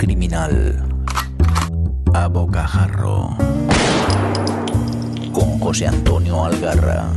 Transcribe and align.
Criminal 0.00 0.82
a 2.14 2.26
Bocajarro 2.28 3.36
con 5.30 5.58
José 5.58 5.88
Antonio 5.88 6.42
Algarra. 6.42 7.12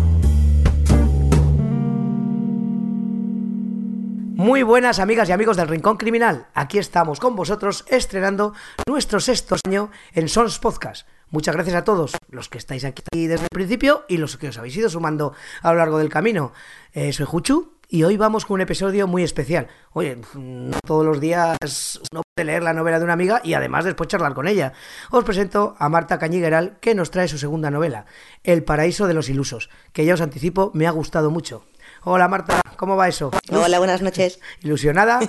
Muy 4.36 4.64
buenas 4.64 5.00
amigas 5.00 5.30
y 5.30 5.32
amigos 5.32 5.56
del 5.56 5.70
Rincón 5.70 5.96
Criminal. 5.96 6.48
Aquí 6.54 6.78
estamos 6.78 7.22
con 7.22 7.38
vosotros 7.38 7.86
estrenando 7.88 8.54
nuestro 8.86 9.22
sexto 9.22 9.56
año 9.66 9.90
en 10.12 10.28
Sons 10.28 10.60
Podcast. 10.60 11.08
Muchas 11.30 11.56
gracias 11.56 11.78
a 11.78 11.86
todos 11.86 12.18
los 12.32 12.50
que 12.50 12.58
estáis 12.58 12.84
aquí 12.84 13.28
desde 13.28 13.46
el 13.46 13.50
principio 13.54 14.04
y 14.10 14.18
los 14.18 14.36
que 14.36 14.50
os 14.50 14.58
habéis 14.58 14.76
ido 14.76 14.90
sumando 14.90 15.34
a 15.62 15.72
lo 15.72 15.78
largo 15.78 16.00
del 16.00 16.10
camino. 16.10 16.52
Eh, 16.92 17.14
soy 17.14 17.28
Juchu 17.28 17.78
y 17.94 18.04
hoy 18.04 18.18
vamos 18.18 18.48
con 18.48 18.56
un 18.56 18.62
episodio 18.62 19.06
muy 19.06 19.22
especial. 19.22 19.68
Oye, 19.92 20.18
no 20.34 20.78
todos 20.84 21.06
los 21.06 21.22
días 21.22 22.00
no 22.12 22.24
puede 22.24 22.48
leer 22.48 22.64
la 22.64 22.74
novela 22.74 22.98
de 22.98 23.04
una 23.04 23.14
amiga 23.14 23.40
y 23.44 23.54
además 23.54 23.86
después 23.86 24.08
charlar 24.08 24.34
con 24.34 24.48
ella. 24.48 24.74
Os 25.12 25.24
presento 25.24 25.76
a 25.78 25.90
Marta 25.90 26.18
Cañigueral 26.18 26.80
que 26.82 26.96
nos 26.96 27.12
trae 27.12 27.28
su 27.28 27.38
segunda 27.38 27.70
novela, 27.70 28.08
El 28.44 28.64
paraíso 28.64 29.06
de 29.06 29.14
los 29.14 29.30
ilusos, 29.30 29.70
que 29.92 30.06
ya 30.06 30.16
os 30.16 30.22
anticipo 30.22 30.72
me 30.74 30.88
ha 30.88 30.92
gustado 30.92 31.30
mucho. 31.30 31.66
Hola 32.04 32.28
Marta, 32.28 32.62
¿cómo 32.78 32.96
va 32.96 33.10
eso? 33.10 33.30
Hola, 33.52 33.78
buenas 33.78 34.02
noches. 34.02 34.40
¿Ilusionada? 34.64 35.20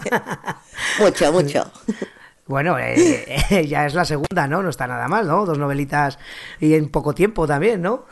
mucho, 0.98 1.32
mucho. 1.32 1.70
Bueno, 2.46 2.78
eh, 2.78 3.66
ya 3.68 3.86
es 3.86 3.94
la 3.94 4.04
segunda, 4.04 4.46
¿no? 4.46 4.62
No 4.62 4.68
está 4.68 4.86
nada 4.86 5.08
mal, 5.08 5.26
¿no? 5.26 5.46
Dos 5.46 5.56
novelitas 5.56 6.18
y 6.60 6.74
en 6.74 6.90
poco 6.90 7.14
tiempo 7.14 7.46
también, 7.46 7.80
¿no? 7.80 8.04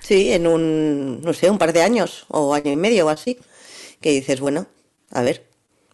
sí, 0.00 0.32
en 0.32 0.46
un, 0.46 1.20
no 1.20 1.34
sé, 1.34 1.50
un 1.50 1.58
par 1.58 1.74
de 1.74 1.82
años 1.82 2.24
o 2.28 2.54
año 2.54 2.72
y 2.72 2.76
medio 2.76 3.04
o 3.04 3.10
así, 3.10 3.38
que 4.00 4.10
dices, 4.10 4.40
bueno, 4.40 4.66
a 5.10 5.22
ver, 5.22 5.46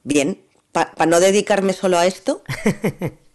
bien, 0.05 0.43
para 0.73 1.07
no 1.07 1.21
dedicarme 1.21 1.73
solo 1.73 1.99
a 1.99 2.07
esto. 2.07 2.43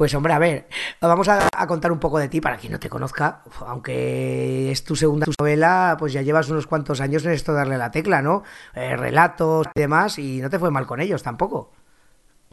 Pues 0.00 0.14
hombre, 0.14 0.32
a 0.32 0.38
ver, 0.38 0.66
vamos 1.02 1.28
a, 1.28 1.50
contar 1.68 1.92
un 1.92 1.98
poco 1.98 2.18
de 2.18 2.30
ti 2.30 2.40
para 2.40 2.56
quien 2.56 2.72
no 2.72 2.80
te 2.80 2.88
conozca, 2.88 3.42
aunque 3.66 4.70
es 4.70 4.82
tu 4.82 4.96
segunda 4.96 5.26
novela, 5.38 5.94
pues 5.98 6.14
ya 6.14 6.22
llevas 6.22 6.48
unos 6.48 6.66
cuantos 6.66 7.02
años 7.02 7.22
en 7.26 7.32
esto 7.32 7.52
de 7.52 7.58
darle 7.58 7.76
la 7.76 7.90
tecla, 7.90 8.22
¿no? 8.22 8.42
Eh, 8.74 8.96
relatos 8.96 9.66
y 9.74 9.78
demás, 9.78 10.18
y 10.18 10.40
no 10.40 10.48
te 10.48 10.58
fue 10.58 10.70
mal 10.70 10.86
con 10.86 11.02
ellos 11.02 11.22
tampoco. 11.22 11.72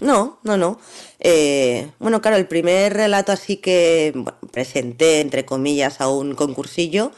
No, 0.01 0.39
no, 0.43 0.57
no. 0.57 0.77
Eh, 1.21 1.89
bueno, 1.99 2.19
claro, 2.21 2.35
el 2.35 2.49
primer 2.49 2.93
relato 2.93 3.31
así 3.31 3.55
que 3.55 4.13
presenté, 4.51 5.21
entre 5.21 5.45
comillas, 5.45 6.01
a 6.01 6.09
un 6.09 6.35
concursillo, 6.35 7.13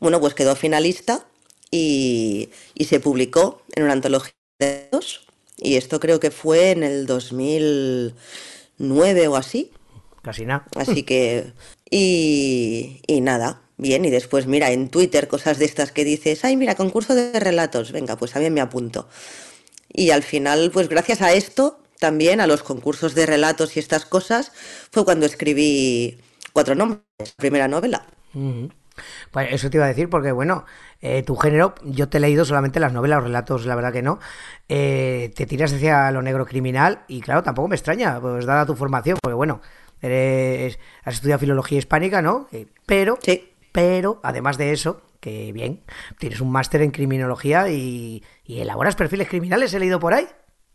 bueno, 0.00 0.18
pues 0.18 0.34
quedó 0.34 0.56
finalista 0.56 1.27
y, 1.70 2.50
y 2.74 2.84
se 2.84 3.00
publicó 3.00 3.62
en 3.74 3.84
una 3.84 3.92
antología 3.92 4.32
de 4.58 4.88
dos. 4.90 5.26
Y 5.56 5.76
esto 5.76 6.00
creo 6.00 6.20
que 6.20 6.30
fue 6.30 6.70
en 6.70 6.82
el 6.84 7.06
2000 7.06 8.14
nueve 8.78 9.28
o 9.28 9.36
así. 9.36 9.72
Casi 10.22 10.44
nada. 10.44 10.66
Así 10.76 11.02
que, 11.02 11.52
y, 11.90 13.00
y 13.06 13.20
nada, 13.20 13.60
bien. 13.76 14.04
Y 14.04 14.10
después, 14.10 14.46
mira, 14.46 14.70
en 14.70 14.88
Twitter 14.88 15.28
cosas 15.28 15.58
de 15.58 15.64
estas 15.64 15.92
que 15.92 16.04
dices, 16.04 16.44
ay, 16.44 16.56
mira, 16.56 16.74
concurso 16.74 17.14
de 17.14 17.38
relatos, 17.38 17.92
venga, 17.92 18.16
pues 18.16 18.32
también 18.32 18.54
me 18.54 18.60
apunto. 18.60 19.08
Y 19.92 20.10
al 20.10 20.22
final, 20.22 20.70
pues 20.72 20.88
gracias 20.88 21.22
a 21.22 21.32
esto, 21.32 21.80
también 21.98 22.40
a 22.40 22.46
los 22.46 22.62
concursos 22.62 23.14
de 23.14 23.26
relatos 23.26 23.76
y 23.76 23.80
estas 23.80 24.04
cosas, 24.04 24.52
fue 24.90 25.04
cuando 25.04 25.26
escribí 25.26 26.18
Cuatro 26.52 26.74
Nombres, 26.74 27.02
primera 27.36 27.68
novela. 27.68 28.06
Pues 29.30 29.52
eso 29.52 29.70
te 29.70 29.76
iba 29.76 29.84
a 29.84 29.88
decir, 29.88 30.08
porque 30.08 30.32
bueno, 30.32 30.64
eh, 31.00 31.22
tu 31.22 31.36
género, 31.36 31.74
yo 31.84 32.08
te 32.08 32.18
he 32.18 32.20
leído 32.20 32.44
solamente 32.44 32.80
las 32.80 32.92
novelas, 32.92 33.18
los 33.18 33.24
relatos, 33.24 33.66
la 33.66 33.74
verdad 33.74 33.92
que 33.92 34.02
no. 34.02 34.18
Eh, 34.68 35.32
te 35.34 35.46
tiras 35.46 35.72
hacia 35.72 36.10
lo 36.10 36.22
negro 36.22 36.46
criminal 36.46 37.04
y 37.08 37.20
claro, 37.20 37.42
tampoco 37.42 37.68
me 37.68 37.76
extraña, 37.76 38.20
pues 38.20 38.46
dada 38.46 38.66
tu 38.66 38.74
formación, 38.74 39.18
porque 39.22 39.34
bueno, 39.34 39.60
eres, 40.00 40.78
has 41.04 41.14
estudiado 41.14 41.40
filología 41.40 41.78
hispánica, 41.78 42.22
¿no? 42.22 42.48
Eh, 42.52 42.66
pero, 42.86 43.18
sí. 43.22 43.52
pero, 43.72 44.20
además 44.22 44.58
de 44.58 44.72
eso, 44.72 45.02
que 45.20 45.52
bien, 45.52 45.82
tienes 46.18 46.40
un 46.40 46.50
máster 46.50 46.82
en 46.82 46.90
criminología 46.90 47.70
y, 47.70 48.22
elaboras 48.46 48.96
perfiles 48.96 49.28
criminales, 49.28 49.74
he 49.74 49.78
leído 49.78 50.00
por 50.00 50.14
ahí. 50.14 50.26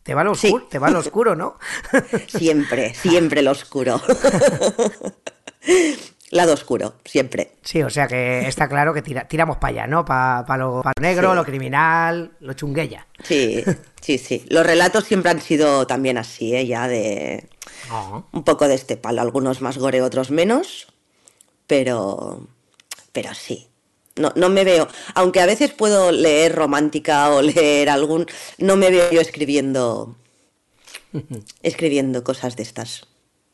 Te 0.03 0.13
va 0.13 0.23
lo 0.23 0.31
oscuro, 0.31 0.67
te 0.69 0.79
va 0.79 0.89
lo 0.89 0.99
oscuro, 0.99 1.35
¿no? 1.35 1.57
Siempre, 2.27 2.93
siempre 2.93 3.41
lo 3.41 3.51
oscuro. 3.51 4.01
lado 6.33 6.53
oscuro, 6.53 6.95
siempre. 7.05 7.51
Sí, 7.61 7.81
o 7.83 7.89
sea 7.89 8.07
que 8.07 8.47
está 8.47 8.67
claro 8.67 8.93
que 8.93 9.01
tiramos 9.01 9.57
para 9.57 9.71
allá, 9.71 9.87
¿no? 9.87 10.03
Para 10.03 10.57
lo, 10.57 10.81
negro, 10.99 11.35
lo 11.35 11.45
criminal, 11.45 12.31
lo 12.39 12.53
chunguella. 12.53 13.07
Sí, 13.23 13.63
sí, 14.01 14.17
sí. 14.17 14.43
Los 14.49 14.65
relatos 14.65 15.05
siempre 15.05 15.31
han 15.31 15.41
sido 15.41 15.87
también 15.87 16.17
así, 16.17 16.55
¿eh? 16.55 16.65
Ya 16.65 16.87
de... 16.87 17.49
Un 18.31 18.43
poco 18.43 18.67
de 18.67 18.75
este 18.75 18.97
palo, 18.97 19.21
algunos 19.21 19.61
más 19.61 19.77
gore, 19.77 20.01
otros 20.01 20.31
menos, 20.31 20.87
pero... 21.67 22.47
Pero 23.11 23.33
sí. 23.33 23.67
No, 24.15 24.31
no 24.35 24.49
me 24.49 24.63
veo, 24.63 24.87
aunque 25.15 25.41
a 25.41 25.47
veces 25.47 25.71
puedo 25.71 26.11
leer 26.11 26.53
romántica 26.53 27.29
o 27.29 27.41
leer 27.41 27.89
algún, 27.89 28.27
no 28.59 28.75
me 28.75 28.91
veo 28.91 29.11
yo 29.11 29.21
escribiendo, 29.21 30.15
escribiendo 31.63 32.23
cosas 32.23 32.55
de 32.55 32.63
estas. 32.63 33.07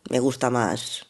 Me 0.09 0.19
gusta 0.19 0.49
más 0.49 1.08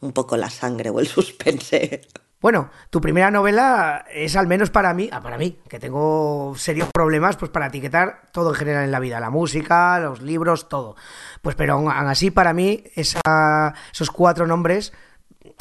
un 0.00 0.12
poco 0.12 0.36
la 0.36 0.50
sangre 0.50 0.90
o 0.90 1.00
el 1.00 1.06
suspense. 1.06 2.02
Bueno, 2.40 2.70
tu 2.88 3.02
primera 3.02 3.30
novela 3.30 4.06
es 4.10 4.34
al 4.34 4.46
menos 4.46 4.70
para 4.70 4.94
mí, 4.94 5.10
ah, 5.12 5.20
para 5.20 5.36
mí, 5.36 5.58
que 5.68 5.78
tengo 5.78 6.54
serios 6.56 6.88
problemas 6.90 7.36
pues 7.36 7.50
para 7.50 7.66
etiquetar 7.66 8.22
todo 8.32 8.50
en 8.50 8.54
general 8.54 8.84
en 8.84 8.90
la 8.90 8.98
vida, 8.98 9.20
la 9.20 9.28
música, 9.28 10.00
los 10.00 10.22
libros, 10.22 10.70
todo. 10.70 10.96
Pues 11.42 11.54
pero 11.54 11.74
aún 11.74 11.90
así 11.90 12.30
para 12.30 12.54
mí 12.54 12.82
esa, 12.94 13.74
esos 13.92 14.10
cuatro 14.10 14.46
nombres 14.46 14.94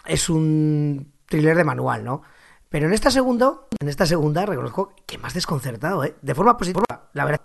es 0.06 0.30
un 0.30 1.12
thriller 1.26 1.58
de 1.58 1.66
manual, 1.66 2.06
¿no? 2.06 2.22
Pero 2.70 2.88
en 2.88 2.94
esta 2.94 3.12
segunda, 3.12 3.56
en 3.80 3.90
esta 3.90 4.06
segunda 4.06 4.46
reconozco 4.46 4.94
que 5.06 5.18
más 5.18 5.34
desconcertado, 5.34 6.06
¿eh? 6.06 6.16
De 6.22 6.36
forma 6.36 6.56
positiva, 6.56 6.86
la 7.14 7.26
verdad. 7.26 7.42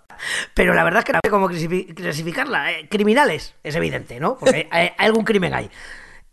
Pero 0.53 0.73
la 0.73 0.83
verdad 0.83 0.99
es 0.99 1.05
que 1.05 1.13
no 1.13 1.19
sé 1.23 1.29
cómo 1.29 1.47
clasificarla. 1.47 2.71
¿eh? 2.71 2.87
Criminales, 2.89 3.55
es 3.63 3.75
evidente, 3.75 4.19
¿no? 4.19 4.37
Porque 4.37 4.69
hay 4.71 4.91
algún 4.97 5.25
crimen 5.25 5.53
ahí. 5.53 5.69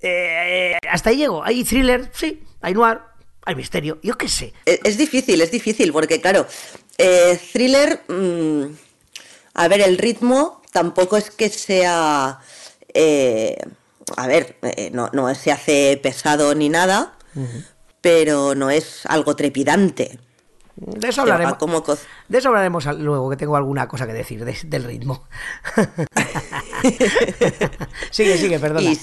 Eh, 0.02 0.76
hasta 0.90 1.10
ahí 1.10 1.16
llego. 1.16 1.44
Hay 1.44 1.64
thriller, 1.64 2.10
sí, 2.12 2.42
hay 2.60 2.74
noir, 2.74 2.98
hay 3.44 3.54
misterio, 3.54 3.98
yo 4.02 4.18
qué 4.18 4.28
sé. 4.28 4.52
Es, 4.64 4.98
difícil, 4.98 5.40
es 5.40 5.50
difícil, 5.50 5.92
porque 5.92 6.20
claro, 6.20 6.46
eh, 6.98 7.38
thriller, 7.52 8.02
mm, 8.08 8.64
a 9.54 9.68
ver, 9.68 9.80
el 9.80 9.98
ritmo 9.98 10.60
tampoco 10.72 11.16
es 11.16 11.30
que 11.30 11.48
sea, 11.48 12.40
eh, 12.92 13.56
a 14.16 14.26
ver, 14.26 14.56
no, 14.92 15.08
no, 15.12 15.32
se 15.34 15.52
hace 15.52 15.98
pesado 16.02 16.54
ni 16.54 16.68
nada, 16.68 17.16
pero 18.00 18.56
no 18.56 18.70
es 18.70 19.06
algo 19.06 19.36
trepidante. 19.36 20.18
De 20.74 21.08
eso 21.08 21.20
hablaremos. 21.20 21.58
De 22.28 22.38
eso 22.38 22.48
hablaremos 22.48 22.86
luego, 22.98 23.30
que 23.30 23.36
tengo 23.36 23.56
alguna 23.56 23.86
cosa 23.86 24.06
que 24.06 24.14
decir 24.14 24.44
del 24.44 24.84
ritmo. 24.84 25.24
sigue, 28.10 28.36
sigue, 28.36 28.58
perdona 28.58 28.90
y 28.90 28.98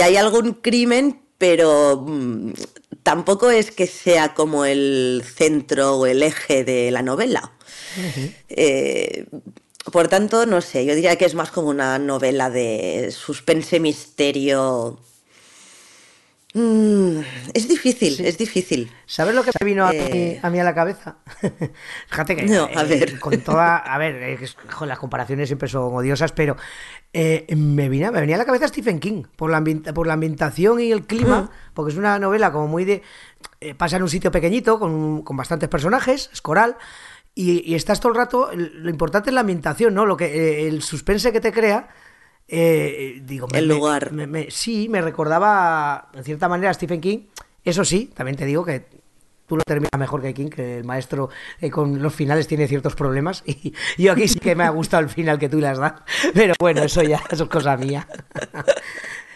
hay 0.00 0.16
algún 0.16 0.52
crimen, 0.54 1.22
pero 1.38 2.04
mm, 2.06 2.52
tampoco 3.02 3.50
es 3.50 3.70
que 3.70 3.86
sea 3.86 4.34
como 4.34 4.64
el 4.64 5.22
centro 5.24 5.96
o 5.96 6.06
el 6.06 6.22
eje 6.22 6.64
de 6.64 6.90
la 6.90 7.02
novela. 7.02 7.52
Eh, 8.48 9.26
por 9.90 10.08
tanto, 10.08 10.46
no 10.46 10.60
sé, 10.60 10.84
yo 10.84 10.94
diría 10.94 11.16
que 11.16 11.24
es 11.24 11.34
más 11.34 11.50
como 11.50 11.68
una 11.68 11.98
novela 11.98 12.50
de 12.50 13.10
suspense, 13.10 13.80
misterio, 13.80 14.98
Mm, 16.54 17.20
es 17.52 17.68
difícil, 17.68 18.24
es 18.24 18.38
difícil. 18.38 18.90
¿Sabes 19.04 19.34
lo 19.34 19.42
que 19.42 19.50
me 19.60 19.66
vino 19.66 19.90
eh, 19.92 20.40
a, 20.42 20.48
mí, 20.48 20.58
a, 20.58 20.64
la 20.64 20.74
cabeza? 20.74 21.18
Fíjate 22.08 22.36
que 22.36 22.46
no, 22.46 22.64
a 22.64 22.84
eh, 22.84 22.86
ver. 22.86 23.20
con 23.20 23.38
toda, 23.40 23.76
a 23.76 23.98
ver, 23.98 24.14
eh, 24.22 24.38
las 24.86 24.98
comparaciones 24.98 25.50
siempre 25.50 25.68
son 25.68 25.94
odiosas, 25.94 26.32
pero 26.32 26.56
me, 27.12 27.88
vino, 27.90 28.10
me 28.10 28.20
venía 28.20 28.36
a 28.36 28.38
la 28.38 28.46
cabeza 28.46 28.66
Stephen 28.66 28.98
King 28.98 29.24
por 29.36 29.50
la, 29.50 29.62
por 29.92 30.06
la 30.06 30.14
ambientación 30.14 30.80
y 30.80 30.90
el 30.90 31.06
clima, 31.06 31.50
porque 31.74 31.92
es 31.92 31.98
una 31.98 32.18
novela 32.18 32.50
como 32.50 32.66
muy 32.66 32.86
de 32.86 33.02
pasa 33.76 33.96
en 33.96 34.02
un 34.04 34.08
sitio 34.08 34.30
pequeñito 34.30 34.78
con, 34.78 35.22
con 35.22 35.36
bastantes 35.36 35.68
personajes, 35.68 36.30
es 36.32 36.40
coral. 36.40 36.76
Y, 37.34 37.70
y, 37.70 37.74
estás 37.76 38.00
todo 38.00 38.10
el 38.12 38.18
rato, 38.18 38.50
lo 38.54 38.90
importante 38.90 39.30
es 39.30 39.34
la 39.34 39.42
ambientación, 39.42 39.94
¿no? 39.94 40.06
Lo 40.06 40.16
que 40.16 40.66
el 40.66 40.82
suspense 40.82 41.30
que 41.30 41.40
te 41.40 41.52
crea 41.52 41.88
eh, 42.48 43.20
digo, 43.24 43.46
el 43.52 43.68
lugar. 43.68 44.10
sí, 44.48 44.88
me 44.88 45.02
recordaba 45.02 46.08
en 46.14 46.24
cierta 46.24 46.48
manera 46.48 46.70
a 46.70 46.74
Stephen 46.74 47.00
King. 47.00 47.18
Eso 47.62 47.84
sí, 47.84 48.10
también 48.14 48.36
te 48.36 48.46
digo 48.46 48.64
que 48.64 48.86
tú 49.46 49.56
lo 49.56 49.62
terminas 49.64 49.98
mejor 49.98 50.22
que 50.22 50.34
King, 50.34 50.48
que 50.48 50.78
el 50.78 50.84
maestro 50.84 51.30
eh, 51.60 51.70
con 51.70 52.00
los 52.00 52.14
finales 52.14 52.46
tiene 52.46 52.68
ciertos 52.68 52.94
problemas. 52.94 53.42
Y 53.96 54.02
yo 54.02 54.12
aquí 54.12 54.28
sí 54.28 54.38
que 54.38 54.54
me 54.54 54.64
ha 54.64 54.70
gustado 54.70 55.02
el 55.02 55.08
final 55.08 55.38
que 55.38 55.48
tú 55.48 55.58
le 55.58 55.68
has 55.68 55.78
dado. 55.78 56.02
Pero 56.34 56.54
bueno, 56.58 56.82
eso 56.82 57.02
ya 57.02 57.22
eso 57.30 57.44
es 57.44 57.50
cosa 57.50 57.76
mía. 57.76 58.06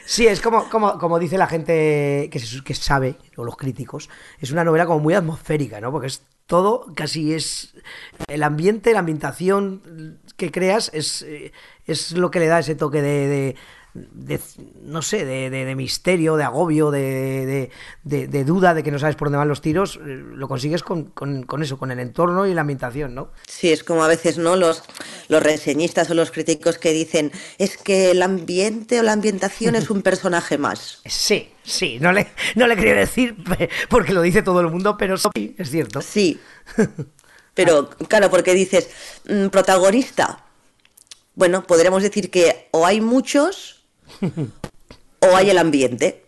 Sí, 0.04 0.26
es 0.26 0.40
como, 0.40 0.68
como, 0.68 0.98
como 0.98 1.18
dice 1.18 1.38
la 1.38 1.46
gente 1.46 2.28
que, 2.30 2.40
que 2.64 2.74
sabe, 2.74 3.16
o 3.36 3.44
los 3.44 3.56
críticos, 3.56 4.10
es 4.40 4.50
una 4.50 4.64
novela 4.64 4.84
como 4.84 4.98
muy 4.98 5.14
atmosférica, 5.14 5.80
¿no? 5.80 5.92
Porque 5.92 6.08
es 6.08 6.22
todo, 6.46 6.86
casi 6.94 7.32
es 7.32 7.74
el 8.26 8.42
ambiente, 8.42 8.92
la 8.92 8.98
ambientación 8.98 10.20
que 10.36 10.50
creas 10.50 10.90
es, 10.92 11.22
eh, 11.22 11.52
es 11.86 12.12
lo 12.12 12.30
que 12.30 12.40
le 12.40 12.46
da 12.46 12.58
ese 12.60 12.74
toque 12.74 13.02
de, 13.02 13.54
de 13.94 14.40
no 14.82 15.02
sé, 15.02 15.24
de, 15.24 15.50
de, 15.50 15.64
de, 15.66 15.74
misterio, 15.74 16.36
de 16.36 16.44
agobio, 16.44 16.90
de, 16.90 17.70
de, 18.04 18.44
duda, 18.44 18.72
de 18.72 18.82
que 18.82 18.90
no 18.90 18.98
sabes 18.98 19.16
por 19.16 19.26
dónde 19.28 19.38
van 19.38 19.48
los 19.48 19.60
tiros, 19.60 19.96
eh, 19.96 20.22
lo 20.34 20.48
consigues 20.48 20.82
con, 20.82 21.04
con, 21.06 21.42
con, 21.42 21.62
eso, 21.62 21.78
con 21.78 21.90
el 21.90 21.98
entorno 21.98 22.46
y 22.46 22.54
la 22.54 22.62
ambientación, 22.62 23.14
¿no? 23.14 23.30
Sí, 23.46 23.70
es 23.70 23.84
como 23.84 24.02
a 24.02 24.08
veces, 24.08 24.38
¿no? 24.38 24.56
Los, 24.56 24.82
los 25.28 25.42
reseñistas 25.42 26.10
o 26.10 26.14
los 26.14 26.30
críticos 26.30 26.78
que 26.78 26.92
dicen, 26.92 27.32
es 27.58 27.76
que 27.76 28.10
el 28.12 28.22
ambiente 28.22 28.98
o 28.98 29.02
la 29.02 29.12
ambientación 29.12 29.74
es 29.74 29.90
un 29.90 30.00
personaje 30.02 30.56
más. 30.56 31.02
Sí, 31.04 31.50
sí, 31.62 31.98
no 32.00 32.12
le, 32.12 32.28
no 32.54 32.66
le 32.66 32.76
quería 32.76 32.94
decir 32.94 33.36
porque 33.90 34.14
lo 34.14 34.22
dice 34.22 34.42
todo 34.42 34.60
el 34.60 34.68
mundo, 34.68 34.96
pero 34.96 35.18
sí, 35.18 35.54
es 35.58 35.70
cierto. 35.70 36.00
Sí. 36.00 36.40
Pero 37.54 37.90
claro, 38.08 38.30
porque 38.30 38.54
dices, 38.54 38.90
mm, 39.28 39.48
protagonista. 39.48 40.44
Bueno, 41.34 41.64
podríamos 41.66 42.02
decir 42.02 42.30
que 42.30 42.68
o 42.72 42.86
hay 42.86 43.00
muchos 43.00 43.84
o 45.20 45.36
hay 45.36 45.50
el 45.50 45.58
ambiente. 45.58 46.24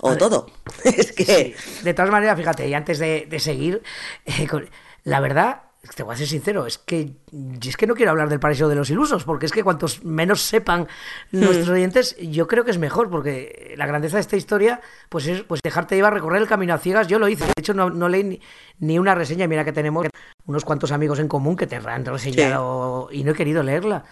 O 0.00 0.16
todo. 0.16 0.50
es 0.84 1.12
que. 1.12 1.54
Sí. 1.56 1.84
De 1.84 1.94
todas 1.94 2.10
maneras, 2.10 2.36
fíjate, 2.36 2.68
y 2.68 2.74
antes 2.74 2.98
de, 2.98 3.26
de 3.28 3.40
seguir, 3.40 3.82
eh, 4.24 4.46
con, 4.48 4.68
la 5.04 5.20
verdad, 5.20 5.62
te 5.96 6.04
voy 6.04 6.14
a 6.14 6.16
ser 6.16 6.28
sincero, 6.28 6.64
es 6.64 6.78
que 6.78 7.16
es 7.60 7.76
que 7.76 7.88
no 7.88 7.94
quiero 7.94 8.12
hablar 8.12 8.28
del 8.28 8.38
paraíso 8.38 8.68
de 8.68 8.76
los 8.76 8.88
ilusos, 8.90 9.24
porque 9.24 9.46
es 9.46 9.52
que 9.52 9.64
cuantos 9.64 10.04
menos 10.04 10.40
sepan 10.40 10.86
nuestros 11.32 11.68
mm. 11.68 11.72
oyentes, 11.72 12.16
yo 12.18 12.46
creo 12.46 12.64
que 12.64 12.70
es 12.70 12.78
mejor, 12.78 13.10
porque 13.10 13.74
la 13.76 13.86
grandeza 13.86 14.16
de 14.16 14.20
esta 14.20 14.36
historia, 14.36 14.80
pues 15.08 15.26
es 15.26 15.42
pues 15.42 15.60
dejarte 15.60 15.96
llevar 15.96 16.12
a 16.12 16.16
recorrer 16.16 16.40
el 16.40 16.48
camino 16.48 16.72
a 16.72 16.78
ciegas. 16.78 17.08
Yo 17.08 17.18
lo 17.18 17.28
hice, 17.28 17.46
de 17.46 17.52
hecho 17.58 17.74
no, 17.74 17.90
no 17.90 18.08
leí 18.08 18.22
ni, 18.22 18.40
ni, 18.78 18.98
una 19.00 19.16
reseña, 19.16 19.48
mira 19.48 19.64
que 19.64 19.72
tenemos 19.72 20.06
unos 20.46 20.64
cuantos 20.64 20.92
amigos 20.92 21.18
en 21.18 21.26
común 21.26 21.56
que 21.56 21.66
te 21.66 21.74
han 21.74 22.04
reseñado 22.04 23.08
sí. 23.10 23.18
y 23.18 23.24
no 23.24 23.32
he 23.32 23.34
querido 23.34 23.64
leerla. 23.64 24.04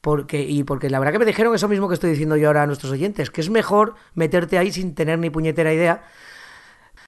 Porque, 0.00 0.42
y 0.42 0.64
porque 0.64 0.90
la 0.90 0.98
verdad 0.98 1.12
que 1.12 1.20
me 1.20 1.24
dijeron 1.24 1.54
eso 1.54 1.68
mismo 1.68 1.86
que 1.86 1.94
estoy 1.94 2.10
diciendo 2.10 2.36
yo 2.36 2.48
ahora 2.48 2.64
a 2.64 2.66
nuestros 2.66 2.90
oyentes, 2.90 3.30
que 3.30 3.40
es 3.40 3.50
mejor 3.50 3.94
meterte 4.14 4.58
ahí 4.58 4.72
sin 4.72 4.96
tener 4.96 5.20
ni 5.20 5.30
puñetera 5.30 5.72
idea 5.72 6.02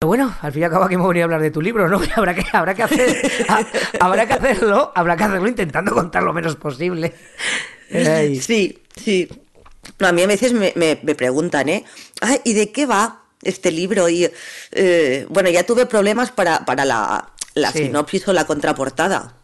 bueno, 0.00 0.34
al 0.40 0.52
fin 0.52 0.62
y 0.62 0.64
al 0.64 0.70
cabo 0.70 0.84
aquí 0.84 0.96
me 0.96 1.02
voy 1.02 1.20
a 1.20 1.24
hablar 1.24 1.40
de 1.40 1.50
tu 1.50 1.60
libro, 1.60 1.88
¿no? 1.88 2.00
Habrá 2.16 2.34
que, 2.34 2.44
habrá 2.52 2.74
que, 2.74 2.82
hacer, 2.82 3.32
habrá 4.00 4.26
que 4.26 4.34
hacerlo, 4.34 4.92
habrá 4.94 5.16
que 5.16 5.24
hacerlo 5.24 5.48
intentando 5.48 5.92
contar 5.92 6.22
lo 6.22 6.32
menos 6.32 6.56
posible. 6.56 7.14
Ay. 7.92 8.40
Sí, 8.40 8.82
sí. 8.96 9.28
No, 9.98 10.08
a 10.08 10.12
mí 10.12 10.22
a 10.22 10.26
veces 10.26 10.52
me, 10.52 10.72
me, 10.76 10.98
me 11.02 11.14
preguntan, 11.14 11.68
¿eh? 11.68 11.84
Ay, 12.20 12.40
¿y 12.44 12.54
de 12.54 12.72
qué 12.72 12.86
va 12.86 13.24
este 13.42 13.70
libro? 13.70 14.08
Y 14.08 14.30
eh, 14.72 15.26
bueno, 15.28 15.50
ya 15.50 15.64
tuve 15.64 15.86
problemas 15.86 16.30
para, 16.30 16.64
para 16.64 16.84
la, 16.84 17.32
la 17.54 17.72
sí. 17.72 17.84
sinopsis 17.84 18.26
o 18.28 18.32
la 18.32 18.46
contraportada. 18.46 19.36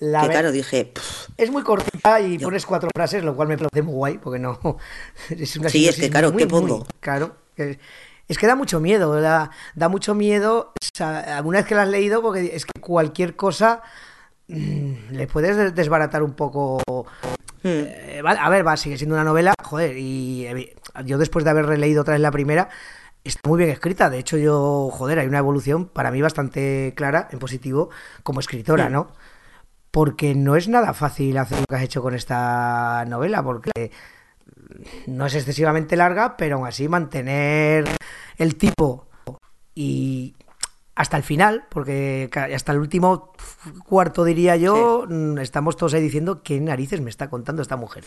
La 0.00 0.22
que 0.22 0.28
claro, 0.28 0.52
dije. 0.52 0.86
Pff, 0.86 1.28
es 1.36 1.50
muy 1.50 1.62
cortita 1.62 2.20
y 2.20 2.36
yo. 2.36 2.48
pones 2.48 2.66
cuatro 2.66 2.90
frases, 2.94 3.24
lo 3.24 3.34
cual 3.34 3.48
me 3.48 3.56
parece 3.56 3.82
muy 3.82 3.94
guay, 3.94 4.18
porque 4.18 4.38
no. 4.38 4.58
Es 5.30 5.56
una 5.56 5.68
sí, 5.68 5.88
es 5.88 5.96
que 5.96 6.10
claro, 6.10 6.32
muy, 6.32 6.42
¿qué 6.42 6.48
pongo? 6.48 6.78
Muy, 6.78 6.86
claro. 7.00 7.36
Es 7.56 7.78
que 8.38 8.46
da 8.46 8.56
mucho 8.56 8.80
miedo, 8.80 9.20
da, 9.20 9.50
da 9.74 9.88
mucho 9.88 10.14
miedo, 10.14 10.72
o 10.80 10.96
sea, 10.96 11.36
alguna 11.36 11.58
vez 11.58 11.66
que 11.66 11.74
la 11.74 11.82
has 11.82 11.88
leído, 11.88 12.22
porque 12.22 12.54
es 12.54 12.64
que 12.64 12.80
cualquier 12.80 13.36
cosa 13.36 13.82
mmm, 14.48 15.10
le 15.10 15.26
puedes 15.26 15.74
desbaratar 15.74 16.22
un 16.22 16.32
poco. 16.32 16.80
Hmm. 17.62 17.84
Eh, 17.86 18.22
a 18.24 18.48
ver, 18.50 18.66
va, 18.66 18.76
sigue 18.76 18.96
siendo 18.96 19.14
una 19.14 19.24
novela, 19.24 19.54
joder, 19.62 19.96
y 19.96 20.46
eh, 20.46 20.76
yo 21.04 21.18
después 21.18 21.44
de 21.44 21.50
haber 21.50 21.66
releído 21.66 22.02
otra 22.02 22.12
vez 22.12 22.20
la 22.20 22.30
primera, 22.30 22.68
está 23.24 23.48
muy 23.48 23.58
bien 23.58 23.70
escrita. 23.70 24.10
De 24.10 24.18
hecho, 24.18 24.36
yo, 24.36 24.90
joder, 24.92 25.18
hay 25.18 25.26
una 25.26 25.38
evolución 25.38 25.86
para 25.86 26.10
mí 26.10 26.20
bastante 26.20 26.92
clara, 26.96 27.28
en 27.30 27.38
positivo, 27.38 27.90
como 28.22 28.40
escritora, 28.40 28.90
¿no? 28.90 29.08
Porque 29.90 30.34
no 30.34 30.56
es 30.56 30.68
nada 30.68 30.92
fácil 30.92 31.38
hacer 31.38 31.60
lo 31.60 31.66
que 31.66 31.76
has 31.76 31.82
hecho 31.82 32.02
con 32.02 32.14
esta 32.14 33.04
novela, 33.06 33.42
porque 33.42 33.92
no 35.06 35.26
es 35.26 35.34
excesivamente 35.34 35.96
larga, 35.96 36.36
pero 36.36 36.56
aún 36.56 36.66
así 36.66 36.88
mantener 36.88 37.88
el 38.38 38.56
tipo 38.56 39.06
y 39.74 40.34
hasta 40.94 41.16
el 41.16 41.24
final, 41.24 41.64
porque 41.70 42.30
hasta 42.54 42.70
el 42.70 42.78
último 42.78 43.32
cuarto 43.84 44.22
diría 44.22 44.54
yo, 44.56 45.06
sí. 45.08 45.34
estamos 45.40 45.76
todos 45.76 45.94
ahí 45.94 46.02
diciendo 46.02 46.42
qué 46.42 46.60
narices 46.60 47.00
me 47.00 47.10
está 47.10 47.28
contando 47.28 47.62
esta 47.62 47.76
mujer. 47.76 48.04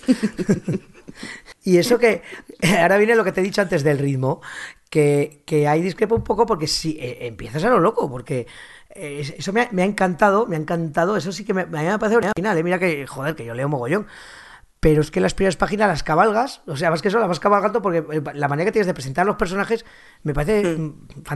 y 1.63 1.77
eso 1.77 1.99
que, 1.99 2.21
ahora 2.81 2.97
viene 2.97 3.15
lo 3.15 3.25
que 3.25 3.33
te 3.33 3.41
he 3.41 3.43
dicho 3.43 3.61
antes 3.61 3.83
del 3.83 3.99
ritmo, 3.99 4.41
que, 4.89 5.43
que 5.45 5.67
ahí 5.67 5.81
discrepo 5.81 6.15
un 6.15 6.23
poco 6.23 6.45
porque 6.45 6.67
si 6.67 6.97
eh, 6.99 7.27
empiezas 7.27 7.63
a 7.65 7.69
lo 7.69 7.81
loco, 7.81 8.09
porque 8.09 8.47
eh, 8.95 9.35
eso 9.37 9.51
me 9.51 9.63
ha, 9.63 9.69
me 9.71 9.81
ha, 9.81 9.85
encantado, 9.85 10.47
me 10.47 10.55
ha 10.55 10.59
encantado, 10.59 11.17
eso 11.17 11.33
sí 11.33 11.43
que 11.43 11.53
me, 11.53 11.65
me 11.65 11.89
ha 11.89 11.99
parecido 11.99 12.21
al 12.25 12.31
final, 12.37 12.57
eh, 12.57 12.63
mira 12.63 12.79
que, 12.79 13.05
joder, 13.05 13.35
que 13.35 13.43
yo 13.43 13.53
leo 13.53 13.67
mogollón 13.67 14.07
pero 14.79 15.01
es 15.01 15.11
que 15.11 15.19
las 15.19 15.33
primeras 15.33 15.55
páginas 15.55 15.87
las 15.87 16.03
cabalgas, 16.03 16.61
o 16.67 16.77
sea, 16.77 16.91
más 16.91 17.01
que 17.01 17.07
eso, 17.07 17.19
las 17.19 17.27
vas 17.27 17.39
cabalgando 17.39 17.81
porque 17.81 17.99
eh, 17.99 18.21
la 18.33 18.47
manera 18.47 18.65
que 18.65 18.71
tienes 18.71 18.87
de 18.87 18.93
presentar 18.93 19.25
los 19.25 19.35
personajes 19.35 19.85
me 20.23 20.33
parece, 20.33 20.77
mm. 20.77 20.93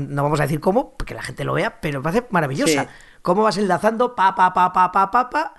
no 0.10 0.24
vamos 0.24 0.40
a 0.40 0.44
decir 0.44 0.60
cómo, 0.60 0.96
porque 0.98 1.14
la 1.14 1.24
gente 1.24 1.44
lo 1.44 1.54
vea, 1.54 1.82
pero 1.82 2.00
me 2.00 2.04
parece 2.04 2.28
maravillosa. 2.30 2.84
Sí. 2.84 2.90
Cómo 3.22 3.44
vas 3.44 3.58
enlazando, 3.58 4.16
pa, 4.16 4.36
pa, 4.36 4.54
pa, 4.54 4.72
pa, 4.74 4.92
pa, 4.92 5.12
pa, 5.12 5.30
pa, 5.30 5.54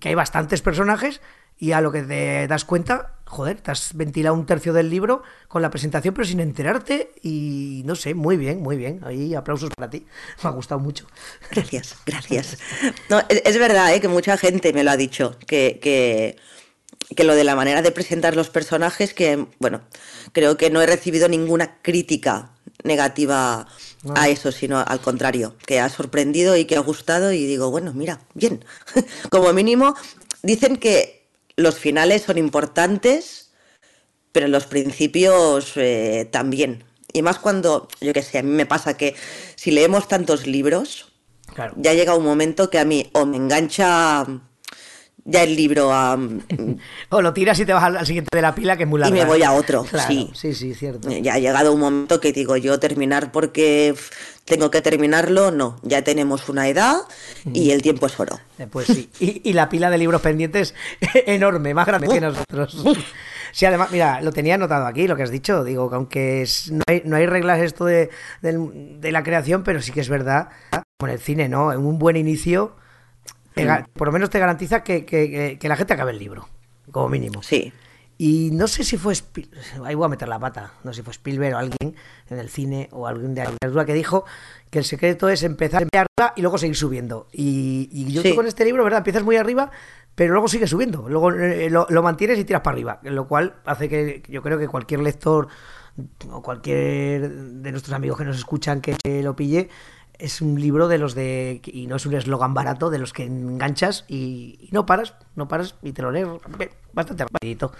que 0.00 0.10
hay 0.10 0.14
bastantes 0.14 0.62
personajes 0.62 1.20
y 1.58 1.72
a 1.72 1.80
lo 1.80 1.90
que 1.90 2.02
te 2.02 2.46
das 2.46 2.64
cuenta, 2.64 3.14
joder, 3.24 3.60
te 3.60 3.70
has 3.70 3.94
ventilado 3.94 4.34
un 4.34 4.46
tercio 4.46 4.72
del 4.72 4.90
libro 4.90 5.22
con 5.48 5.60
la 5.60 5.70
presentación, 5.70 6.14
pero 6.14 6.26
sin 6.26 6.40
enterarte 6.40 7.12
y 7.22 7.82
no 7.84 7.96
sé, 7.96 8.14
muy 8.14 8.36
bien, 8.36 8.62
muy 8.62 8.76
bien. 8.76 9.00
Ahí 9.04 9.34
aplausos 9.34 9.70
para 9.74 9.90
ti, 9.90 10.06
me 10.42 10.50
ha 10.50 10.52
gustado 10.52 10.78
mucho. 10.78 11.06
Gracias, 11.50 11.96
gracias. 12.06 12.58
No, 13.10 13.18
es, 13.28 13.42
es 13.44 13.58
verdad 13.58 13.92
¿eh? 13.94 14.00
que 14.00 14.08
mucha 14.08 14.36
gente 14.36 14.72
me 14.72 14.84
lo 14.84 14.90
ha 14.90 14.96
dicho, 14.96 15.36
que... 15.46 15.80
que 15.82 16.36
que 17.14 17.24
lo 17.24 17.34
de 17.34 17.44
la 17.44 17.56
manera 17.56 17.82
de 17.82 17.90
presentar 17.90 18.36
los 18.36 18.50
personajes, 18.50 19.14
que, 19.14 19.46
bueno, 19.58 19.82
creo 20.32 20.56
que 20.56 20.70
no 20.70 20.82
he 20.82 20.86
recibido 20.86 21.28
ninguna 21.28 21.80
crítica 21.82 22.52
negativa 22.84 23.66
a 24.14 24.28
eso, 24.28 24.52
sino 24.52 24.78
al 24.78 25.00
contrario, 25.00 25.56
que 25.66 25.80
ha 25.80 25.88
sorprendido 25.88 26.56
y 26.56 26.64
que 26.64 26.76
ha 26.76 26.80
gustado 26.80 27.32
y 27.32 27.46
digo, 27.46 27.70
bueno, 27.70 27.92
mira, 27.92 28.20
bien. 28.34 28.64
Como 29.30 29.52
mínimo, 29.52 29.94
dicen 30.42 30.76
que 30.76 31.26
los 31.56 31.76
finales 31.76 32.22
son 32.22 32.38
importantes, 32.38 33.50
pero 34.32 34.48
los 34.48 34.66
principios 34.66 35.72
eh, 35.76 36.28
también. 36.30 36.84
Y 37.12 37.22
más 37.22 37.38
cuando, 37.38 37.88
yo 38.00 38.12
qué 38.12 38.22
sé, 38.22 38.38
a 38.38 38.42
mí 38.42 38.50
me 38.50 38.66
pasa 38.66 38.96
que 38.96 39.16
si 39.56 39.70
leemos 39.70 40.06
tantos 40.06 40.46
libros, 40.46 41.12
claro. 41.54 41.74
ya 41.76 41.94
llega 41.94 42.14
un 42.14 42.24
momento 42.24 42.70
que 42.70 42.78
a 42.78 42.84
mí 42.84 43.10
o 43.14 43.24
me 43.26 43.38
engancha 43.38 44.24
ya 45.28 45.42
el 45.42 45.54
libro 45.54 45.90
um, 45.90 46.40
o 47.10 47.22
lo 47.22 47.32
tiras 47.32 47.60
y 47.60 47.66
te 47.66 47.72
vas 47.72 47.84
al, 47.84 48.06
siguiente 48.06 48.30
de 48.34 48.42
la 48.42 48.54
pila 48.54 48.76
que 48.76 48.84
es 48.84 48.88
muy 48.88 48.98
larga. 48.98 49.16
y 49.16 49.20
me 49.20 49.26
voy 49.26 49.42
a 49.42 49.52
otro 49.52 49.84
claro, 49.84 50.08
sí. 50.08 50.30
sí 50.34 50.54
sí 50.54 50.74
cierto. 50.74 51.10
Ya 51.10 51.34
ha 51.34 51.38
llegado 51.38 51.72
un 51.72 51.80
momento 51.80 52.20
que 52.20 52.32
digo 52.32 52.56
yo 52.56 52.80
terminar 52.80 53.30
porque 53.30 53.94
tengo 54.44 54.70
que 54.70 54.80
terminarlo 54.80 55.50
no 55.50 55.76
ya 55.82 56.02
tenemos 56.02 56.48
una 56.48 56.66
edad 56.68 56.96
y 57.52 57.70
el 57.70 57.82
tiempo 57.82 58.06
es 58.06 58.18
oro. 58.18 58.40
Pues 58.70 58.86
sí. 58.86 59.10
Y, 59.20 59.50
y 59.50 59.52
la 59.52 59.68
pila 59.68 59.90
de 59.90 59.98
libros 59.98 60.20
pendientes 60.20 60.74
enorme 61.26 61.74
más 61.74 61.86
grande 61.86 62.08
que 62.08 62.20
nosotros. 62.20 62.84
Sí, 63.52 63.66
además, 63.66 63.90
mira, 63.90 64.20
lo 64.20 64.32
tenía 64.32 64.54
anotado 64.54 64.86
aquí, 64.86 65.08
lo 65.08 65.16
que 65.16 65.22
has 65.22 65.30
dicho. 65.30 65.64
Digo, 65.64 65.88
que 65.88 65.96
aunque 65.96 66.42
es, 66.42 66.70
no, 66.70 66.82
hay, 66.86 67.02
no 67.04 67.16
hay 67.16 67.26
reglas 67.26 67.60
esto 67.60 67.84
de, 67.84 68.10
de, 68.42 68.96
de, 69.00 69.12
la 69.12 69.22
creación, 69.22 69.64
pero 69.64 69.80
sí 69.82 69.92
que 69.92 70.00
es 70.00 70.08
verdad, 70.08 70.50
con 70.98 71.10
el 71.10 71.18
cine, 71.18 71.48
¿no? 71.48 71.72
En 71.72 71.80
un 71.80 71.98
buen 71.98 72.16
inicio, 72.16 72.76
te, 73.66 73.84
por 73.92 74.08
lo 74.08 74.12
menos 74.12 74.30
te 74.30 74.38
garantiza 74.38 74.82
que, 74.82 75.04
que, 75.04 75.58
que, 75.60 75.68
la 75.68 75.76
gente 75.76 75.94
acabe 75.94 76.12
el 76.12 76.18
libro, 76.18 76.48
como 76.90 77.08
mínimo. 77.08 77.42
Sí. 77.42 77.72
Y 78.20 78.50
no 78.52 78.66
sé 78.66 78.82
si 78.82 78.96
fue 78.96 79.14
Spiel... 79.14 79.48
ahí 79.84 79.94
voy 79.94 80.06
a 80.06 80.08
meter 80.08 80.26
la 80.26 80.40
pata, 80.40 80.72
no 80.82 80.92
sé 80.92 80.98
si 80.98 81.02
fue 81.04 81.12
Spielberg 81.12 81.54
o 81.54 81.58
alguien 81.58 81.94
en 82.28 82.38
el 82.38 82.48
cine 82.48 82.88
o 82.90 83.06
alguien 83.06 83.32
de 83.34 83.44
la 83.60 83.84
que 83.84 83.94
dijo 83.94 84.24
que 84.70 84.80
el 84.80 84.84
secreto 84.84 85.28
es 85.28 85.44
empezar 85.44 85.80
a 85.80 85.82
emplearla 85.84 86.34
y 86.34 86.42
luego 86.42 86.58
seguir 86.58 86.74
subiendo. 86.74 87.28
Y, 87.32 87.88
y 87.92 88.12
yo 88.12 88.22
sí. 88.22 88.34
con 88.34 88.46
este 88.46 88.64
libro, 88.64 88.82
¿verdad? 88.82 88.98
Empiezas 88.98 89.22
muy 89.22 89.36
arriba, 89.36 89.70
pero 90.16 90.32
luego 90.32 90.48
sigue 90.48 90.66
subiendo, 90.66 91.08
luego 91.08 91.32
eh, 91.32 91.70
lo, 91.70 91.86
lo, 91.88 92.02
mantienes 92.02 92.40
y 92.40 92.44
tiras 92.44 92.62
para 92.62 92.74
arriba, 92.74 92.98
lo 93.04 93.28
cual 93.28 93.54
hace 93.64 93.88
que 93.88 94.22
yo 94.28 94.42
creo 94.42 94.58
que 94.58 94.66
cualquier 94.66 95.00
lector 95.00 95.46
o 96.30 96.42
cualquier 96.42 97.30
de 97.30 97.70
nuestros 97.70 97.94
amigos 97.94 98.18
que 98.18 98.24
nos 98.24 98.36
escuchan 98.36 98.80
que 98.80 98.96
lo 99.22 99.36
pille, 99.36 99.68
es 100.18 100.40
un 100.40 100.60
libro 100.60 100.88
de 100.88 100.98
los 100.98 101.14
de 101.14 101.60
y 101.64 101.86
no 101.86 101.96
es 101.96 102.06
un 102.06 102.14
eslogan 102.14 102.54
barato 102.54 102.90
de 102.90 102.98
los 102.98 103.12
que 103.12 103.24
enganchas 103.24 104.04
y, 104.08 104.58
y, 104.60 104.68
no 104.72 104.84
paras 104.84 105.14
no 105.36 105.46
paras 105.48 105.76
y 105.82 105.92
te 105.92 106.02
lo 106.02 106.10
lees. 106.10 106.26
Bastante 106.92 107.24
rapidito. 107.24 107.72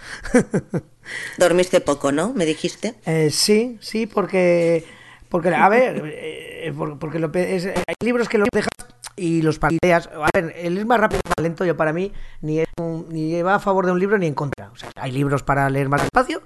Dormiste 1.37 1.81
poco 1.81 2.11
no 2.11 2.33
me 2.33 2.45
dijiste. 2.45 2.95
Eh, 3.05 3.29
sí 3.31 3.77
sí 3.81 4.05
porque 4.05 4.85
porque 5.27 5.49
a 5.49 5.67
ver 5.67 6.01
eh, 6.05 6.73
porque 6.99 7.19
lo, 7.19 7.31
es, 7.33 7.65
hay 7.65 7.95
libros 8.01 8.29
que 8.29 8.37
los 8.37 8.47
dejas 8.53 8.69
y 9.17 9.41
los 9.41 9.59
partidas 9.59 10.07
a 10.07 10.29
ver 10.33 10.53
el 10.57 10.77
es 10.77 10.85
más 10.85 10.99
rápido 10.99 11.21
más 11.25 11.43
lento 11.43 11.65
yo 11.65 11.75
para 11.75 11.91
mí 11.91 12.13
ni, 12.41 12.59
es 12.59 12.67
un, 12.79 13.07
ni 13.09 13.41
va 13.41 13.55
a 13.55 13.59
favor 13.59 13.85
de 13.85 13.91
un 13.91 13.99
libro 13.99 14.17
ni 14.17 14.27
en 14.27 14.33
contra. 14.33 14.71
O 14.71 14.77
sea, 14.77 14.89
hay 14.95 15.11
libros 15.11 15.43
para 15.43 15.69
leer 15.69 15.89
más 15.89 16.01
despacio 16.01 16.41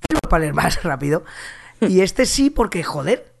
y 0.00 0.14
libros 0.14 0.28
para 0.28 0.40
leer 0.40 0.54
más 0.54 0.82
rápido. 0.82 1.24
Y 1.80 2.00
este 2.00 2.26
sí 2.26 2.50
porque 2.50 2.82
joder 2.82 3.35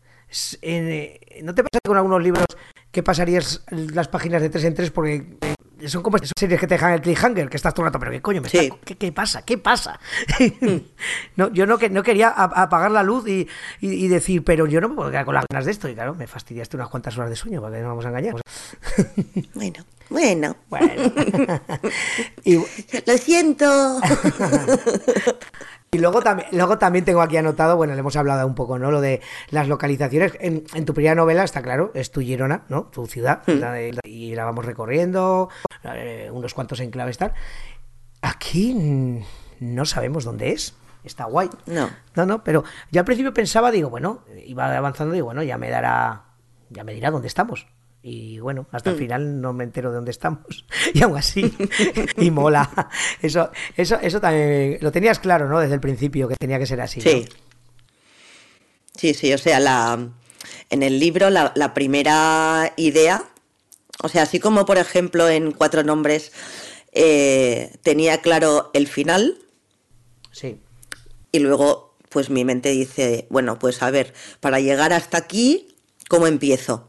eh, 0.62 1.40
¿No 1.42 1.54
te 1.54 1.62
pasa 1.62 1.80
con 1.84 1.96
algunos 1.96 2.22
libros 2.22 2.46
que 2.90 3.02
pasarías 3.02 3.64
las 3.70 4.08
páginas 4.08 4.40
de 4.42 4.48
tres 4.50 4.64
en 4.64 4.74
tres 4.74 4.90
porque 4.90 5.36
son 5.86 6.02
como 6.02 6.16
esas 6.16 6.30
series 6.38 6.58
que 6.58 6.66
te 6.66 6.74
dejan 6.74 6.94
el 6.94 7.02
cliffhanger, 7.02 7.50
que 7.50 7.56
estás 7.58 7.74
todo 7.74 7.84
el 7.84 7.88
rato, 7.92 7.98
pero 7.98 8.10
¿qué 8.10 8.22
coño 8.22 8.40
me 8.40 8.48
Sí. 8.48 8.56
está- 8.56 8.76
¿qué, 8.82 8.96
qué 8.96 9.12
pasa? 9.12 9.42
¿Qué 9.44 9.58
pasa? 9.58 10.00
no, 11.36 11.52
yo 11.52 11.66
no, 11.66 11.76
que, 11.76 11.90
no 11.90 12.02
quería 12.02 12.28
apagar 12.30 12.90
la 12.90 13.02
luz 13.02 13.28
y, 13.28 13.46
y- 13.80 14.04
y 14.04 14.08
decir, 14.08 14.42
pero 14.42 14.66
yo 14.66 14.80
no 14.80 14.88
me 14.88 14.94
puedo 14.94 15.10
quedar 15.10 15.26
con 15.26 15.34
las 15.34 15.44
ganas 15.50 15.66
de 15.66 15.72
esto. 15.72 15.86
Y 15.90 15.94
claro, 15.94 16.14
me 16.14 16.26
fastidiaste 16.26 16.76
unas 16.76 16.88
cuantas 16.88 17.16
horas 17.18 17.28
de 17.28 17.36
sueño, 17.36 17.60
porque 17.60 17.76
no 17.76 17.82
nos 17.82 17.90
vamos 17.90 18.06
a 18.06 18.08
engañar. 18.08 18.34
Bueno, 19.54 19.84
bueno. 20.08 20.56
Bueno. 20.70 21.12
y, 22.44 22.54
Lo 22.56 23.18
siento. 23.18 24.00
y 25.96 25.98
luego, 25.98 26.20
también, 26.22 26.48
luego 26.52 26.78
también 26.78 27.04
tengo 27.04 27.22
aquí 27.22 27.36
anotado, 27.36 27.76
bueno, 27.76 27.94
le 27.94 28.00
hemos 28.00 28.14
hablado 28.16 28.46
un 28.46 28.54
poco, 28.54 28.78
¿no? 28.78 28.90
Lo 28.90 29.00
de 29.00 29.20
las 29.50 29.66
localizaciones. 29.68 30.32
En, 30.40 30.64
en 30.74 30.84
tu 30.84 30.94
primera 30.94 31.14
novela 31.14 31.42
está 31.44 31.62
claro, 31.62 31.90
es 31.94 32.10
tu 32.10 32.20
Girona, 32.20 32.62
¿no? 32.68 32.84
Tu 32.84 33.06
ciudad. 33.06 33.42
la 33.46 33.72
de- 33.72 33.98
y 34.04 34.34
la 34.34 34.44
vamos 34.44 34.64
recorriendo, 34.64 35.48
eh, 35.84 36.30
unos 36.32 36.54
cuantos 36.54 36.80
enclaves 36.80 37.18
tal. 37.18 37.32
Aquí 38.22 38.74
mm, 38.74 39.20
no 39.60 39.84
sabemos 39.84 40.24
dónde 40.24 40.52
es. 40.52 40.74
Está 41.04 41.24
guay. 41.26 41.48
No. 41.66 41.88
No, 42.16 42.26
no, 42.26 42.42
pero 42.42 42.64
yo 42.90 43.00
al 43.00 43.04
principio 43.04 43.32
pensaba, 43.32 43.70
digo, 43.70 43.88
bueno, 43.90 44.22
iba 44.44 44.76
avanzando, 44.76 45.14
digo, 45.14 45.26
bueno, 45.26 45.42
ya 45.44 45.56
me 45.56 45.70
dará, 45.70 46.24
ya 46.70 46.82
me 46.82 46.94
dirá 46.94 47.10
dónde 47.12 47.28
estamos. 47.28 47.66
Y 48.08 48.38
bueno, 48.38 48.68
hasta 48.70 48.90
Mm. 48.90 48.92
el 48.92 48.98
final 49.00 49.40
no 49.40 49.52
me 49.52 49.64
entero 49.64 49.90
de 49.90 49.96
dónde 49.96 50.12
estamos. 50.12 50.64
Y 50.94 51.02
aún 51.02 51.16
así, 51.18 51.52
y 52.18 52.30
mola. 52.30 52.88
Eso, 53.20 53.50
eso, 53.76 53.98
eso 54.00 54.20
también 54.20 54.78
lo 54.80 54.92
tenías 54.92 55.18
claro, 55.18 55.48
¿no? 55.48 55.58
Desde 55.58 55.74
el 55.74 55.80
principio, 55.80 56.28
que 56.28 56.36
tenía 56.36 56.60
que 56.60 56.66
ser 56.66 56.80
así. 56.80 57.00
¿no? 57.00 57.10
Sí. 57.10 57.26
Sí, 58.96 59.12
sí, 59.12 59.32
o 59.34 59.38
sea, 59.38 59.58
la, 59.58 60.08
en 60.70 60.82
el 60.84 61.00
libro 61.00 61.30
la, 61.30 61.52
la 61.56 61.74
primera 61.74 62.72
idea, 62.76 63.24
o 64.04 64.08
sea, 64.08 64.22
así 64.22 64.38
como 64.38 64.64
por 64.66 64.78
ejemplo 64.78 65.28
en 65.28 65.50
Cuatro 65.50 65.82
Nombres 65.82 66.30
eh, 66.92 67.72
tenía 67.82 68.20
claro 68.22 68.70
el 68.72 68.86
final 68.86 69.36
Sí. 70.30 70.60
y 71.32 71.40
luego 71.40 71.96
pues 72.08 72.30
mi 72.30 72.44
mente 72.44 72.70
dice, 72.70 73.26
bueno, 73.30 73.58
pues 73.58 73.82
a 73.82 73.90
ver, 73.90 74.14
para 74.40 74.60
llegar 74.60 74.92
hasta 74.92 75.18
aquí, 75.18 75.74
¿cómo 76.08 76.26
empiezo? 76.28 76.88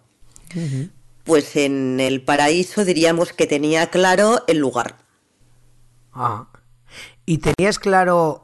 Pues 1.28 1.56
en 1.58 2.00
el 2.00 2.22
paraíso 2.24 2.84
diríamos 2.86 3.34
que 3.34 3.46
tenía 3.48 3.88
claro 3.92 4.44
el 4.48 4.58
lugar. 4.58 4.96
Ah. 6.14 6.48
Y 7.26 7.40
tenías 7.40 7.78
claro, 7.80 8.42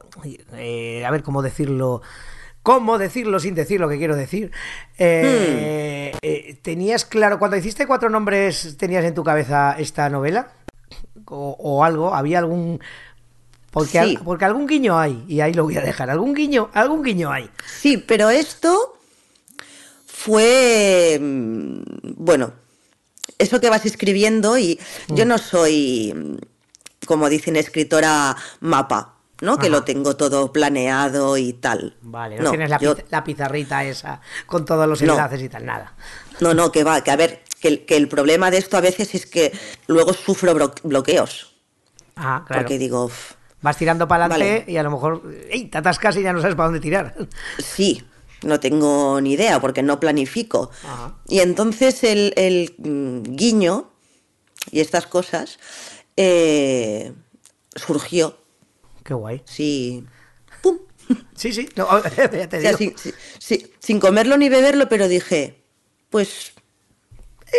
eh, 0.52 1.04
a 1.06 1.10
ver 1.10 1.22
cómo 1.22 1.40
decirlo, 1.42 2.02
cómo 2.62 2.98
decirlo 2.98 3.40
sin 3.40 3.54
decir 3.54 3.80
lo 3.80 3.88
que 3.88 3.96
quiero 3.98 4.14
decir. 4.16 4.52
Eh, 4.98 6.12
Hmm. 6.12 6.18
eh, 6.22 6.58
tenías 6.62 7.04
claro, 7.06 7.38
cuando 7.38 7.56
hiciste 7.56 7.86
cuatro 7.86 8.10
nombres, 8.10 8.76
¿tenías 8.76 9.04
en 9.04 9.14
tu 9.14 9.24
cabeza 9.24 9.74
esta 9.78 10.08
novela? 10.10 10.52
O, 11.26 11.56
o 11.58 11.82
algo, 11.84 12.14
había 12.14 12.38
algún... 12.40 12.80
Porque, 13.70 13.90
Sí. 13.92 13.98
al- 13.98 14.20
porque 14.22 14.44
algún 14.44 14.66
guiño 14.66 14.98
hay, 14.98 15.24
y 15.26 15.40
ahí 15.40 15.52
lo 15.54 15.64
voy 15.64 15.76
a 15.78 15.80
dejar, 15.80 16.10
algún 16.10 16.34
guiño, 16.34 16.70
algún 16.74 17.02
guiño 17.02 17.32
hay. 17.32 17.48
Sí, 17.66 17.96
pero 17.96 18.28
esto 18.30 18.98
fue, 20.06 21.18
mm, 21.20 21.82
bueno, 22.16 22.52
eso 23.38 23.60
que 23.60 23.70
vas 23.70 23.84
escribiendo 23.86 24.56
y 24.58 24.78
Mm. 25.08 25.14
yo 25.14 25.24
no 25.24 25.38
soy, 25.38 26.12
mm, 26.14 27.06
como 27.06 27.28
dicen, 27.28 27.56
escritora 27.56 28.36
mapa, 28.60 29.14
¿no? 29.40 29.58
Que 29.58 29.68
lo 29.68 29.82
tengo 29.84 30.16
todo 30.16 30.52
planeado 30.52 31.36
y 31.36 31.52
tal. 31.52 31.96
Vale, 32.02 32.38
no, 32.38 32.50
tienes 32.50 32.70
la, 32.70 32.78
yo- 32.78 32.96
piz- 32.96 33.04
la 33.10 33.24
pizarrita 33.24 33.84
esa 33.84 34.20
con 34.46 34.64
todos 34.64 34.86
los 34.88 35.02
No. 35.02 35.12
enlaces 35.14 35.42
y 35.42 35.48
tal, 35.48 35.66
nada. 35.66 35.94
no, 36.40 36.54
no, 36.54 36.72
que 36.72 36.82
va, 36.84 37.02
que 37.02 37.10
a 37.10 37.16
ver, 37.16 37.42
que, 37.60 37.68
el- 37.68 37.84
que 37.86 37.96
el 37.96 38.08
problema 38.08 38.50
de 38.50 38.58
esto 38.58 38.76
a 38.76 38.80
veces 38.80 39.14
es 39.14 39.26
que 39.26 39.52
luego 39.86 40.12
sufro 40.14 40.54
bloqueos, 40.82 41.54
Ah, 42.16 42.44
claro. 42.46 42.62
porque 42.62 42.78
digo, 42.78 43.04
"Uf, 43.06 43.32
Vas 43.62 43.78
tirando 43.78 44.06
para 44.06 44.26
adelante 44.26 44.58
Vale. 44.60 44.72
y 44.72 44.76
a 44.76 44.82
lo 44.82 44.90
mejor 44.90 45.22
¡ey! 45.50 45.68
te 45.68 45.78
atascas 45.78 46.14
y 46.18 46.22
ya 46.22 46.34
no 46.34 46.42
sabes 46.42 46.54
para 46.54 46.66
dónde 46.66 46.80
tirar. 46.80 47.14
Sí, 47.58 48.04
no 48.44 48.60
tengo 48.60 49.20
ni 49.20 49.32
idea 49.32 49.60
porque 49.60 49.82
no 49.82 49.98
planifico. 50.00 50.70
Ajá. 50.84 51.16
Y 51.28 51.40
entonces 51.40 52.04
el, 52.04 52.32
el, 52.36 52.74
mm, 52.78 53.22
guiño 53.36 53.90
y 54.70 54.80
estas 54.80 55.06
cosas 55.06 55.58
eh, 56.16 57.12
surgió, 57.74 58.38
Qué 59.02 59.14
guay. 59.14 59.42
sí, 59.44 60.04
¡pum! 60.62 60.78
Sí, 61.36 61.52
sí, 61.52 61.68
no, 61.76 61.86
ya 62.16 62.48
te 62.48 62.58
O 62.58 62.60
sea, 62.60 62.72
digo. 62.72 62.78
sin, 62.78 62.96
sin- 62.98 63.14
sin- 63.38 63.70
sin 63.78 64.00
comerlo 64.00 64.36
ni 64.38 64.48
beberlo, 64.48 64.88
pero 64.88 65.08
dije, 65.08 65.62
pues, 66.10 66.52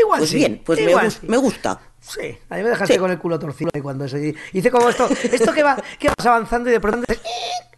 Igual 0.02 0.20
pues 0.20 0.30
sí, 0.32 0.38
bien, 0.38 0.62
pues 0.66 0.80
me, 0.80 0.90
igual 0.92 1.12
sí. 1.12 1.20
me 1.24 1.38
gusta. 1.38 1.80
Sí, 2.08 2.38
a 2.50 2.56
mí 2.58 2.62
me 2.64 2.70
dejaste 2.70 2.94
Sí. 2.94 3.00
con 3.00 3.10
el 3.10 3.18
culo 3.18 3.40
torcido 3.40 3.72
y 3.74 3.82
cuando 3.82 4.06
eso. 4.06 4.18
y 4.20 4.36
Hice 4.54 4.70
como 4.70 4.90
esto, 4.90 5.10
esto 5.24 5.52
que 5.54 5.64
va, 5.64 5.76
que 5.98 6.10
vas 6.10 6.26
avanzando 6.26 6.70
y 6.70 6.74
de 6.74 6.80
pronto 6.80 7.12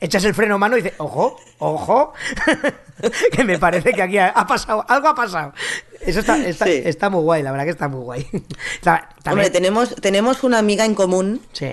echas 0.01 0.23
el 0.25 0.33
freno 0.33 0.55
a 0.55 0.57
mano 0.57 0.77
y 0.77 0.81
dices, 0.81 0.97
ojo, 0.99 1.39
ojo, 1.59 2.13
que 3.31 3.43
me 3.45 3.57
parece 3.57 3.93
que 3.93 4.01
aquí 4.01 4.17
ha, 4.17 4.27
ha 4.29 4.45
pasado, 4.45 4.83
algo 4.89 5.07
ha 5.07 5.15
pasado. 5.15 5.53
Eso 6.01 6.19
está, 6.19 6.37
está, 6.45 6.65
Sí. 6.65 6.81
está 6.83 7.09
muy 7.09 7.21
guay, 7.21 7.41
la 7.41 7.51
verdad 7.51 7.63
que 7.65 7.71
está 7.71 7.87
muy 7.87 8.01
guay. 8.01 8.23
También, 8.81 9.05
Hombre, 9.27 9.49
tenemos, 9.49 9.95
tenemos 9.95 10.43
una 10.43 10.57
amiga 10.59 10.83
en 10.83 10.93
común 10.93 11.41
sí, 11.53 11.71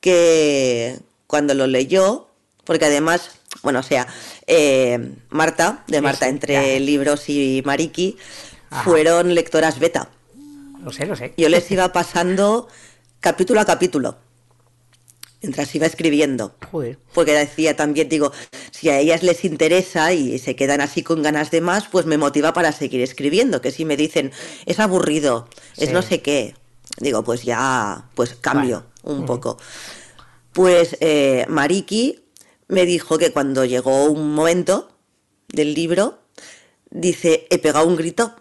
que 0.00 0.98
cuando 1.26 1.54
lo 1.54 1.66
leyó, 1.66 2.28
porque 2.64 2.84
además, 2.86 3.40
bueno, 3.62 3.80
o 3.80 3.82
sea, 3.82 4.06
eh, 4.46 5.14
Marta, 5.30 5.84
de 5.88 6.00
Marta 6.00 6.28
entre 6.28 6.78
libros 6.80 7.28
y 7.28 7.62
Mariki, 7.64 8.16
Ajá. 8.70 8.84
fueron 8.84 9.34
lectoras 9.34 9.78
beta. 9.78 10.10
Lo 10.86 10.92
sé, 10.92 11.04
lo 11.04 11.16
sé. 11.16 11.34
Yo 11.36 11.48
les 11.48 11.68
iba 11.72 11.92
pasando 11.92 12.68
capítulo 13.18 13.60
a 13.60 13.64
capítulo, 13.64 14.18
mientras 15.42 15.74
iba 15.74 15.84
escribiendo. 15.84 16.54
Joder. 16.70 16.96
Porque 17.12 17.32
decía 17.32 17.74
también, 17.74 18.08
digo, 18.08 18.30
si 18.70 18.88
a 18.90 19.00
ellas 19.00 19.24
les 19.24 19.44
interesa 19.44 20.12
y 20.12 20.38
se 20.38 20.54
quedan 20.54 20.80
así 20.80 21.02
con 21.02 21.24
ganas 21.24 21.50
de 21.50 21.60
más, 21.60 21.88
pues 21.88 22.06
me 22.06 22.18
motiva 22.18 22.52
para 22.52 22.70
seguir 22.70 23.00
escribiendo. 23.00 23.60
Que 23.60 23.72
si 23.72 23.84
me 23.84 23.96
dicen, 23.96 24.30
es 24.64 24.78
aburrido, 24.78 25.48
es 25.76 25.90
no 25.90 26.02
sé 26.02 26.22
qué, 26.22 26.54
digo, 27.00 27.24
pues 27.24 27.42
ya, 27.42 28.08
pues 28.14 28.36
cambio 28.36 28.86
Vale. 29.02 29.18
un 29.18 29.26
poco. 29.26 29.58
Pues 30.52 30.98
eh, 31.00 31.46
Mariki 31.48 32.20
me 32.68 32.86
dijo 32.86 33.18
que 33.18 33.32
cuando 33.32 33.64
llegó 33.64 34.04
un 34.04 34.32
momento 34.36 34.88
del 35.48 35.74
libro, 35.74 36.20
dice, 36.90 37.48
he 37.50 37.58
pegado 37.58 37.88
un 37.88 37.96
grito. 37.96 38.36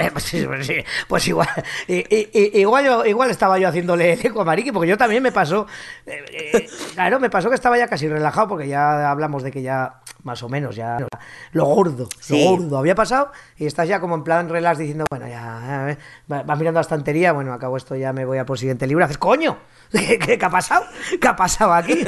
Eh, 0.04 0.10
pues, 0.12 0.34
pues 0.46 0.84
pues 1.08 1.28
igual, 1.28 3.06
igual 3.06 3.30
estaba 3.30 3.58
yo 3.58 3.68
haciéndole 3.68 4.14
el 4.14 4.26
eco 4.26 4.40
a 4.40 4.44
Mariki, 4.44 4.72
porque 4.72 4.88
yo 4.88 4.96
también 4.96 5.22
me 5.22 5.30
pasó, 5.30 5.66
eh, 6.06 6.24
eh, 6.54 6.68
claro, 6.94 7.20
me 7.20 7.28
pasó 7.28 7.50
que 7.50 7.54
estaba 7.54 7.76
ya 7.76 7.86
casi 7.86 8.08
relajado, 8.08 8.48
porque 8.48 8.66
ya 8.68 9.10
hablamos 9.10 9.42
de 9.42 9.50
que 9.50 9.60
ya, 9.60 10.00
más 10.24 10.42
o 10.42 10.48
menos, 10.48 10.76
ya 10.76 10.98
lo 11.52 11.64
gordo, 11.64 12.08
Sí. 12.18 12.42
lo 12.44 12.50
gordo 12.56 12.78
había 12.78 12.94
pasado, 12.94 13.32
y 13.56 13.66
estás 13.66 13.88
ya 13.88 14.00
como 14.00 14.14
en 14.14 14.24
plan 14.24 14.48
relax 14.48 14.78
diciendo, 14.78 15.04
bueno, 15.10 15.26
ya, 15.28 15.96
va- 16.30 16.42
vas 16.42 16.58
mirando 16.58 16.78
la 16.78 16.82
estantería, 16.82 17.32
bueno, 17.32 17.52
acabo 17.52 17.76
esto, 17.76 17.96
ya 17.96 18.12
me 18.12 18.24
voy 18.24 18.38
a 18.38 18.46
por 18.46 18.56
el 18.56 18.60
siguiente 18.60 18.86
libro, 18.86 19.04
haces, 19.04 19.18
coño, 19.18 19.56
¿qué, 19.92 20.18
qué- 20.18 20.38
qué 20.38 20.44
ha 20.44 20.50
pasado? 20.50 20.84
¿Qué 21.20 21.28
ha 21.28 21.36
pasado 21.36 21.72
aquí? 21.74 21.94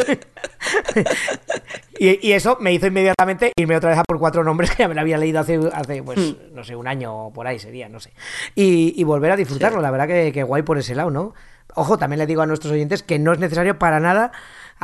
y, 1.98 2.28
y 2.28 2.32
eso 2.32 2.56
me 2.60 2.72
hizo 2.72 2.86
inmediatamente 2.86 3.52
irme 3.56 3.76
otra 3.76 3.90
vez 3.90 3.98
a 3.98 4.04
por 4.04 4.18
cuatro 4.18 4.42
nombres 4.44 4.70
que 4.70 4.82
ya 4.82 4.88
me 4.88 4.94
lo 4.94 5.00
había 5.00 5.18
leído 5.18 5.40
hace, 5.40 5.58
hace 5.72 6.02
pues, 6.02 6.18
Hmm. 6.18 6.54
no 6.54 6.64
sé, 6.64 6.76
un 6.76 6.86
año 6.88 7.26
o 7.26 7.32
por 7.32 7.46
ahí 7.46 7.58
sería, 7.58 7.88
no 7.88 8.00
sé. 8.00 8.12
Y, 8.54 8.94
y 8.96 9.04
volver 9.04 9.32
a 9.32 9.36
disfrutarlo, 9.36 9.80
la 9.80 9.90
verdad 9.90 10.06
que, 10.06 10.32
que 10.32 10.42
guay 10.42 10.62
por 10.62 10.78
ese 10.78 10.94
lado, 10.94 11.10
¿no? 11.10 11.34
Ojo, 11.74 11.96
también 11.96 12.18
le 12.18 12.26
digo 12.26 12.42
a 12.42 12.46
nuestros 12.46 12.72
oyentes 12.72 13.02
que 13.02 13.18
no 13.18 13.32
es 13.32 13.38
necesario 13.38 13.78
para 13.78 13.98
nada, 13.98 14.32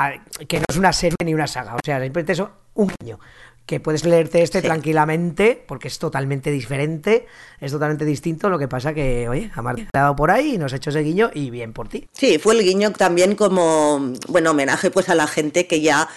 a- 0.06 0.24
que 0.46 0.58
no 0.58 0.64
es 0.68 0.76
una 0.76 0.92
serie 0.92 1.16
ni 1.24 1.34
una 1.34 1.46
saga, 1.46 1.74
o 1.74 1.78
sea, 1.84 2.00
simplemente 2.00 2.32
eso, 2.32 2.50
un 2.74 2.92
niño. 3.00 3.18
Que 3.66 3.80
puedes 3.80 4.06
leerte 4.06 4.40
este 4.42 4.62
Sí. 4.62 4.66
tranquilamente, 4.66 5.62
porque 5.68 5.88
es 5.88 5.98
totalmente 5.98 6.50
diferente, 6.50 7.26
es 7.60 7.70
totalmente 7.70 8.06
distinto. 8.06 8.48
Lo 8.48 8.58
que 8.58 8.66
pasa 8.66 8.94
que, 8.94 9.28
oye, 9.28 9.50
a 9.54 9.60
Marta 9.60 9.82
le 9.82 9.88
ha 9.92 10.02
dado 10.04 10.16
por 10.16 10.30
ahí 10.30 10.54
y 10.54 10.58
nos 10.58 10.72
ha 10.72 10.76
hecho 10.76 10.88
ese 10.88 11.00
guiño 11.00 11.30
y 11.34 11.50
bien 11.50 11.74
por 11.74 11.86
ti. 11.88 12.08
Sí, 12.12 12.38
fue 12.38 12.54
el 12.54 12.62
guiño 12.64 12.92
también 12.92 13.34
como, 13.34 14.14
bueno, 14.28 14.52
homenaje 14.52 14.90
pues 14.90 15.10
a 15.10 15.14
la 15.14 15.26
gente 15.26 15.66
que 15.66 15.82
ya 15.82 16.08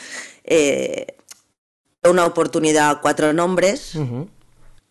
eh, 0.46 1.08
una 2.10 2.26
oportunidad 2.26 2.90
a 2.90 3.02
cuatro 3.02 3.34
nombres. 3.34 3.96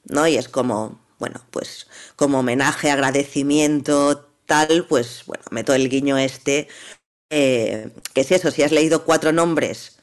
¿no? 0.05 0.27
Y 0.27 0.37
es 0.37 0.49
como, 0.51 0.99
bueno, 1.19 1.41
pues 1.51 1.87
como 2.17 2.41
homenaje, 2.41 2.91
agradecimiento, 2.91 4.29
tal, 4.45 4.85
pues 4.87 5.23
bueno, 5.27 5.45
meto 5.51 5.73
el 5.73 5.89
guiño 5.89 6.19
este, 6.19 6.69
eh, 7.31 7.91
que 8.15 8.21
es 8.23 8.33
eso, 8.33 8.51
si 8.51 8.63
has 8.63 8.73
leído 8.73 9.05
cuatro 9.05 9.33
nombres, 9.33 9.99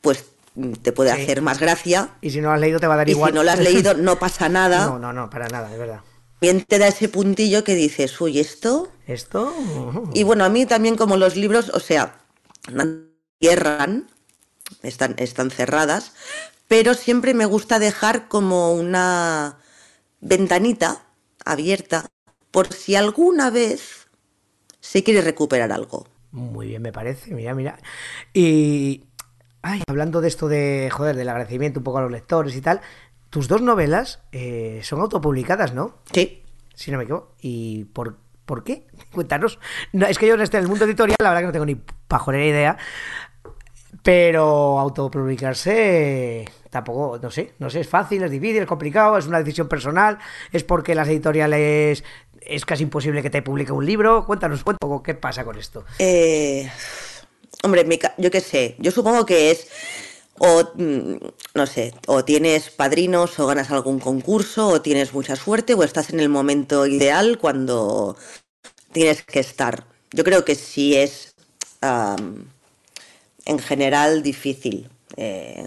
pues 0.00 0.24
mm, 0.54 0.72
te 0.74 0.92
puede 0.92 1.14
Sí. 1.14 1.22
hacer 1.22 1.42
más 1.42 1.58
gracia. 1.60 2.10
Y 2.20 2.30
si 2.30 2.40
no 2.40 2.48
lo 2.48 2.54
has 2.54 2.60
leído, 2.60 2.80
te 2.80 2.86
va 2.86 2.94
a 2.94 2.96
dar 2.98 3.08
Y 3.08 3.12
igual. 3.12 3.30
si 3.30 3.36
no 3.36 3.42
lo 3.44 3.50
has 3.50 3.58
leído, 3.60 3.94
no 3.94 4.18
pasa 4.18 4.48
nada. 4.48 4.86
No, 4.86 4.98
no, 4.98 5.12
no, 5.12 5.30
para 5.30 5.48
nada, 5.48 5.70
es 5.72 5.78
verdad. 5.78 6.00
Bien 6.40 6.64
te 6.64 6.78
da 6.78 6.88
ese 6.88 7.08
puntillo 7.08 7.62
que 7.62 7.74
dices, 7.76 8.20
uy, 8.20 8.40
esto 8.40 8.90
Esto. 9.06 9.54
Y 10.12 10.24
bueno, 10.24 10.44
a 10.44 10.48
mí 10.48 10.66
también 10.66 10.96
como 10.96 11.16
los 11.16 11.36
libros, 11.36 11.70
o 11.72 11.78
sea, 11.80 12.18
cierran, 13.40 14.08
están, 14.82 15.14
están 15.18 15.50
cerradas, 15.50 16.12
pero 16.68 16.94
siempre 16.94 17.34
me 17.34 17.46
gusta 17.46 17.78
dejar 17.78 18.28
como 18.28 18.72
una 18.72 19.58
ventanita 20.20 21.04
abierta 21.44 22.06
por 22.50 22.72
si 22.72 22.96
alguna 22.96 23.50
vez 23.50 24.08
si 24.80 25.02
quieres 25.02 25.24
recuperar 25.24 25.72
algo. 25.72 26.06
Muy 26.32 26.66
bien, 26.66 26.82
me 26.82 26.92
parece, 26.92 27.34
mira, 27.34 27.54
mira. 27.54 27.78
Y, 28.32 29.04
ay, 29.60 29.82
hablando 29.86 30.20
de 30.20 30.28
esto 30.28 30.48
de, 30.48 30.88
joder, 30.90 31.14
del 31.14 31.28
agradecimiento 31.28 31.80
un 31.80 31.84
poco 31.84 31.98
a 31.98 32.02
los 32.02 32.10
lectores 32.10 32.56
y 32.56 32.62
tal, 32.62 32.80
tus 33.28 33.48
dos 33.48 33.60
novelas 33.60 34.22
eh, 34.32 34.80
son 34.82 35.00
autopublicadas, 35.00 35.74
¿no? 35.74 35.98
Sí. 36.12 36.42
Si 36.74 36.90
no 36.90 36.96
me 36.96 37.04
equivoco. 37.04 37.34
¿Y 37.40 37.84
por, 37.84 38.16
por 38.46 38.64
qué? 38.64 38.86
Cuéntanos. 39.12 39.58
No, 39.92 40.06
es 40.06 40.18
que 40.18 40.26
yo 40.26 40.34
en 40.34 40.40
este 40.40 40.56
en 40.56 40.64
el 40.64 40.68
mundo 40.70 40.86
editorial, 40.86 41.16
la 41.20 41.28
verdad 41.28 41.42
que 41.42 41.46
no 41.46 41.52
tengo 41.52 41.66
ni 41.66 41.76
pajolera 42.08 42.46
idea. 42.46 42.78
Pero 44.02 44.80
autopublicarse 44.80 46.46
tampoco, 46.70 47.18
no 47.22 47.30
sé, 47.30 47.52
no 47.58 47.68
sé, 47.68 47.80
es 47.80 47.88
fácil, 47.88 48.22
es 48.22 48.30
difícil, 48.30 48.62
es 48.62 48.66
complicado, 48.66 49.18
es 49.18 49.26
una 49.26 49.38
decisión 49.38 49.68
personal, 49.68 50.18
es 50.50 50.64
porque 50.64 50.94
las 50.94 51.06
editoriales 51.06 52.02
es 52.46 52.64
casi 52.64 52.82
imposible 52.84 53.22
que 53.22 53.30
te 53.30 53.42
publique 53.42 53.72
un 53.72 53.86
libro. 53.86 54.24
Cuéntanos 54.26 54.62
un 54.66 54.76
poco 54.76 55.02
qué 55.02 55.14
pasa 55.14 55.44
con 55.44 55.58
esto. 55.58 55.84
Eh, 55.98 56.70
hombre, 57.62 57.86
yo 58.18 58.30
qué 58.30 58.40
sé, 58.40 58.76
yo 58.78 58.90
supongo 58.90 59.26
que 59.26 59.50
es 59.50 59.68
o 60.38 60.72
mm, 60.74 61.16
no 61.54 61.66
sé, 61.66 61.94
o 62.06 62.24
tienes 62.24 62.70
padrinos 62.70 63.38
o 63.38 63.46
ganas 63.46 63.70
algún 63.70 64.00
concurso 64.00 64.68
o 64.68 64.82
tienes 64.82 65.12
mucha 65.12 65.36
suerte 65.36 65.74
o 65.74 65.84
estás 65.84 66.10
en 66.10 66.20
el 66.20 66.28
momento 66.28 66.86
ideal 66.86 67.38
cuando 67.38 68.16
tienes 68.92 69.22
que 69.22 69.40
estar. 69.40 69.84
Yo 70.10 70.24
creo 70.24 70.44
que 70.44 70.54
sí 70.54 70.96
es 70.96 71.34
en 73.44 73.58
general 73.58 74.22
difícil 74.22 74.88
eh, 75.16 75.66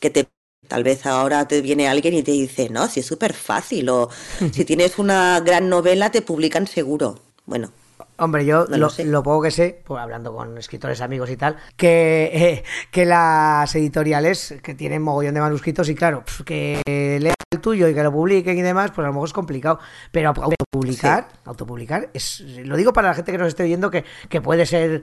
que 0.00 0.10
te 0.10 0.28
tal 0.68 0.84
vez 0.84 1.06
ahora 1.06 1.46
te 1.48 1.60
viene 1.60 1.88
alguien 1.88 2.14
y 2.14 2.22
te 2.22 2.32
dice, 2.32 2.68
no, 2.68 2.88
si 2.88 3.00
es 3.00 3.06
súper 3.06 3.32
fácil 3.32 3.88
o 3.88 4.10
si 4.52 4.64
tienes 4.64 4.98
una 4.98 5.40
gran 5.40 5.68
novela 5.68 6.10
te 6.10 6.22
publican 6.22 6.66
seguro. 6.66 7.20
Bueno, 7.44 7.70
Hombre, 8.18 8.46
yo 8.46 8.64
No 8.66 8.76
lo, 8.78 8.88
lo 9.04 9.22
poco 9.22 9.42
que 9.42 9.50
sé, 9.50 9.82
pues 9.84 10.00
hablando 10.00 10.34
con 10.34 10.56
escritores 10.56 11.00
amigos 11.00 11.30
y 11.30 11.36
tal, 11.36 11.56
que, 11.76 12.30
eh, 12.32 12.64
que 12.90 13.04
las 13.04 13.74
editoriales 13.74 14.54
que 14.62 14.74
tienen 14.74 15.02
mogollón 15.02 15.34
de 15.34 15.40
manuscritos 15.40 15.88
y 15.88 15.94
claro, 15.94 16.22
pues, 16.24 16.42
que 16.44 16.80
lean 17.20 17.34
el 17.52 17.60
tuyo 17.60 17.88
y 17.88 17.94
que 17.94 18.02
lo 18.02 18.12
publiquen 18.12 18.56
y 18.56 18.62
demás, 18.62 18.90
pues 18.92 19.04
a 19.04 19.08
lo 19.08 19.12
mejor 19.12 19.28
es 19.28 19.34
complicado. 19.34 19.78
Pero 20.10 20.30
autopublicar, 20.30 21.28
autopublicar, 21.44 22.08
es, 22.14 22.40
lo 22.40 22.76
digo 22.76 22.92
para 22.92 23.08
la 23.08 23.14
gente 23.14 23.32
que 23.32 23.38
nos 23.38 23.48
esté 23.48 23.64
oyendo 23.64 23.90
que, 23.90 24.04
que 24.28 24.40
puede 24.40 24.64
ser 24.64 25.02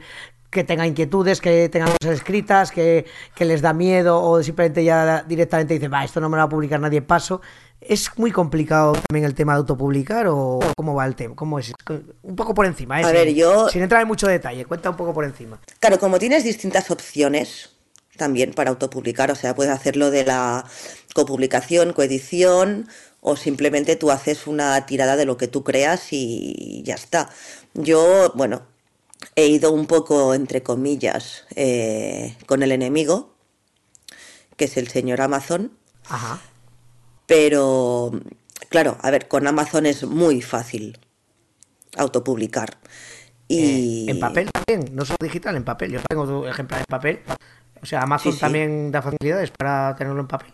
que 0.53 0.63
tenga 0.63 0.88
inquietudes, 0.88 1.41
que 1.41 1.67
tengan 1.67 1.89
cosas 2.00 2.15
escritas, 2.15 2.72
que, 2.72 3.05
que 3.36 3.43
les 3.43 3.62
da 3.62 3.74
miedo 3.74 4.22
o 4.22 4.41
simplemente 4.41 4.84
ya 4.84 5.24
directamente 5.24 5.74
dicen, 5.74 5.91
va, 5.91 6.03
esto 6.03 6.22
no 6.22 6.29
me 6.29 6.38
lo 6.38 6.41
va 6.41 6.46
a 6.46 6.50
publicar 6.50 6.79
nadie, 6.79 7.01
paso. 7.01 7.41
¿Es 7.87 8.09
muy 8.17 8.31
complicado 8.31 8.93
también 8.93 9.25
el 9.25 9.33
tema 9.35 9.53
de 9.53 9.59
autopublicar 9.59 10.27
o 10.27 10.59
cómo 10.75 10.95
va 10.95 11.05
el 11.05 11.15
tema? 11.15 11.35
¿Cómo 11.35 11.59
es? 11.59 11.71
Un 12.23 12.35
poco 12.35 12.53
por 12.53 12.65
encima, 12.65 12.99
¿eh? 13.01 13.03
A 13.03 13.07
sin, 13.07 13.13
ver, 13.15 13.33
yo- 13.33 13.69
sin 13.69 13.81
entrar 13.83 14.01
en 14.01 14.07
mucho 14.07 14.27
detalle, 14.27 14.65
cuenta 14.65 14.89
un 14.89 14.95
poco 14.97 15.13
por 15.13 15.25
encima. 15.25 15.59
Claro, 15.79 15.99
como 15.99 16.19
tienes 16.19 16.43
distintas 16.43 16.89
opciones 16.91 17.71
también 18.17 18.53
para 18.53 18.69
autopublicar, 18.69 19.31
o 19.31 19.35
sea, 19.35 19.55
puedes 19.55 19.71
hacerlo 19.73 20.11
de 20.11 20.23
la 20.25 20.65
copublicación, 21.13 21.93
coedición, 21.93 22.87
o 23.21 23.35
simplemente 23.35 23.95
tú 23.95 24.11
haces 24.11 24.47
una 24.47 24.85
tirada 24.85 25.15
de 25.15 25.25
lo 25.25 25.37
que 25.37 25.47
tú 25.47 25.63
creas 25.63 26.07
y 26.11 26.81
ya 26.85 26.95
está. 26.95 27.29
Yo, 27.73 28.31
bueno, 28.35 28.63
he 29.35 29.47
ido 29.47 29.71
un 29.71 29.87
poco, 29.87 30.33
entre 30.33 30.61
comillas, 30.61 31.45
eh, 31.55 32.37
con 32.45 32.61
el 32.63 32.71
enemigo, 32.71 33.33
que 34.57 34.65
es 34.65 34.77
el 34.77 34.89
señor 34.89 35.21
Amazon, 35.21 35.71
Ajá. 36.09 36.39
Pero 37.25 38.11
claro, 38.69 38.97
a 39.01 39.11
ver, 39.11 39.27
con 39.27 39.47
Amazon 39.47 39.85
es 39.85 40.03
muy 40.03 40.41
fácil 40.41 40.97
autopublicar. 41.97 42.77
Y 43.47 44.07
Eh, 44.07 44.12
en 44.12 44.19
papel 44.19 44.49
también, 44.51 44.95
no 44.95 45.05
solo 45.05 45.17
digital, 45.21 45.55
en 45.55 45.63
papel. 45.63 45.91
Yo 45.91 45.99
tengo 46.09 46.25
tu 46.25 46.45
ejemplar 46.47 46.79
en 46.81 46.86
papel. 46.89 47.19
O 47.81 47.86
sea, 47.86 48.01
Amazon 48.01 48.31
Sí, 48.31 48.38
sí. 48.38 48.41
también 48.41 48.91
da 48.91 49.01
facilidades 49.01 49.51
para 49.51 49.95
tenerlo 49.97 50.21
en 50.21 50.27
papel. 50.27 50.51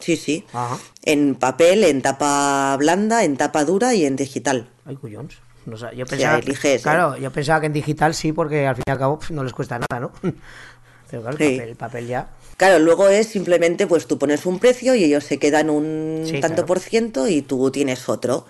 Sí, 0.00 0.16
sí. 0.16 0.44
Ajá. 0.52 0.78
En 1.02 1.36
papel, 1.36 1.84
en 1.84 2.02
tapa 2.02 2.76
blanda, 2.76 3.22
en 3.24 3.36
tapa 3.36 3.64
dura 3.64 3.94
y 3.94 4.04
en 4.04 4.16
digital. 4.16 4.68
Ay, 4.84 4.96
cuyons. 4.96 5.36
No 5.64 5.76
yo 5.92 6.06
pensaba, 6.06 6.38
eliges, 6.38 6.80
¿eh? 6.80 6.82
claro, 6.82 7.16
yo 7.16 7.30
pensaba 7.30 7.60
que 7.60 7.66
en 7.66 7.72
digital 7.72 8.14
sí, 8.14 8.32
porque 8.32 8.66
al 8.66 8.74
fin 8.74 8.82
y 8.84 8.90
al 8.90 8.98
cabo 8.98 9.20
pf, 9.20 9.32
no 9.32 9.44
les 9.44 9.52
cuesta 9.52 9.78
nada, 9.78 10.00
¿no? 10.00 10.12
Pero 11.08 11.22
claro, 11.22 11.36
el 11.36 11.38
Sí. 11.38 11.54
papel, 11.56 11.68
el 11.70 11.76
papel 11.76 12.06
ya. 12.08 12.28
Claro, 12.62 12.78
luego 12.78 13.08
es 13.08 13.26
simplemente 13.26 13.88
pues 13.88 14.06
tú 14.06 14.20
pones 14.20 14.46
un 14.46 14.60
precio 14.60 14.94
y 14.94 15.02
ellos 15.02 15.24
se 15.24 15.40
quedan 15.40 15.68
un 15.68 16.22
Sí, 16.24 16.38
tanto 16.38 16.54
claro. 16.54 16.66
por 16.66 16.78
ciento 16.78 17.26
y 17.26 17.42
tú 17.42 17.72
tienes 17.72 18.08
otro. 18.08 18.46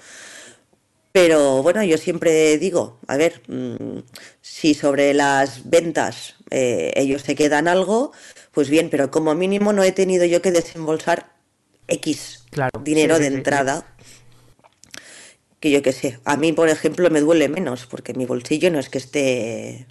Pero 1.13 1.63
bueno, 1.63 1.83
yo 1.83 1.97
siempre 1.97 2.59
digo, 2.59 2.99
a 3.07 3.17
ver, 3.17 3.41
mm, 3.49 4.01
si 4.43 4.75
sobre 4.75 5.15
las 5.15 5.71
ventas 5.71 6.35
eh, 6.51 6.93
ellos 6.95 7.23
se 7.23 7.35
quedan 7.35 7.69
algo, 7.69 8.13
pues 8.51 8.69
bien, 8.69 8.91
pero 8.91 9.11
como 9.11 9.35
mínimo 9.35 9.73
no 9.73 9.83
he 9.83 9.93
tenido 9.93 10.27
yo 10.27 10.43
que 10.43 10.53
desembolsar 10.53 11.33
X 11.89 12.45
Claro, 12.51 12.83
dinero 12.85 13.17
sí, 13.17 13.23
de 13.23 13.29
sí. 13.29 13.35
entrada. 13.37 13.87
Que 15.59 15.71
yo 15.71 15.81
qué 15.81 15.93
sé, 15.93 16.19
a 16.27 16.37
mí 16.37 16.53
por 16.53 16.69
ejemplo 16.69 17.09
me 17.09 17.23
duele 17.23 17.49
menos 17.49 17.87
porque 17.87 18.13
mi 18.13 18.27
bolsillo 18.27 18.71
no 18.71 18.79
es 18.79 18.91
que 18.91 18.99
esté 18.99 19.87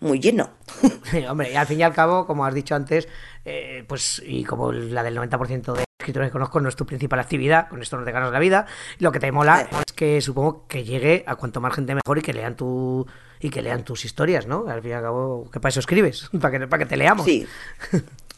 muy 0.00 0.20
lleno. 0.20 0.50
Hombre, 1.28 1.52
y 1.52 1.56
al 1.56 1.66
fin 1.66 1.80
y 1.80 1.82
al 1.82 1.94
cabo, 1.94 2.26
como 2.26 2.44
has 2.44 2.54
dicho 2.54 2.74
antes, 2.74 3.08
eh, 3.44 3.84
pues, 3.86 4.22
y 4.24 4.44
como 4.44 4.72
la 4.72 5.02
del 5.02 5.16
90% 5.16 5.74
de 5.74 5.84
escritores 5.98 6.28
que 6.28 6.32
conozco, 6.32 6.60
no 6.60 6.68
es 6.68 6.76
tu 6.76 6.86
principal 6.86 7.20
actividad, 7.20 7.68
con 7.68 7.82
esto 7.82 7.96
no 7.96 8.04
te 8.04 8.12
ganas 8.12 8.32
la 8.32 8.38
vida. 8.38 8.66
Lo 8.98 9.12
que 9.12 9.20
te 9.20 9.30
mola 9.32 9.68
es 9.86 9.92
que 9.92 10.20
supongo 10.20 10.66
que 10.66 10.84
llegue 10.84 11.24
a 11.26 11.36
cuanto 11.36 11.60
más 11.60 11.74
gente 11.74 11.94
mejor 11.94 12.18
y 12.18 12.22
que 12.22 12.32
lean 12.32 12.56
tu 12.56 13.06
y 13.40 13.50
que 13.50 13.60
lean 13.60 13.84
tus 13.84 14.04
historias, 14.04 14.46
¿no? 14.46 14.66
Al 14.68 14.80
fin 14.80 14.92
y 14.92 14.94
al 14.94 15.02
cabo, 15.02 15.50
que 15.50 15.60
para 15.60 15.70
eso 15.70 15.80
escribes, 15.80 16.30
para 16.40 16.58
que, 16.58 16.66
para 16.66 16.82
que 16.84 16.88
te 16.88 16.96
leamos. 16.96 17.26
Sí, 17.26 17.46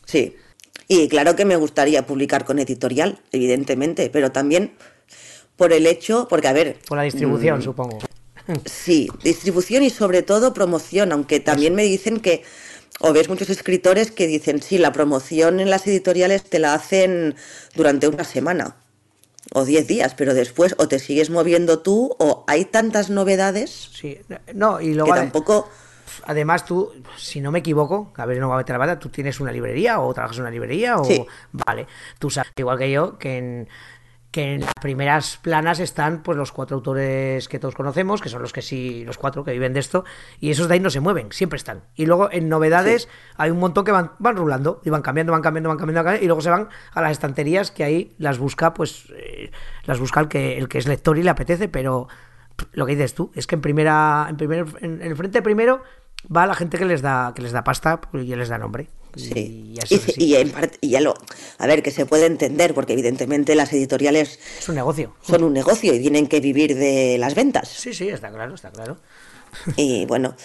sí. 0.05 0.37
Y 0.89 1.09
claro 1.09 1.37
que 1.37 1.45
me 1.45 1.57
gustaría 1.57 2.07
publicar 2.07 2.45
con 2.45 2.59
editorial, 2.59 3.21
evidentemente, 3.33 4.11
pero 4.11 4.33
también 4.33 4.73
por 5.57 5.73
el 5.73 5.87
hecho, 5.87 6.27
porque 6.29 6.49
a 6.49 6.53
ver, 6.53 6.79
Por 6.87 6.99
la 6.99 7.05
distribución, 7.05 7.63
supongo. 7.63 7.99
sí, 8.65 9.09
distribución 9.23 9.83
y 9.83 9.91
sobre 9.91 10.23
todo 10.23 10.53
promoción, 10.53 11.13
aunque 11.13 11.41
también 11.41 11.75
me 11.75 11.83
dicen 11.85 12.21
que, 12.21 12.43
o 13.01 13.13
ves 13.13 13.29
muchos 13.29 13.51
escritores 13.51 14.11
que 14.11 14.27
dicen, 14.27 14.63
sí, 14.63 14.79
la 14.79 14.93
promoción 14.93 15.61
en 15.61 15.71
las 15.71 15.87
editoriales 15.87 16.45
te 16.45 16.59
la 16.59 16.75
hacen 16.75 17.35
durante 17.75 18.09
una 18.09 18.25
semana 18.25 18.77
o 19.53 19.65
diez 19.65 19.87
días, 19.87 20.15
pero 20.15 20.35
después 20.35 20.75
o 20.79 20.89
te 20.89 20.99
sigues 20.99 21.31
moviendo 21.31 21.79
tú 21.81 22.15
o 22.19 22.45
hay 22.49 22.65
tantas 22.65 23.11
novedades 23.11 23.91
Sí, 23.93 24.19
no, 24.55 24.81
y 24.81 24.93
que 24.93 24.93
luego 24.95 25.13
ade- 25.13 25.21
tampoco... 25.21 25.69
además 26.25 26.65
tú, 26.65 26.93
si 27.17 27.41
no 27.41 27.53
me 27.53 27.61
equivoco, 27.61 28.13
a 28.17 28.27
ver, 28.27 28.39
no 28.39 28.49
va 28.49 28.57
a 28.57 28.59
meter 28.59 28.75
la 28.75 28.79
bata, 28.79 28.99
tú 28.99 29.09
tienes 29.09 29.39
una 29.41 29.53
librería 29.53 30.01
o 30.01 30.13
trabajas 30.15 30.39
en 30.39 30.43
una 30.43 30.51
librería 30.51 30.99
o 30.99 31.05
Sí. 31.05 31.27
vale, 31.53 31.87
tú 32.19 32.31
sabes 32.31 32.51
igual 32.57 32.79
que 32.79 32.91
yo 32.91 33.19
que 33.19 33.39
en 33.39 33.69
que 34.37 34.53
en 34.53 34.61
las 34.61 34.75
primeras 34.83 35.39
planas 35.39 35.81
están 35.81 36.23
pues 36.23 36.37
los 36.37 36.53
cuatro 36.53 36.77
autores 36.77 37.49
que 37.49 37.59
todos 37.59 37.75
conocemos, 37.75 38.21
que 38.21 38.29
son 38.29 38.43
los 38.43 38.53
que 38.53 38.61
sí, 38.61 39.03
los 39.07 39.17
cuatro 39.17 39.45
que 39.45 39.53
viven 39.53 39.73
de 39.73 39.81
esto, 39.81 40.05
y 40.41 40.51
esos 40.51 40.69
de 40.69 40.75
ahí 40.75 40.81
no 40.81 40.91
se 40.91 41.01
mueven, 41.01 41.33
siempre 41.33 41.57
están. 41.57 41.85
Y 41.95 42.05
luego 42.05 42.29
en 42.31 42.51
novedades 42.51 43.09
hay 43.39 43.51
un 43.51 43.59
montón 43.59 43.87
que 43.87 43.93
van, 43.93 44.11
van 44.19 44.37
rulando, 44.37 44.83
y 44.85 44.91
van 44.91 45.01
cambiando, 45.01 45.33
van 45.33 45.41
cambiando, 45.41 45.71
van 45.71 45.79
cambiando, 45.79 46.01
van 46.01 46.05
cambiando, 46.05 46.23
y 46.23 46.27
luego 46.27 46.43
se 46.43 46.51
van 46.51 46.69
a 46.93 47.01
las 47.01 47.13
estanterías 47.13 47.71
que 47.71 47.83
ahí 47.83 48.15
las 48.19 48.37
busca, 48.37 48.75
pues, 48.75 49.11
eh, 49.17 49.53
las 49.85 49.99
busca 49.99 50.21
el 50.21 50.29
que, 50.29 50.59
el 50.59 50.69
que 50.69 50.77
es 50.77 50.87
lector 50.87 51.17
y 51.17 51.23
le 51.23 51.31
apetece, 51.31 51.69
pero 51.71 52.09
lo 52.73 52.85
que 52.85 52.93
dices 52.93 53.15
tú, 53.15 53.33
es 53.35 53.47
que 53.47 53.55
en 53.55 53.63
primera, 53.63 54.27
en 54.29 54.37
primer, 54.37 54.67
en, 54.83 55.01
en 55.01 55.13
el 55.13 55.17
frente 55.17 55.41
primero 55.41 55.81
va 56.25 56.47
la 56.47 56.55
gente 56.55 56.77
que 56.77 56.85
les 56.85 57.01
da, 57.01 57.33
que 57.35 57.41
les 57.41 57.53
da 57.53 57.65
pasta 57.65 58.03
y 58.13 58.35
les 58.35 58.51
da 58.51 58.59
nombre. 58.59 58.89
Sí. 59.17 59.73
Y, 59.75 59.79
eso 59.79 60.41
en 60.41 60.51
parte, 60.51 60.79
y 60.81 60.91
ya 60.91 61.01
lo, 61.01 61.15
a 61.59 61.67
ver, 61.67 61.83
que 61.83 61.91
se 61.91 62.07
puede 62.07 62.27
entender, 62.27 62.75
porque 62.75 62.93
evidentemente 62.93 63.55
las 63.55 63.73
editoriales 63.73 64.39
es 64.59 64.69
un 64.69 64.75
negocio. 64.75 65.15
son 65.23 65.43
un 65.45 65.53
negocio 65.53 65.95
y 65.95 66.01
tienen 66.01 66.27
que 66.27 66.41
vivir 66.41 66.77
de 66.77 67.17
las 67.19 67.35
ventas. 67.35 67.69
Sí, 67.69 67.95
sí, 67.95 68.09
está 68.09 68.31
claro, 68.31 68.55
está 68.55 68.71
claro. 68.71 68.99
Y 69.77 70.05
bueno, 70.07 70.37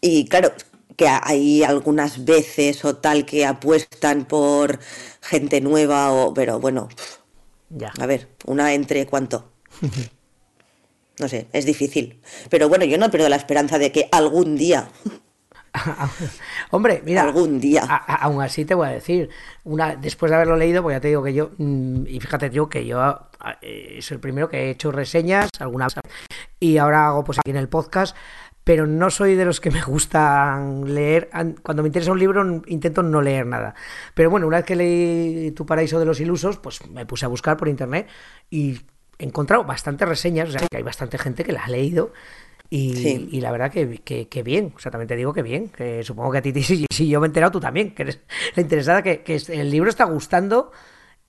y 0.00 0.28
claro, 0.28 0.52
que 0.96 1.08
hay 1.08 1.62
algunas 1.64 2.24
veces 2.24 2.84
o 2.84 2.96
tal 2.96 3.26
que 3.26 3.46
apuestan 3.46 4.24
por 4.26 4.78
gente 5.20 5.60
nueva, 5.60 6.12
o, 6.12 6.34
pero 6.34 6.60
bueno, 6.60 6.88
Ya. 7.70 7.92
a 7.98 8.06
ver, 8.06 8.28
una 8.46 8.74
entre 8.74 9.06
cuánto. 9.06 9.52
No 11.20 11.28
sé, 11.28 11.48
es 11.52 11.64
difícil. 11.64 12.20
Pero 12.48 12.68
bueno, 12.68 12.84
yo 12.84 12.96
no 12.96 13.10
pierdo 13.10 13.28
la 13.28 13.34
esperanza 13.34 13.76
de 13.78 13.90
que 13.90 14.08
algún 14.12 14.56
día, 14.56 14.88
Hombre, 16.70 17.02
mira, 17.04 17.22
algún 17.22 17.60
día. 17.60 17.82
a- 17.88 17.96
a- 17.96 18.14
aún 18.24 18.42
así 18.42 18.64
te 18.64 18.74
voy 18.74 18.88
a 18.88 18.90
decir, 18.90 19.28
una 19.64 19.96
después 19.96 20.30
de 20.30 20.36
haberlo 20.36 20.56
leído, 20.56 20.82
pues 20.82 20.96
ya 20.96 21.00
te 21.00 21.08
digo 21.08 21.22
que 21.22 21.34
yo, 21.34 21.50
mm, 21.58 22.06
y 22.06 22.20
fíjate 22.20 22.50
yo 22.50 22.68
que 22.68 22.86
yo 22.86 23.00
ah, 23.00 23.28
eh, 23.62 23.98
soy 24.02 24.16
el 24.16 24.20
primero 24.20 24.48
que 24.48 24.64
he 24.66 24.70
hecho 24.70 24.90
reseñas, 24.92 25.50
algunas, 25.60 25.94
y 26.60 26.76
ahora 26.78 27.06
hago 27.08 27.24
pues 27.24 27.38
aquí 27.38 27.50
en 27.50 27.56
el 27.56 27.68
podcast, 27.68 28.16
pero 28.64 28.86
no 28.86 29.08
soy 29.10 29.34
de 29.34 29.44
los 29.46 29.60
que 29.60 29.70
me 29.70 29.80
gustan 29.82 30.92
leer, 30.94 31.30
an- 31.32 31.56
cuando 31.62 31.82
me 31.82 31.88
interesa 31.88 32.12
un 32.12 32.18
libro 32.18 32.62
intento 32.66 33.02
no 33.02 33.22
leer 33.22 33.46
nada. 33.46 33.74
Pero 34.14 34.28
bueno, 34.30 34.46
una 34.46 34.58
vez 34.58 34.66
que 34.66 34.76
leí 34.76 35.50
Tu 35.52 35.64
paraíso 35.64 35.98
de 35.98 36.04
los 36.04 36.20
ilusos, 36.20 36.58
pues 36.58 36.86
me 36.90 37.06
puse 37.06 37.24
a 37.24 37.28
buscar 37.28 37.56
por 37.56 37.68
internet 37.68 38.08
y 38.50 38.80
he 39.18 39.24
encontrado 39.24 39.64
bastantes 39.64 40.06
reseñas, 40.08 40.48
o 40.50 40.52
sea, 40.52 40.60
que 40.70 40.76
hay 40.76 40.82
bastante 40.82 41.16
gente 41.18 41.44
que 41.44 41.52
la 41.52 41.64
ha 41.64 41.68
leído 41.68 42.12
Y, 42.70 43.28
y 43.30 43.40
la 43.40 43.50
verdad 43.50 43.72
que, 43.72 43.98
que, 43.98 44.28
que, 44.28 44.42
bien, 44.42 44.74
o 44.76 44.78
sea, 44.78 44.90
también 44.90 45.08
te 45.08 45.16
digo 45.16 45.32
que 45.32 45.42
bien, 45.42 45.70
que 45.70 46.02
supongo 46.02 46.32
que 46.32 46.38
a 46.38 46.42
ti, 46.42 46.52
si, 46.62 46.86
si 46.90 47.08
yo 47.08 47.20
me 47.20 47.26
he 47.26 47.28
enterado, 47.28 47.52
tú 47.52 47.60
también, 47.60 47.94
que 47.94 48.02
eres 48.02 48.20
la 48.56 48.62
interesada, 48.62 49.02
que, 49.02 49.22
que 49.22 49.40
el 49.48 49.70
libro 49.70 49.88
está 49.88 50.04
gustando 50.04 50.70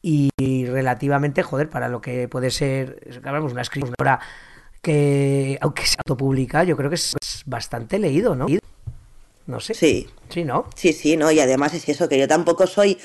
y 0.02 0.30
relativamente, 0.66 1.44
joder, 1.44 1.70
para 1.70 1.90
lo 1.90 2.00
que 2.00 2.28
puede 2.30 2.52
ser, 2.52 3.22
hablamos 3.24 3.52
una 3.52 3.64
escritora 3.64 4.20
que, 4.82 5.58
aunque 5.62 5.86
se 5.86 5.96
autopublica, 5.98 6.64
yo 6.64 6.78
creo 6.78 6.90
que 6.90 6.96
es 6.96 7.16
bastante 7.46 8.00
leído, 8.00 8.36
¿no? 8.36 8.48
No 9.48 9.60
sé. 9.60 9.74
Sí. 9.74 10.08
Sí, 10.30 10.46
¿no? 10.46 10.68
Sí, 10.76 10.94
sí, 10.94 11.18
¿no? 11.18 11.32
Y 11.32 11.40
además 11.40 11.74
es 11.74 11.90
eso, 11.90 12.08
que 12.08 12.20
yo 12.20 12.28
tampoco 12.28 12.68
soy 12.68 13.00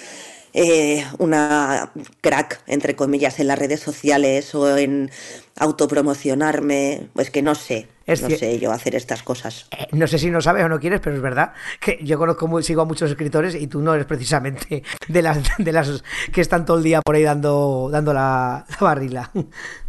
eh, 0.53 1.05
una 1.19 1.91
crack, 2.21 2.63
entre 2.67 2.95
comillas, 2.95 3.41
en 3.41 3.49
las 3.49 3.59
redes 3.59 3.81
sociales 3.81 4.55
o 4.55 4.77
en 4.77 5.11
autopromocionarme. 5.57 7.09
Pues 7.15 7.31
que 7.31 7.43
no 7.43 7.55
sé. 7.55 7.89
Es 8.07 8.23
no 8.23 8.29
sé 8.31 8.59
yo 8.59 8.71
hacer 8.71 8.95
estas 8.95 9.23
cosas. 9.23 9.67
Eh, 9.71 9.87
no 9.93 10.07
sé 10.07 10.19
si 10.19 10.31
no 10.31 10.41
sabes 10.41 10.65
o 10.65 10.69
no 10.69 10.79
quieres, 10.79 11.01
pero 11.01 11.17
es 11.17 11.23
verdad 11.23 11.53
que 11.81 11.99
yo 12.03 12.19
conozco, 12.19 12.63
sigo 12.63 12.83
a 12.83 12.85
muchos 12.85 13.11
escritores 13.11 13.55
y 13.55 13.67
tú 13.67 13.81
no 13.81 13.95
eres 13.95 14.07
precisamente 14.07 14.83
de 15.09 15.23
las, 15.23 15.39
de 15.59 15.73
las 15.73 16.03
que 16.33 16.41
están 16.41 16.67
todo 16.67 16.79
el 16.79 16.85
día 16.85 17.01
por 17.01 17.15
ahí 17.15 17.23
dando, 17.23 17.89
dando 17.91 18.13
la, 18.13 18.67
la 18.69 18.77
barrila. 18.79 19.31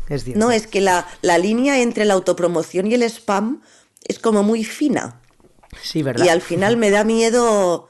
Es 0.07 0.27
no, 0.35 0.51
es 0.51 0.67
que 0.67 0.81
la, 0.81 1.07
la 1.21 1.39
línea 1.39 1.81
entre 1.81 2.05
la 2.05 2.13
autopromoción 2.13 2.85
y 2.85 2.93
el 2.93 3.01
spam 3.03 3.63
es 4.07 4.19
como 4.19 4.43
muy 4.43 4.63
fina. 4.63 5.19
Sí, 5.81 6.03
¿verdad? 6.03 6.25
Y 6.25 6.29
al 6.29 6.41
final 6.41 6.77
me 6.77 6.91
da 6.91 7.03
miedo 7.03 7.89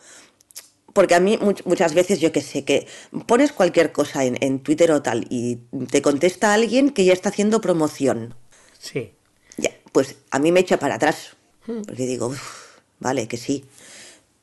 porque 0.94 1.14
a 1.14 1.20
mí 1.20 1.38
muchas 1.66 1.94
veces 1.94 2.22
yo 2.22 2.32
que 2.32 2.40
sé, 2.40 2.64
que 2.64 2.88
pones 3.28 3.52
cualquier 3.52 3.92
cosa 3.92 4.24
en, 4.24 4.38
en, 4.40 4.60
Twitter 4.60 4.94
o 4.94 5.02
tal 5.02 5.28
y 5.30 5.58
te 5.92 6.02
contesta 6.02 6.54
alguien 6.54 6.90
que 6.90 7.04
ya 7.04 7.12
está 7.12 7.30
haciendo 7.30 7.60
promoción. 7.60 8.34
Sí. 8.80 9.15
Ya, 9.58 9.72
pues 9.92 10.16
a 10.32 10.40
mí 10.40 10.52
me 10.52 10.62
echa 10.62 10.78
para 10.78 10.96
atrás. 10.96 11.36
Hmm. 11.68 11.82
Porque 11.82 12.06
digo, 12.06 12.34
vale, 13.00 13.28
que 13.28 13.38
sí. 13.38 13.66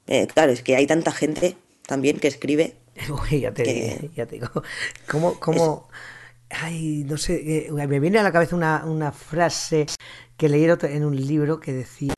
Eh, 0.07 0.27
claro, 0.27 0.53
es 0.53 0.63
que 0.63 0.77
hay 0.77 0.87
tanta 0.87 1.13
gente 1.13 1.57
también 1.87 2.19
que 2.19 2.29
escribe. 2.29 2.77
Uy, 3.31 3.41
ya 3.41 3.53
te, 3.53 3.65
que... 3.65 4.11
ya 4.15 4.27
te 4.27 4.37
digo. 4.37 4.49
¿Cómo, 5.11 5.39
cómo... 5.41 5.89
Ay, 6.51 7.05
no 7.09 7.17
sé, 7.17 7.67
eh, 7.67 7.73
me 7.73 7.99
viene 7.99 8.19
a 8.19 8.23
la 8.23 8.31
cabeza 8.31 8.55
una, 8.55 8.85
una 8.85 9.11
frase 9.11 9.87
que 10.37 10.51
leí 10.51 10.67
en 10.67 11.05
un 11.05 11.17
libro 11.17 11.59
que 11.61 11.73
decía 11.73 12.15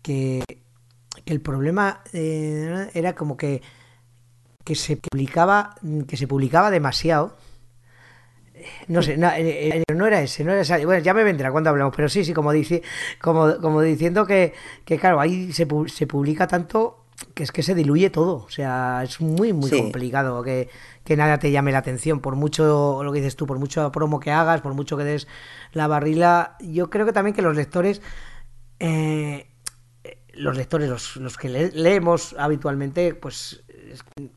que 0.00 0.42
el 1.26 1.40
problema 1.40 2.02
eh, 2.12 2.88
era 2.94 3.14
como 3.14 3.36
que, 3.36 3.60
que 4.64 4.74
se 4.74 4.96
publicaba 4.96 5.74
que 6.06 6.16
se 6.16 6.26
publicaba 6.26 6.70
demasiado 6.70 7.36
no 8.88 9.02
sé, 9.02 9.16
no, 9.16 9.28
eh, 9.28 9.82
eh, 9.88 9.94
no, 9.94 10.06
era 10.06 10.22
ese, 10.22 10.44
no 10.44 10.52
era 10.52 10.62
ese. 10.62 10.84
Bueno, 10.84 11.02
ya 11.02 11.14
me 11.14 11.24
vendrá 11.24 11.50
cuando 11.50 11.70
hablamos, 11.70 11.94
pero 11.94 12.08
sí, 12.08 12.24
sí, 12.24 12.32
como 12.32 12.52
dice, 12.52 12.82
como, 13.20 13.58
como 13.60 13.80
diciendo 13.82 14.26
que, 14.26 14.54
que 14.84 14.98
claro, 14.98 15.20
ahí 15.20 15.52
se, 15.52 15.66
se 15.86 16.06
publica 16.06 16.46
tanto 16.46 17.04
que 17.34 17.42
es 17.42 17.52
que 17.52 17.62
se 17.62 17.74
diluye 17.74 18.10
todo. 18.10 18.44
O 18.44 18.50
sea, 18.50 19.02
es 19.02 19.20
muy, 19.20 19.52
muy 19.52 19.70
sí. 19.70 19.78
complicado 19.78 20.42
que, 20.42 20.68
que, 21.04 21.16
nada 21.16 21.38
te 21.38 21.50
llame 21.50 21.72
la 21.72 21.78
atención. 21.78 22.20
Por 22.20 22.36
mucho, 22.36 23.02
lo 23.02 23.12
que 23.12 23.18
dices 23.18 23.36
tú, 23.36 23.46
por 23.46 23.58
mucho 23.58 23.90
promo 23.92 24.20
que 24.20 24.30
hagas, 24.30 24.60
por 24.60 24.74
mucho 24.74 24.96
que 24.96 25.04
des 25.04 25.26
la 25.72 25.86
barrila. 25.86 26.56
Yo 26.60 26.90
creo 26.90 27.06
que 27.06 27.12
también 27.12 27.34
que 27.34 27.42
los 27.42 27.56
lectores. 27.56 28.02
Eh, 28.80 29.48
los 30.32 30.56
lectores, 30.56 30.88
los, 30.88 31.16
los 31.16 31.36
que 31.36 31.48
le, 31.48 31.72
leemos 31.72 32.36
habitualmente, 32.38 33.14
pues 33.14 33.64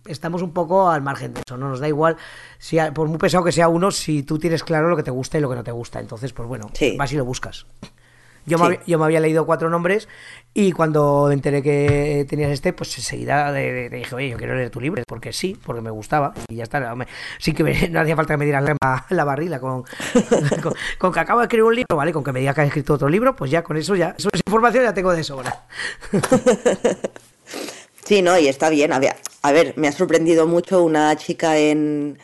estamos 0.05 0.41
un 0.41 0.51
poco 0.51 0.89
al 0.89 1.01
margen 1.01 1.33
de 1.33 1.41
eso, 1.45 1.57
no 1.57 1.69
nos 1.69 1.79
da 1.79 1.87
igual, 1.87 2.17
si 2.57 2.77
por 2.93 3.07
muy 3.07 3.17
pesado 3.17 3.43
que 3.43 3.51
sea 3.51 3.67
uno, 3.67 3.91
si 3.91 4.23
tú 4.23 4.37
tienes 4.39 4.63
claro 4.63 4.89
lo 4.89 4.95
que 4.95 5.03
te 5.03 5.11
gusta 5.11 5.37
y 5.37 5.41
lo 5.41 5.49
que 5.49 5.55
no 5.55 5.63
te 5.63 5.71
gusta, 5.71 5.99
entonces 5.99 6.33
pues 6.33 6.47
bueno, 6.47 6.69
sí. 6.73 6.95
vas 6.97 7.11
y 7.13 7.17
lo 7.17 7.25
buscas. 7.25 7.65
Yo, 8.45 8.57
sí. 8.57 8.63
me, 8.63 8.79
yo 8.87 8.97
me 8.97 9.05
había 9.05 9.19
leído 9.19 9.45
cuatro 9.45 9.69
nombres 9.69 10.07
y 10.53 10.71
cuando 10.71 11.25
me 11.27 11.33
enteré 11.33 11.61
que 11.61 12.25
tenías 12.27 12.51
este, 12.51 12.73
pues 12.73 12.97
enseguida 12.97 13.53
te 13.53 13.89
dije, 13.89 14.15
oye, 14.15 14.29
yo 14.29 14.37
quiero 14.37 14.55
leer 14.55 14.69
tu 14.69 14.81
libro, 14.81 15.03
porque 15.07 15.31
sí, 15.31 15.57
porque 15.63 15.81
me 15.81 15.91
gustaba 15.91 16.33
y 16.49 16.55
ya 16.55 16.63
está. 16.63 16.95
Me, 16.95 17.07
sin 17.37 17.53
que 17.53 17.63
me, 17.63 17.87
no 17.89 18.01
hacía 18.01 18.15
falta 18.15 18.33
que 18.33 18.37
me 18.37 18.45
dieran 18.45 18.65
la, 18.65 19.05
la 19.09 19.23
barrila 19.23 19.59
con, 19.59 19.83
con, 20.63 20.73
con, 20.97 21.13
que 21.13 21.19
acabo 21.19 21.39
de 21.39 21.45
escribir 21.45 21.65
un 21.65 21.75
libro, 21.75 21.95
¿vale? 21.95 22.11
Con 22.11 22.23
que 22.23 22.31
me 22.31 22.39
diga 22.39 22.53
que 22.53 22.61
has 22.61 22.67
escrito 22.67 22.95
otro 22.95 23.09
libro, 23.09 23.35
pues 23.35 23.51
ya 23.51 23.63
con 23.63 23.77
eso 23.77 23.95
ya, 23.95 24.15
esa 24.17 24.29
información 24.33 24.83
ya 24.83 24.93
tengo 24.93 25.13
de 25.13 25.23
sobra. 25.23 25.65
sí, 28.03 28.21
no, 28.21 28.37
y 28.39 28.47
está 28.47 28.69
bien. 28.69 28.91
A 28.91 28.99
ver, 28.99 29.15
a 29.41 29.51
ver, 29.51 29.73
me 29.77 29.87
ha 29.87 29.91
sorprendido 29.91 30.47
mucho 30.47 30.83
una 30.83 31.15
chica 31.15 31.57
en, 31.57 32.19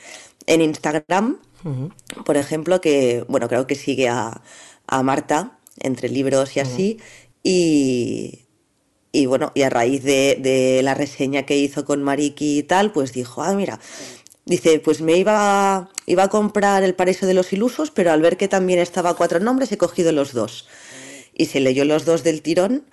en 0.45 0.61
Instagram, 0.61 1.39
uh 1.63 1.69
-huh. 1.69 2.23
por 2.23 2.37
ejemplo, 2.37 2.79
que, 2.81 3.25
bueno, 3.27 3.47
creo 3.47 3.65
que 3.67 3.75
sigue 3.75 4.07
a, 4.09 4.41
a 4.87 5.03
Marta 5.03 5.59
entre 5.79 6.09
libros 6.09 6.55
y 6.55 6.59
así. 6.59 6.97
Uh 6.99 7.01
-huh. 7.01 7.27
Y, 7.43 8.45
y 9.11 9.25
bueno, 9.25 9.51
y 9.55 9.61
a 9.63 9.69
raíz 9.69 10.03
de, 10.03 10.37
de, 10.39 10.81
la 10.83 10.93
reseña 10.93 11.43
que 11.43 11.57
hizo 11.57 11.85
con 11.85 12.03
Mariki 12.03 12.59
y 12.59 12.63
tal, 12.63 12.91
pues 12.91 13.13
dijo, 13.13 13.41
ah, 13.41 13.53
mira, 13.53 13.79
dice, 14.45 14.79
pues 14.79 15.01
me 15.01 15.17
iba, 15.17 15.89
iba 16.05 16.23
a 16.23 16.29
comprar 16.29 16.83
El 16.83 16.93
Paraíso 16.95 17.25
de 17.25 17.33
los 17.33 17.53
Ilusos, 17.53 17.89
pero 17.91 18.11
al 18.11 18.21
ver 18.21 18.37
que 18.37 18.47
también 18.47 18.79
estaba 18.79 19.15
cuatro 19.15 19.39
nombres, 19.39 19.71
he 19.71 19.77
cogido 19.77 20.11
los 20.11 20.33
dos. 20.33 20.67
Y 21.33 21.45
se 21.47 21.59
leyó 21.61 21.85
los 21.85 22.05
dos 22.05 22.23
del 22.23 22.41
tirón. 22.41 22.83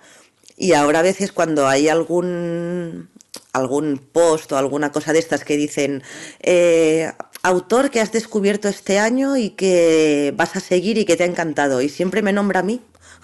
Y 0.57 0.73
ahora 0.73 0.99
a 0.99 1.03
veces 1.03 1.31
cuando 1.31 1.67
hay 1.67 1.89
algún 1.89 3.09
algún 3.53 3.97
post 3.97 4.51
o 4.51 4.57
alguna 4.57 4.91
cosa 4.91 5.13
de 5.13 5.19
estas 5.19 5.43
que 5.43 5.57
dicen 5.57 6.03
eh, 6.41 7.11
autor 7.43 7.91
que 7.91 8.01
has 8.01 8.11
descubierto 8.11 8.67
este 8.67 8.99
año 8.99 9.37
y 9.37 9.51
que 9.51 10.33
vas 10.35 10.55
a 10.55 10.59
seguir 10.59 10.97
y 10.97 11.05
que 11.05 11.15
te 11.15 11.23
ha 11.23 11.27
encantado 11.27 11.81
y 11.81 11.89
siempre 11.89 12.21
me 12.21 12.33
nombra 12.33 12.61
a 12.61 12.63
mí. 12.63 12.81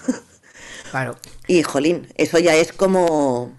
Claro. 0.91 1.15
Y 1.47 1.63
jolín, 1.63 2.07
eso 2.17 2.37
ya 2.37 2.53
es 2.53 2.73
como... 2.73 3.57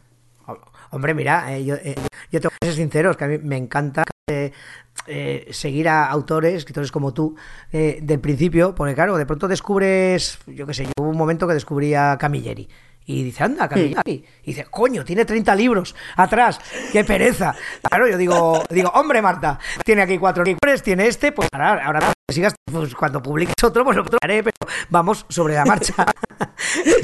Hombre, 0.91 1.15
mira, 1.15 1.57
eh, 1.57 1.65
yo, 1.65 1.77
eh, 1.77 1.95
yo 2.31 2.41
tengo 2.43 2.53
que 2.61 2.67
ser 2.67 2.77
sincero, 2.77 3.11
es 3.11 3.17
que 3.17 3.25
a 3.25 3.29
mí 3.29 3.39
me 3.39 3.57
encanta 3.57 4.05
eh, 4.27 4.53
seguir 5.51 5.89
a 5.89 6.05
autores, 6.05 6.53
escritores 6.53 6.93
como 6.93 7.15
tú, 7.15 7.35
del 7.73 8.21
principio, 8.21 8.75
porque 8.75 8.95
claro, 8.95 9.17
de 9.17 9.25
pronto 9.25 9.49
descubres, 9.49 10.39
yo 10.47 10.67
qué 10.67 10.75
sé, 10.75 10.85
yo 10.85 10.93
hubo 10.99 11.09
un 11.09 11.17
momento 11.17 11.49
que 11.49 11.55
descubrí 11.55 11.95
a 11.95 12.19
Camilleri. 12.21 12.69
Y 13.07 13.25
dice, 13.25 13.45
anda, 13.45 13.69
Camilleri. 13.69 14.25
Y 14.43 14.47
dice, 14.47 14.65
coño, 14.65 15.05
tiene 15.05 15.25
30 15.25 15.55
libros 15.55 15.95
atrás, 16.17 16.59
qué 16.93 17.05
pereza. 17.05 17.55
Claro, 17.83 18.09
yo 18.09 18.17
digo, 18.17 18.63
digo, 18.71 18.91
hombre, 18.91 19.21
Marta, 19.21 19.59
tiene 19.85 20.03
aquí 20.03 20.19
cuatro 20.19 20.45
libros, 20.45 20.83
tiene 20.83 21.07
este, 21.09 21.33
pues 21.33 21.49
ahora, 21.53 21.85
ahora 21.85 22.13
sigas, 22.33 22.55
pues 22.65 22.95
cuando 22.95 23.23
publiques 23.23 23.63
otro, 23.63 23.85
pues 23.85 23.97
lo 23.97 24.05
haré, 24.21 24.43
pero 24.43 24.57
vamos 24.91 25.27
sobre 25.29 25.55
la 25.55 25.65
marcha. 25.65 25.95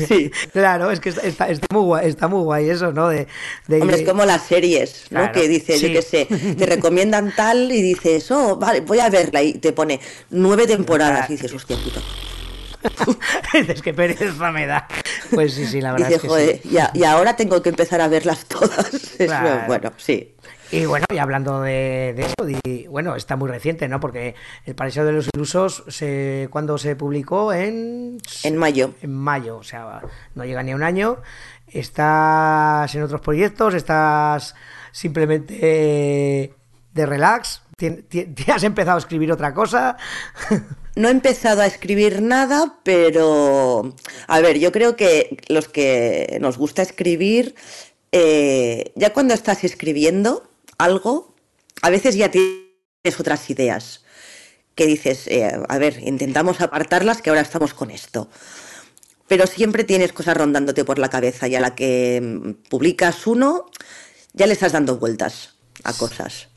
Sí. 0.09 0.31
claro, 0.53 0.91
es 0.91 1.01
que 1.01 1.11
está, 1.11 1.23
está, 1.23 1.49
está, 1.49 1.67
muy, 1.73 1.83
guay, 1.83 2.09
está 2.09 2.29
muy 2.29 2.43
guay 2.43 2.71
eso, 2.71 2.93
¿no? 2.93 3.09
De, 3.09 3.27
de 3.67 3.81
Hombre, 3.81 4.01
es 4.01 4.09
como 4.09 4.25
las 4.25 4.43
series, 4.43 5.07
¿no? 5.11 5.19
Claro, 5.19 5.33
que 5.33 5.49
dices, 5.49 5.81
sí. 5.81 5.89
yo 5.89 5.93
qué 5.93 6.03
sé, 6.03 6.55
te 6.57 6.67
recomiendan 6.67 7.35
tal 7.35 7.71
y 7.71 7.83
dices, 7.83 8.31
oh, 8.31 8.57
vale, 8.57 8.81
voy 8.81 9.01
a 9.01 9.11
verla 9.11 9.43
y 9.43 9.55
te 9.55 9.73
pone 9.73 10.01
nueve 10.31 10.67
temporadas 10.67 11.29
y 11.31 11.35
dices, 11.35 11.53
hostia 11.53 11.77
puta. 11.77 12.01
Dices 13.53 13.83
que 13.83 13.95
pereza 13.95 14.51
me 14.53 14.67
da. 14.67 14.87
Pues 15.33 15.55
sí, 15.55 15.67
sí, 15.67 15.81
la 15.81 15.93
verdad 15.93 16.09
Dice, 16.09 16.17
es 16.17 16.23
que 16.23 16.29
joder, 16.29 16.61
sí. 16.63 16.79
y, 16.95 17.05
ahora 17.05 17.37
tengo 17.37 17.63
que 17.63 17.71
empezar 17.71 18.01
a 18.01 18.09
verlas 18.09 18.45
todas. 18.47 18.91
Claro. 19.19 19.67
bueno, 19.67 19.93
sí. 19.97 20.35
Y 20.71 20.85
bueno, 20.85 21.07
y 21.13 21.19
hablando 21.19 21.63
de, 21.63 22.15
de 22.15 22.23
eso, 22.23 22.91
bueno, 22.91 23.17
está 23.17 23.37
muy 23.37 23.49
reciente, 23.49 23.89
¿no? 23.89 24.01
Porque 24.01 24.35
El 24.65 24.75
Paraíso 24.75 25.05
de 25.05 25.13
los 25.13 25.29
Ilusos, 25.35 25.83
se, 25.89 26.49
¿cuándo 26.51 26.79
se 26.79 26.95
publicó? 26.95 27.53
En... 27.53 28.19
En 28.45 28.57
mayo. 28.57 28.95
En 29.01 29.15
mayo, 29.15 29.57
o 29.57 29.63
sea, 29.63 30.03
no 30.35 30.45
llega 30.45 30.63
ni 30.63 30.73
a 30.73 30.77
un 30.77 30.83
año. 30.83 31.19
Estás 31.67 32.95
en 32.95 33.03
otros 33.03 33.21
proyectos, 33.21 33.75
estás 33.75 34.55
simplemente 34.93 36.55
de 36.93 37.07
relax, 37.07 37.63
¿Te, 37.68 37.68
has 38.49 38.65
empezado 38.65 38.97
a 38.97 39.01
escribir 39.01 39.31
otra 39.33 39.55
cosa? 39.55 39.97
No 40.97 41.09
he 41.09 41.13
empezado 41.13 41.63
a 41.63 41.67
escribir 41.67 42.23
nada, 42.23 42.81
pero 42.83 43.95
a 44.27 44.41
ver, 44.41 44.59
yo 44.59 44.73
creo 44.73 44.97
que 44.97 45.39
los 45.49 45.69
que 45.69 46.39
nos 46.41 46.59
gusta 46.59 46.83
escribir, 46.83 47.55
eh, 48.11 48.91
ya 48.97 49.13
cuando 49.13 49.35
estás 49.35 49.63
escribiendo 49.63 50.51
algo, 50.77 51.37
a 51.83 51.91
veces 51.91 52.17
ya 52.17 52.31
tienes 52.31 53.21
otras 53.21 53.49
ideas 53.49 54.05
que 54.75 54.87
dices, 54.87 55.29
eh, 55.29 55.49
a 55.69 55.79
ver, 55.79 56.01
intentamos 56.03 56.61
apartarlas 56.61 57.23
que 57.23 57.31
ahora 57.31 57.43
estamos 57.43 57.75
con 57.75 57.91
esto. 57.93 58.29
Pero 59.29 59.47
siempre 59.47 59.85
tienes 59.85 60.13
cosas 60.13 60.37
rondándote 60.37 60.85
por 60.85 60.99
la 60.99 61.11
cabeza 61.11 61.47
y 61.47 61.55
a 61.55 61.61
la 61.61 61.75
que 61.77 62.21
mm, 62.23 62.69
publicas 62.69 63.27
uno, 63.27 63.67
ya 64.33 64.47
le 64.47 64.55
estás 64.55 64.73
dando 64.73 64.97
vueltas 64.97 65.55
a 65.85 65.93
cosas 65.93 66.48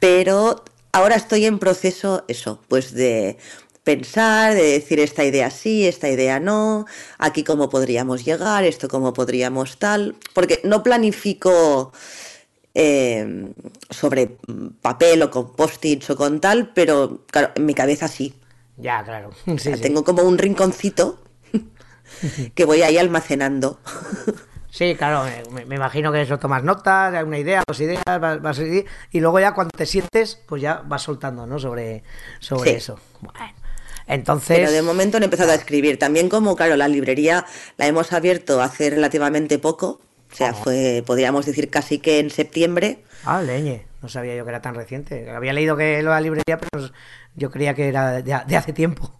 pero 0.00 0.64
ahora 0.92 1.14
estoy 1.14 1.46
en 1.46 1.58
proceso, 1.58 2.24
eso, 2.26 2.60
pues 2.68 2.92
de 2.92 3.36
pensar, 3.84 4.54
de 4.54 4.72
decir 4.72 5.00
esta 5.00 5.24
idea 5.24 5.50
sí, 5.50 5.86
esta 5.86 6.08
idea 6.08 6.40
no, 6.40 6.86
aquí 7.18 7.44
cómo 7.44 7.70
podríamos 7.70 8.24
llegar, 8.24 8.64
esto 8.64 8.88
cómo 8.88 9.12
podríamos 9.12 9.78
tal, 9.78 10.16
porque 10.34 10.60
no 10.64 10.82
planifico 10.82 11.92
eh, 12.74 13.52
sobre 13.88 14.36
papel 14.80 15.22
o 15.22 15.30
con 15.30 15.54
post-its 15.54 16.10
o 16.10 16.16
con 16.16 16.40
tal, 16.40 16.72
pero 16.74 17.24
claro, 17.30 17.52
en 17.54 17.66
mi 17.66 17.74
cabeza 17.74 18.08
sí. 18.08 18.34
Ya, 18.76 19.02
claro. 19.04 19.30
Sí, 19.44 19.50
o 19.50 19.58
sea, 19.58 19.76
sí. 19.76 19.82
Tengo 19.82 20.04
como 20.04 20.22
un 20.22 20.38
rinconcito 20.38 21.18
que 22.54 22.64
voy 22.64 22.82
ahí 22.82 22.96
almacenando. 22.96 23.78
Sí, 24.70 24.94
claro, 24.94 25.24
me, 25.52 25.64
me, 25.66 25.74
imagino 25.74 26.12
que 26.12 26.22
eso 26.22 26.38
tomas 26.38 26.62
notas, 26.62 27.24
una 27.24 27.38
idea, 27.38 27.62
dos 27.66 27.80
ideas, 27.80 28.02
vas, 28.06 28.40
vas, 28.40 28.60
y 28.60 29.20
luego 29.20 29.40
ya 29.40 29.52
cuando 29.52 29.70
te 29.76 29.84
sientes, 29.84 30.40
pues 30.46 30.62
ya 30.62 30.82
vas 30.86 31.02
soltando, 31.02 31.46
¿no? 31.46 31.58
Sobre, 31.58 32.04
sobre 32.38 32.70
Sí. 32.70 32.76
eso. 32.76 32.98
Bueno, 33.20 33.38
entonces... 34.06 34.58
Pero 34.58 34.70
de 34.70 34.82
momento 34.82 35.18
no 35.18 35.24
he 35.24 35.26
empezado 35.26 35.52
a 35.52 35.54
escribir. 35.54 35.98
También 35.98 36.28
como, 36.28 36.56
claro, 36.56 36.76
la 36.76 36.88
librería 36.88 37.44
la 37.76 37.86
hemos 37.86 38.12
abierto 38.12 38.60
hace 38.60 38.90
relativamente 38.90 39.58
poco. 39.58 40.00
O 40.32 40.34
sea, 40.34 40.54
fue, 40.54 41.02
podríamos 41.04 41.46
decir, 41.46 41.70
casi 41.70 41.98
que 41.98 42.20
en 42.20 42.30
septiembre. 42.30 43.02
Ah, 43.24 43.42
leñe, 43.42 43.86
no 44.00 44.08
sabía 44.08 44.36
yo 44.36 44.44
que 44.44 44.50
era 44.50 44.62
tan 44.62 44.76
reciente. 44.76 45.28
Había 45.30 45.52
leído 45.52 45.76
que 45.76 46.02
la 46.02 46.20
librería, 46.20 46.58
pero 46.58 46.88
yo 47.34 47.50
creía 47.50 47.74
que 47.74 47.88
era 47.88 48.22
de, 48.22 48.22
de 48.22 48.56
hace 48.56 48.72
tiempo. 48.72 49.12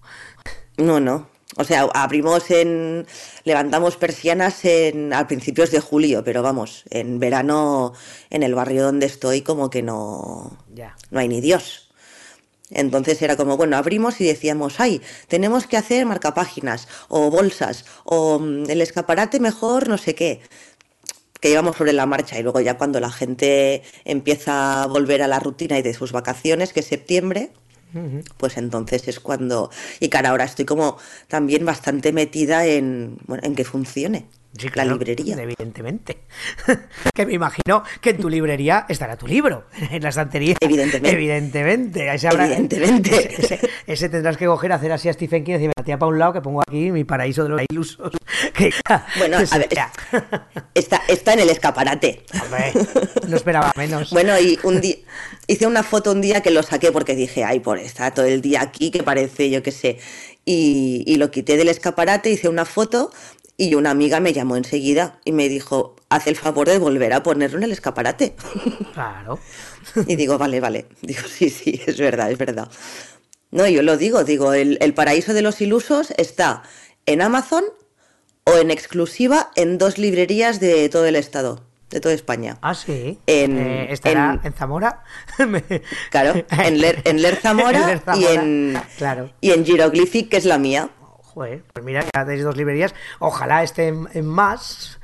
No, 0.77 1.01
no. 1.01 1.29
O 1.61 1.65
sea, 1.65 1.83
abrimos 1.93 2.51
en. 2.51 3.07
Levantamos 3.45 3.99
persianas 3.99 4.65
en, 4.65 5.13
a 5.13 5.29
principios 5.29 5.71
de 5.71 5.81
julio, 5.81 6.25
pero 6.25 6.43
vamos, 6.43 6.85
en 6.89 7.19
verano, 7.21 7.93
en 8.31 8.43
el 8.43 8.55
barrio 8.55 8.85
donde 8.85 9.05
estoy, 9.05 9.43
como 9.43 9.69
que 9.69 9.83
no. 9.83 10.57
Ya. 10.75 10.97
No 11.11 11.21
hay 11.21 11.29
ni 11.29 11.43
Dios. 11.43 11.91
Entonces 12.71 13.21
era 13.21 13.37
como, 13.37 13.59
bueno, 13.59 13.77
abrimos 13.77 14.23
y 14.23 14.25
decíamos, 14.25 14.81
ay, 14.81 15.03
tenemos 15.29 15.67
que 15.67 15.77
hacer 15.77 16.07
marcapáginas, 16.07 16.89
o 17.09 17.31
bolsas, 17.31 17.85
o 18.05 18.39
mm, 18.39 18.71
el 18.71 18.81
escaparate 18.81 19.39
mejor, 19.39 19.87
no 19.87 19.99
sé 19.99 20.15
qué. 20.15 20.41
Que 21.41 21.51
íbamos 21.51 21.77
sobre 21.77 21.93
la 21.93 22.07
marcha 22.07 22.39
y 22.39 22.43
luego 22.43 22.61
ya 22.61 22.79
cuando 22.79 23.01
la 23.01 23.11
gente 23.11 23.83
empieza 24.07 24.83
a 24.83 24.87
volver 24.87 25.21
a 25.21 25.29
la 25.29 25.41
rutina 25.41 25.79
y 25.79 25.83
de 25.83 25.93
sus 25.93 26.13
vacaciones, 26.13 26.73
que 26.73 26.81
es 26.81 26.87
septiembre, 26.87 27.51
pues 28.37 28.57
entonces 28.57 29.09
es 29.09 29.21
cuando... 29.21 29.71
Y 30.01 30.09
claro, 30.09 30.29
ahora 30.29 30.45
estoy 30.45 30.65
como 30.65 30.99
también 31.29 31.65
bastante 31.65 32.13
metida 32.13 32.67
en, 32.67 33.19
bueno, 33.27 33.43
en 33.45 33.55
que 33.55 33.65
funcione 33.65 34.27
Sí, 34.59 34.67
la 34.67 34.73
claro, 34.73 34.93
librería. 34.93 35.37
Evidentemente. 35.41 36.25
que 37.15 37.25
me 37.27 37.35
imagino 37.35 37.85
que 38.01 38.11
en 38.11 38.19
tu 38.19 38.29
librería 38.29 38.85
estará 38.89 39.17
tu 39.17 39.27
libro, 39.27 39.67
en 39.91 40.03
la 40.03 40.09
estantería. 40.09 40.57
Evidentemente. 40.61 41.11
Evidentemente. 41.17 42.15
Ese, 42.15 42.29
habrá- 42.29 42.47
Evidentemente. 42.47 43.11
Ese, 43.41 43.55
ese- 43.55 43.71
ese 43.87 44.09
tendrás 44.09 44.37
que 44.37 44.47
coger, 44.47 44.73
hacer 44.73 44.91
así 44.93 45.09
a 45.09 45.13
Stephen 45.13 45.45
King 45.45 45.53
y 45.53 45.55
decir, 45.55 45.71
tía 45.85 45.99
para 45.99 46.09
un 46.11 46.19
lado 46.19 46.33
que 46.33 46.41
pongo 46.41 46.63
aquí 46.63 46.91
mi 46.91 47.05
paraíso 47.05 47.45
de 47.45 47.49
los 47.51 47.61
ilusos. 47.71 48.11
Que- 48.53 48.73
Bueno, 49.19 49.37
a 49.39 49.59
ver, 49.59 49.69
está, 50.75 51.01
está 51.09 51.33
en 51.35 51.41
el 51.41 51.51
escaparate. 51.51 52.25
Hombre, 52.43 52.73
no 53.29 53.37
esperaba 53.37 53.73
menos. 53.77 54.11
Bueno, 54.11 54.39
y 54.39 54.59
un 54.65 54.81
día 54.81 54.97
hice 55.47 55.67
una 55.67 55.83
foto 55.83 56.13
un 56.13 56.21
día 56.21 56.41
que 56.43 56.51
lo 56.51 56.63
saqué 56.63 56.91
porque 56.93 57.15
dije, 57.15 57.45
ay, 57.45 57.61
por 57.61 57.79
está 57.79 58.13
todo 58.13 58.27
el 58.27 58.41
día 58.41 58.63
aquí, 58.63 58.91
que 58.91 59.03
parece, 59.03 59.49
yo 59.51 59.63
qué 59.63 59.71
sé. 59.71 59.99
Y, 60.45 61.05
y 61.07 61.17
lo 61.17 61.31
quité 61.31 61.57
del 61.57 61.69
escaparate, 61.69 62.31
hice 62.31 62.49
una 62.49 62.65
foto 62.65 63.13
y 63.63 63.75
una 63.75 63.91
amiga 63.91 64.21
me 64.21 64.33
llamó 64.33 64.57
enseguida 64.57 65.21
y 65.25 65.33
me 65.33 65.49
dijo, 65.51 65.97
haz 66.09 66.27
el 66.27 66.37
favor 66.37 66.67
de 66.69 66.79
volver 66.79 67.13
a 67.13 67.23
ponerlo 67.23 67.59
en 67.59 67.65
el 67.65 67.73
escaparate. 67.73 68.35
Claro. 68.95 69.39
Y 70.07 70.17
digo, 70.17 70.39
vale, 70.39 70.61
vale. 70.61 70.87
Digo, 71.03 71.21
sí, 71.29 71.51
sí, 71.51 71.81
es 71.87 71.99
verdad, 71.99 72.31
es 72.31 72.39
verdad. 72.39 72.69
No, 73.51 73.67
yo 73.69 73.83
lo 73.83 73.97
digo, 73.97 74.25
digo, 74.25 74.53
el, 74.55 74.79
el 74.81 74.95
paraíso 74.95 75.35
de 75.35 75.43
los 75.43 75.61
ilusos 75.61 76.13
está 76.17 76.63
en 77.07 77.21
Amazon 77.23 77.65
o 78.45 78.57
en 78.57 78.71
exclusiva 78.71 79.51
en 79.57 79.77
dos 79.79 79.99
librerías 79.99 80.59
de 80.61 80.89
todo 80.89 81.05
el 81.07 81.17
estado, 81.17 81.65
de 81.91 82.01
toda 82.01 82.15
España. 82.15 82.59
Ah, 82.63 82.75
sí. 82.75 83.19
En- 83.27 83.59
Eh, 83.59 83.93
¿Estará 83.93 84.35
en- 84.43 84.47
en, 84.47 84.53
Zamora? 84.55 85.03
Claro, 86.11 86.45
en 86.51 86.81
Ler, 86.81 87.03
en 87.05 87.21
Ler 87.23 87.37
Zamora, 87.43 87.81
En 87.81 87.87
Ler 87.89 88.03
y 88.17 88.25
en 88.27 88.83
claro. 88.97 89.31
y 89.41 89.51
en 89.53 89.65
Hieroglyphic, 89.65 90.29
que 90.31 90.37
es 90.39 90.45
la 90.47 90.59
mía. 90.59 90.91
Joder, 91.35 91.63
pues 91.73 91.85
mira, 91.85 92.03
ya 92.15 92.25
tenéis 92.25 92.43
dos 92.45 92.57
librerías. 92.57 92.95
Ojalá 93.21 93.63
estén 93.63 94.09
en 94.15 94.27
más. 94.27 94.99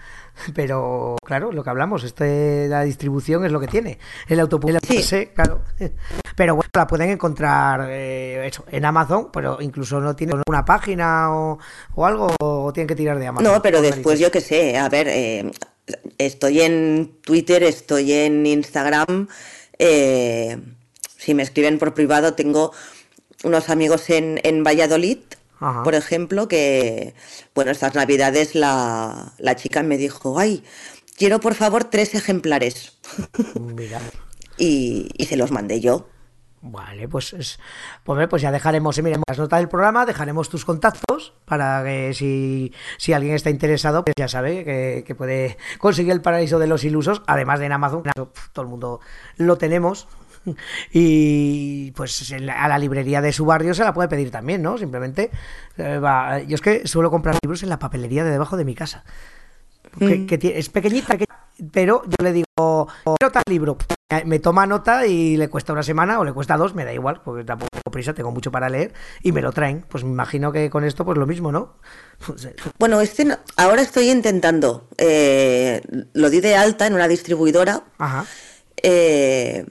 Pero 0.54 1.16
claro, 1.24 1.50
lo 1.50 1.64
que 1.64 1.70
hablamos, 1.70 2.04
este, 2.04 2.68
la 2.68 2.82
distribución 2.82 3.46
es 3.46 3.52
lo 3.52 3.58
que 3.58 3.68
tiene. 3.68 3.98
El 4.28 4.38
autopúblico, 4.40 4.80
Sí. 4.86 5.26
claro. 5.34 5.62
Pero 6.34 6.56
bueno, 6.56 6.68
la 6.74 6.86
pueden 6.86 7.08
encontrar 7.08 7.86
eh, 7.90 8.46
eso, 8.46 8.64
en 8.70 8.84
Amazon, 8.84 9.30
pero 9.32 9.56
incluso 9.62 9.98
no 9.98 10.14
tiene 10.14 10.34
una 10.46 10.62
página 10.64 11.34
o, 11.34 11.58
o 11.94 12.04
algo, 12.06 12.28
o 12.40 12.70
tienen 12.74 12.86
que 12.86 12.96
tirar 12.96 13.18
de 13.18 13.28
Amazon. 13.28 13.50
No, 13.50 13.62
pero 13.62 13.80
después 13.80 14.18
yo 14.20 14.30
qué 14.30 14.42
sé, 14.42 14.76
a 14.76 14.90
ver, 14.90 15.08
eh, 15.08 15.50
estoy 16.18 16.60
en 16.60 17.16
Twitter, 17.22 17.62
estoy 17.62 18.12
en 18.12 18.44
Instagram, 18.44 19.28
eh, 19.78 20.58
si 21.16 21.32
me 21.32 21.44
escriben 21.44 21.78
por 21.78 21.94
privado 21.94 22.34
tengo 22.34 22.72
unos 23.42 23.70
amigos 23.70 24.10
en, 24.10 24.38
en 24.42 24.62
Valladolid, 24.62 25.18
Ajá. 25.60 25.82
por 25.82 25.94
ejemplo, 25.94 26.48
que, 26.48 27.14
bueno, 27.54 27.70
estas 27.70 27.94
navidades 27.94 28.54
la, 28.54 29.32
la 29.38 29.56
chica 29.56 29.82
me 29.82 29.96
dijo, 29.96 30.38
ay, 30.38 30.62
quiero 31.16 31.40
por 31.40 31.54
favor 31.54 31.84
tres 31.84 32.14
ejemplares. 32.14 32.98
Mira. 33.58 34.00
Y, 34.58 35.10
y 35.18 35.26
se 35.26 35.36
los 35.36 35.50
mandé 35.50 35.80
yo. 35.82 36.08
Vale, 36.62 37.08
pues, 37.08 37.34
es- 37.34 37.58
pues, 38.04 38.26
pues 38.26 38.40
ya 38.40 38.50
dejaremos, 38.50 38.96
eh, 38.96 39.02
miremos 39.02 39.24
las 39.28 39.38
notas 39.38 39.58
del 39.60 39.68
programa, 39.68 40.06
dejaremos 40.06 40.48
tus 40.48 40.64
contactos 40.64 41.34
para 41.44 41.84
que 41.84 42.14
si, 42.14 42.72
si 42.96 43.12
alguien 43.12 43.34
está 43.34 43.50
interesado, 43.50 44.02
pues 44.02 44.14
ya 44.18 44.28
sabe 44.28 44.64
que, 44.64 45.04
que 45.06 45.14
puede 45.14 45.58
conseguir 45.78 46.12
el 46.12 46.22
paraíso 46.22 46.58
de 46.58 46.66
los 46.68 46.84
ilusos, 46.84 47.20
además 47.26 47.60
de 47.60 47.66
en 47.66 47.72
Amazon, 47.72 48.02
todo 48.54 48.62
el 48.64 48.68
mundo 48.68 49.00
lo 49.36 49.58
tenemos. 49.58 50.08
Y 50.92 51.90
pues 51.92 52.32
a 52.32 52.68
la 52.68 52.78
librería 52.78 53.20
de 53.20 53.32
su 53.32 53.44
barrio 53.44 53.74
se 53.74 53.84
la 53.84 53.92
puede 53.92 54.08
pedir 54.08 54.30
también, 54.30 54.62
¿no? 54.62 54.78
Simplemente 54.78 55.30
eh, 55.76 55.98
va. 55.98 56.40
Yo 56.40 56.54
es 56.54 56.60
que 56.60 56.86
suelo 56.86 57.10
comprar 57.10 57.36
libros 57.42 57.62
en 57.62 57.68
la 57.68 57.78
papelería 57.78 58.24
de 58.24 58.30
debajo 58.30 58.56
de 58.56 58.64
mi 58.64 58.74
casa. 58.74 59.04
Que, 59.98 60.26
que 60.26 60.38
tie- 60.38 60.52
es 60.56 60.68
pequeñita, 60.68 61.16
que- 61.16 61.24
pero 61.72 62.02
yo 62.04 62.16
le 62.22 62.32
digo, 62.32 62.86
quiero 63.18 63.32
tal 63.32 63.42
libro. 63.48 63.76
Me 64.24 64.38
toma 64.38 64.66
nota 64.66 65.04
y 65.06 65.36
le 65.36 65.48
cuesta 65.48 65.72
una 65.72 65.82
semana 65.82 66.20
o 66.20 66.24
le 66.24 66.32
cuesta 66.32 66.56
dos, 66.56 66.74
me 66.74 66.84
da 66.84 66.92
igual, 66.92 67.22
porque 67.24 67.42
tampoco 67.44 67.70
tengo 67.72 67.90
prisa, 67.90 68.14
tengo 68.14 68.30
mucho 68.30 68.52
para 68.52 68.68
leer 68.68 68.92
y 69.22 69.32
me 69.32 69.42
lo 69.42 69.50
traen. 69.52 69.84
Pues 69.88 70.04
me 70.04 70.10
imagino 70.10 70.52
que 70.52 70.70
con 70.70 70.84
esto, 70.84 71.04
pues 71.04 71.18
lo 71.18 71.26
mismo, 71.26 71.50
¿no? 71.50 71.76
Bueno, 72.78 73.00
este 73.00 73.24
no- 73.24 73.38
ahora 73.56 73.82
estoy 73.82 74.10
intentando, 74.10 74.88
eh, 74.98 75.80
lo 76.12 76.30
di 76.30 76.40
de 76.40 76.54
alta 76.56 76.86
en 76.86 76.94
una 76.94 77.08
distribuidora. 77.08 77.82
Ajá. 77.98 78.26
eh, 78.82 79.66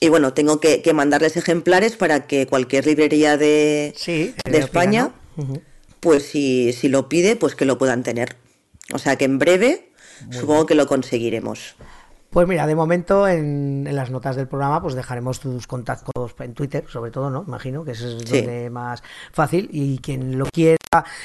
y 0.00 0.08
bueno, 0.08 0.32
tengo 0.34 0.60
que, 0.60 0.82
que 0.82 0.92
mandarles 0.92 1.36
ejemplares 1.36 1.96
para 1.96 2.26
que 2.26 2.46
cualquier 2.46 2.86
librería 2.86 3.36
de, 3.36 3.92
Sí, 3.96 4.34
de 4.34 4.42
sería 4.44 4.60
España, 4.60 5.10
pues 6.00 6.24
si, 6.24 6.72
si 6.72 6.88
lo 6.88 7.08
pide, 7.08 7.36
pues 7.36 7.54
que 7.54 7.64
lo 7.64 7.78
puedan 7.78 8.02
tener. 8.02 8.36
O 8.92 8.98
sea 8.98 9.16
que 9.16 9.24
en 9.24 9.38
breve 9.38 9.90
supongo 10.30 10.66
que 10.66 10.74
lo 10.74 10.86
conseguiremos. 10.86 11.76
Pues 12.30 12.46
mira, 12.46 12.66
de 12.66 12.74
momento 12.74 13.26
en, 13.26 13.86
en 13.86 13.96
las 13.96 14.10
notas 14.10 14.36
del 14.36 14.46
programa 14.46 14.82
pues 14.82 14.94
dejaremos 14.94 15.40
tus 15.40 15.66
contactos 15.66 16.34
en 16.40 16.52
Twitter, 16.54 16.84
sobre 16.88 17.10
todo, 17.10 17.30
¿no? 17.30 17.44
Imagino 17.46 17.82
que 17.84 17.92
ese 17.92 18.08
es 18.16 18.22
Sí. 18.28 18.42
donde 18.42 18.68
más 18.70 19.02
fácil 19.32 19.68
y 19.72 19.98
quien 19.98 20.36
lo 20.38 20.46
quiera 20.52 20.75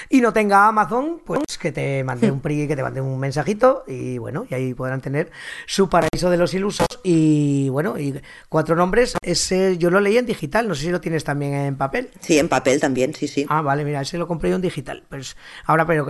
y 0.09 0.21
no 0.21 0.33
tenga 0.33 0.67
Amazon, 0.67 1.21
pues 1.23 1.57
que 1.59 1.71
te 1.71 2.03
mande 2.03 2.31
un 2.31 2.41
pri, 2.41 2.67
que 2.67 2.75
te 2.75 2.83
mande 2.83 3.01
un 3.01 3.19
mensajito 3.19 3.83
y 3.87 4.17
bueno, 4.17 4.45
y 4.49 4.53
ahí 4.53 4.73
podrán 4.73 5.01
tener 5.01 5.31
su 5.65 5.89
paraíso 5.89 6.29
de 6.29 6.37
los 6.37 6.53
ilusos 6.53 6.87
y 7.03 7.69
bueno, 7.69 7.97
y 7.97 8.19
cuatro 8.49 8.75
nombres, 8.75 9.15
ese 9.21 9.77
yo 9.77 9.89
lo 9.89 9.99
leí 9.99 10.17
en 10.17 10.25
digital, 10.25 10.67
no 10.67 10.75
sé 10.75 10.83
si 10.83 10.89
lo 10.89 11.01
tienes 11.01 11.23
también 11.23 11.53
en 11.53 11.77
papel. 11.77 12.09
Sí, 12.19 12.39
en 12.39 12.49
papel 12.49 12.79
también, 12.79 13.13
sí, 13.13 13.27
sí. 13.27 13.45
Ah, 13.49 13.61
vale, 13.61 13.85
mira, 13.85 14.01
ese 14.01 14.17
lo 14.17 14.27
compré 14.27 14.49
yo 14.49 14.55
en 14.55 14.61
digital. 14.61 15.03
Pues 15.09 15.37
ahora, 15.65 15.85
pero 15.85 16.07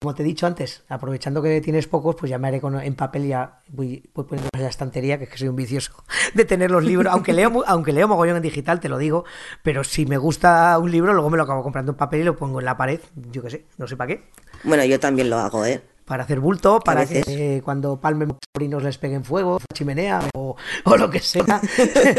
como 0.00 0.14
te 0.14 0.22
he 0.22 0.26
dicho 0.26 0.46
antes, 0.46 0.82
aprovechando 0.88 1.42
que 1.42 1.60
tienes 1.60 1.86
pocos, 1.86 2.16
pues 2.16 2.30
ya 2.30 2.38
me 2.38 2.48
haré 2.48 2.60
con, 2.60 2.80
en 2.80 2.94
papel 2.94 3.26
ya 3.26 3.60
voy, 3.68 4.08
voy 4.14 4.24
poniendo 4.24 4.48
en 4.54 4.62
la 4.62 4.68
estantería, 4.68 5.18
que 5.18 5.24
es 5.24 5.30
que 5.30 5.38
soy 5.38 5.48
un 5.48 5.56
vicioso 5.56 5.92
de 6.34 6.44
tener 6.44 6.70
los 6.70 6.84
libros, 6.84 7.12
aunque 7.12 7.32
leo 7.32 7.62
aunque 7.66 7.92
leo 7.92 8.08
mogollón 8.08 8.36
en 8.36 8.42
digital, 8.42 8.80
te 8.80 8.88
lo 8.88 8.98
digo, 8.98 9.24
pero 9.62 9.84
si 9.84 10.06
me 10.06 10.16
gusta 10.16 10.78
un 10.78 10.90
libro, 10.90 11.12
luego 11.12 11.30
me 11.30 11.36
lo 11.36 11.44
acabo 11.44 11.62
comprando 11.62 11.92
en 11.92 11.98
papel 11.98 12.20
y 12.20 12.24
lo 12.24 12.36
pongo 12.36 12.60
en 12.60 12.64
la 12.64 12.76
pared, 12.76 13.00
yo 13.30 13.42
qué 13.42 13.50
sé, 13.50 13.66
no 13.78 13.86
sé 13.86 13.96
para 13.96 14.08
qué. 14.08 14.24
Bueno, 14.64 14.84
yo 14.84 14.98
también 14.98 15.28
lo 15.28 15.38
hago, 15.38 15.64
¿eh? 15.64 15.82
Para 16.04 16.24
hacer 16.24 16.40
bulto, 16.40 16.80
para 16.80 17.06
que 17.06 17.22
eh, 17.26 17.62
cuando 17.64 17.98
palmen 18.00 18.28
mis 18.28 18.36
sobrinos 18.54 18.82
les 18.82 18.98
peguen 18.98 19.24
fuego, 19.24 19.58
chimenea 19.72 20.20
o, 20.34 20.56
o 20.84 20.96
lo 20.96 21.08
que 21.08 21.20
sea. 21.20 21.60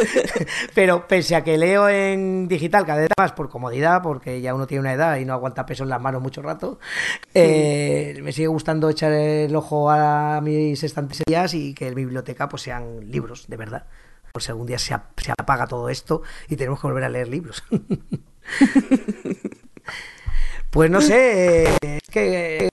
Pero 0.74 1.08
pese 1.08 1.36
a 1.36 1.44
que 1.44 1.58
leo 1.58 1.90
en 1.90 2.48
digital 2.48 2.86
cada 2.86 3.02
vez 3.02 3.10
más 3.18 3.34
por 3.34 3.50
comodidad, 3.50 4.02
porque 4.02 4.40
ya 4.42 4.56
uno 4.56 4.68
tiene 4.68 4.80
una 4.82 4.94
edad 4.94 5.18
y 5.18 5.26
no 5.26 5.34
aguanta 5.34 5.66
peso 5.66 5.84
en 5.84 5.90
las 5.90 6.02
manos 6.02 6.22
mucho 6.22 6.42
rato, 6.42 6.80
eh, 7.34 8.18
me 8.24 8.32
sigue 8.32 8.48
gustando 8.48 8.90
echar 8.90 9.12
el 9.12 9.56
ojo 9.56 9.92
a 9.92 10.40
mis 10.42 10.82
estanterías 10.84 11.54
y 11.54 11.74
que 11.74 11.88
en 11.90 11.96
mi 11.96 12.04
biblioteca 12.06 12.48
pues 12.50 12.62
sean 12.64 13.12
libros, 13.12 13.48
de 13.48 13.58
verdad. 13.58 13.86
Por 14.32 14.42
si 14.42 14.50
algún 14.50 14.66
día 14.66 14.80
se, 14.80 14.94
ap- 14.96 15.20
se 15.20 15.32
apaga 15.32 15.68
todo 15.68 15.90
esto 15.90 16.24
y 16.48 16.56
tenemos 16.56 16.80
que 16.80 16.88
volver 16.88 17.04
a 17.04 17.10
leer 17.10 17.28
libros. 17.28 17.64
Pues 20.74 20.90
no 20.90 21.02
sé, 21.02 21.66
eh, 21.84 22.00
que, 22.10 22.68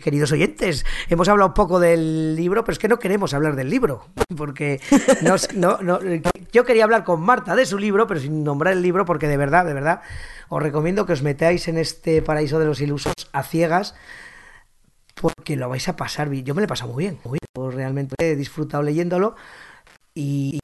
queridos 0.00 0.30
oyentes, 0.30 0.86
hemos 1.08 1.28
hablado 1.28 1.48
un 1.48 1.54
poco 1.54 1.80
del 1.80 2.36
libro, 2.36 2.62
pero 2.62 2.72
es 2.74 2.78
que 2.78 2.86
no 2.86 3.00
queremos 3.00 3.34
hablar 3.34 3.56
del 3.56 3.68
libro, 3.68 4.06
porque 4.36 4.80
no, 5.22 5.34
no, 5.80 5.98
yo 6.52 6.64
quería 6.64 6.84
hablar 6.84 7.02
con 7.02 7.20
Marta 7.20 7.56
de 7.56 7.66
su 7.66 7.80
libro, 7.80 8.06
pero 8.06 8.20
sin 8.20 8.44
nombrar 8.44 8.74
el 8.74 8.82
libro, 8.82 9.04
porque 9.04 9.26
de 9.26 9.36
verdad, 9.36 9.66
de 9.66 9.74
verdad, 9.74 10.02
os 10.48 10.62
recomiendo 10.62 11.04
que 11.04 11.14
os 11.14 11.24
metáis 11.24 11.66
en 11.66 11.78
este 11.78 12.22
paraíso 12.22 12.60
de 12.60 12.66
los 12.66 12.80
ilusos 12.80 13.14
a 13.32 13.42
ciegas, 13.42 13.96
porque 15.20 15.56
lo 15.56 15.68
vais 15.68 15.88
a 15.88 15.96
pasar. 15.96 16.30
Yo 16.30 16.54
me 16.54 16.60
lo 16.60 16.66
he 16.66 16.68
pasado 16.68 16.92
muy 16.92 17.02
bien, 17.02 17.18
muy 17.24 17.40
bien. 17.40 17.72
realmente 17.72 18.14
he 18.20 18.36
disfrutado 18.36 18.84
leyéndolo. 18.84 19.34
Y, 20.14 20.60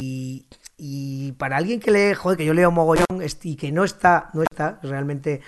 y, 0.77 1.33
para 1.33 1.57
alguien 1.57 1.81
que 1.81 1.91
lee, 1.91 2.15
joder, 2.15 2.39
que 2.39 2.45
yo 2.45 2.55
leo 2.55 2.71
mogollón 2.71 3.25
y 3.43 3.57
que 3.57 3.73
no 3.73 3.83
está, 3.83 4.31
no 4.33 4.43
está 4.43 4.79
realmente 4.85 5.41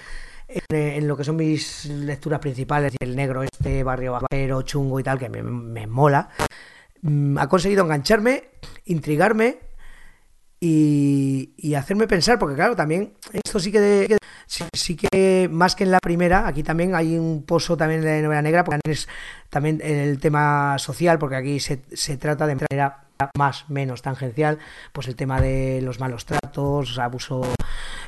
en, 0.68 1.06
lo 1.06 1.16
que 1.16 1.24
son 1.24 1.36
mis 1.36 1.86
lecturas 1.86 2.40
principales, 2.40 2.94
el 3.00 3.16
negro, 3.16 3.42
este 3.42 3.82
barrio 3.82 4.12
bajero, 4.12 4.62
chungo 4.62 5.00
y 5.00 5.02
tal, 5.02 5.18
que 5.18 5.28
me, 5.28 5.42
me 5.42 5.86
mola, 5.86 6.28
mm, 7.02 7.38
ha 7.38 7.48
conseguido 7.48 7.84
engancharme, 7.84 8.50
intrigarme 8.86 9.58
y, 10.60 11.54
y, 11.56 11.74
hacerme 11.74 12.06
pensar, 12.06 12.38
porque 12.38 12.56
claro, 12.56 12.76
también 12.76 13.14
esto 13.32 13.58
sí 13.58 13.72
que, 13.72 14.18
sí, 14.46 14.96
que 14.96 15.48
más 15.50 15.74
que 15.74 15.84
en 15.84 15.90
la 15.90 16.00
primera, 16.00 16.46
aquí 16.46 16.62
también 16.62 16.94
hay 16.94 17.16
un 17.16 17.44
pozo 17.44 17.76
también 17.76 18.02
de 18.02 18.20
novela 18.20 18.42
negra, 18.42 18.64
porque 18.64 18.90
es 18.90 19.08
también 19.48 19.80
el 19.82 20.18
tema 20.20 20.76
social, 20.78 21.18
porque 21.18 21.36
aquí 21.36 21.60
se, 21.60 21.82
se 21.94 22.16
trata 22.18 22.46
de 22.46 22.56
manera 22.56 23.10
más 23.36 23.68
menos 23.68 24.02
tangencial, 24.02 24.58
pues 24.92 25.08
el 25.08 25.16
tema 25.16 25.40
de 25.40 25.80
los 25.82 26.00
malos 26.00 26.24
tratos, 26.24 26.98
abuso, 26.98 27.42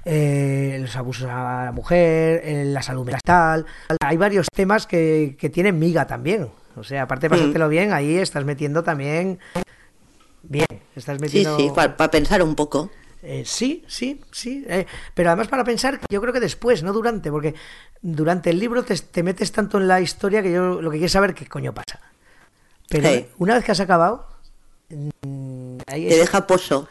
eh, 0.05 0.79
los 0.81 0.97
abusos 0.97 1.29
a 1.29 1.65
la 1.65 1.73
mujer, 1.73 2.43
la 2.67 2.83
salud 2.83 3.05
mental. 3.05 3.67
Hay 4.01 4.17
varios 4.17 4.47
temas 4.53 4.87
que, 4.87 5.37
que 5.39 5.51
tienen 5.51 5.79
miga 5.79 6.07
también. 6.07 6.51
O 6.77 6.85
sea, 6.85 7.03
aparte 7.03 7.29
de 7.29 7.31
pasártelo 7.31 7.67
mm. 7.67 7.71
bien, 7.71 7.93
ahí 7.93 8.17
estás 8.17 8.45
metiendo 8.45 8.83
también 8.83 9.39
bien. 10.43 10.67
Estás 10.95 11.21
metiendo... 11.21 11.57
Sí, 11.57 11.65
sí, 11.65 11.71
para 11.75 12.11
pensar 12.11 12.43
un 12.43 12.55
poco. 12.55 12.91
Eh, 13.23 13.45
sí, 13.47 13.85
sí, 13.87 14.21
sí. 14.31 14.65
Eh, 14.69 14.87
pero 15.15 15.31
además 15.31 15.49
para 15.49 15.65
pensar, 15.65 16.01
yo 16.11 16.21
creo 16.21 16.33
que 16.33 16.41
después, 16.41 16.83
no 16.83 16.93
durante, 16.93 17.31
porque 17.31 17.55
durante 18.01 18.51
el 18.51 18.59
libro 18.59 18.85
te, 18.85 18.97
te 18.97 19.23
metes 19.23 19.53
tanto 19.53 19.79
en 19.79 19.89
la 19.89 20.01
historia 20.01 20.43
que 20.43 20.53
yo 20.53 20.81
lo 20.81 20.91
que 20.91 20.99
quiero 20.99 21.11
saber 21.11 21.35
qué 21.35 21.47
coño 21.47 21.73
pasa. 21.73 22.01
Pero 22.89 23.09
una 23.39 23.55
vez 23.55 23.65
que 23.65 23.73
has 23.73 23.81
acabado, 23.81 24.33
Mm, 24.93 25.79
Te 25.87 25.99
deja 25.99 26.47
pozo. 26.47 26.89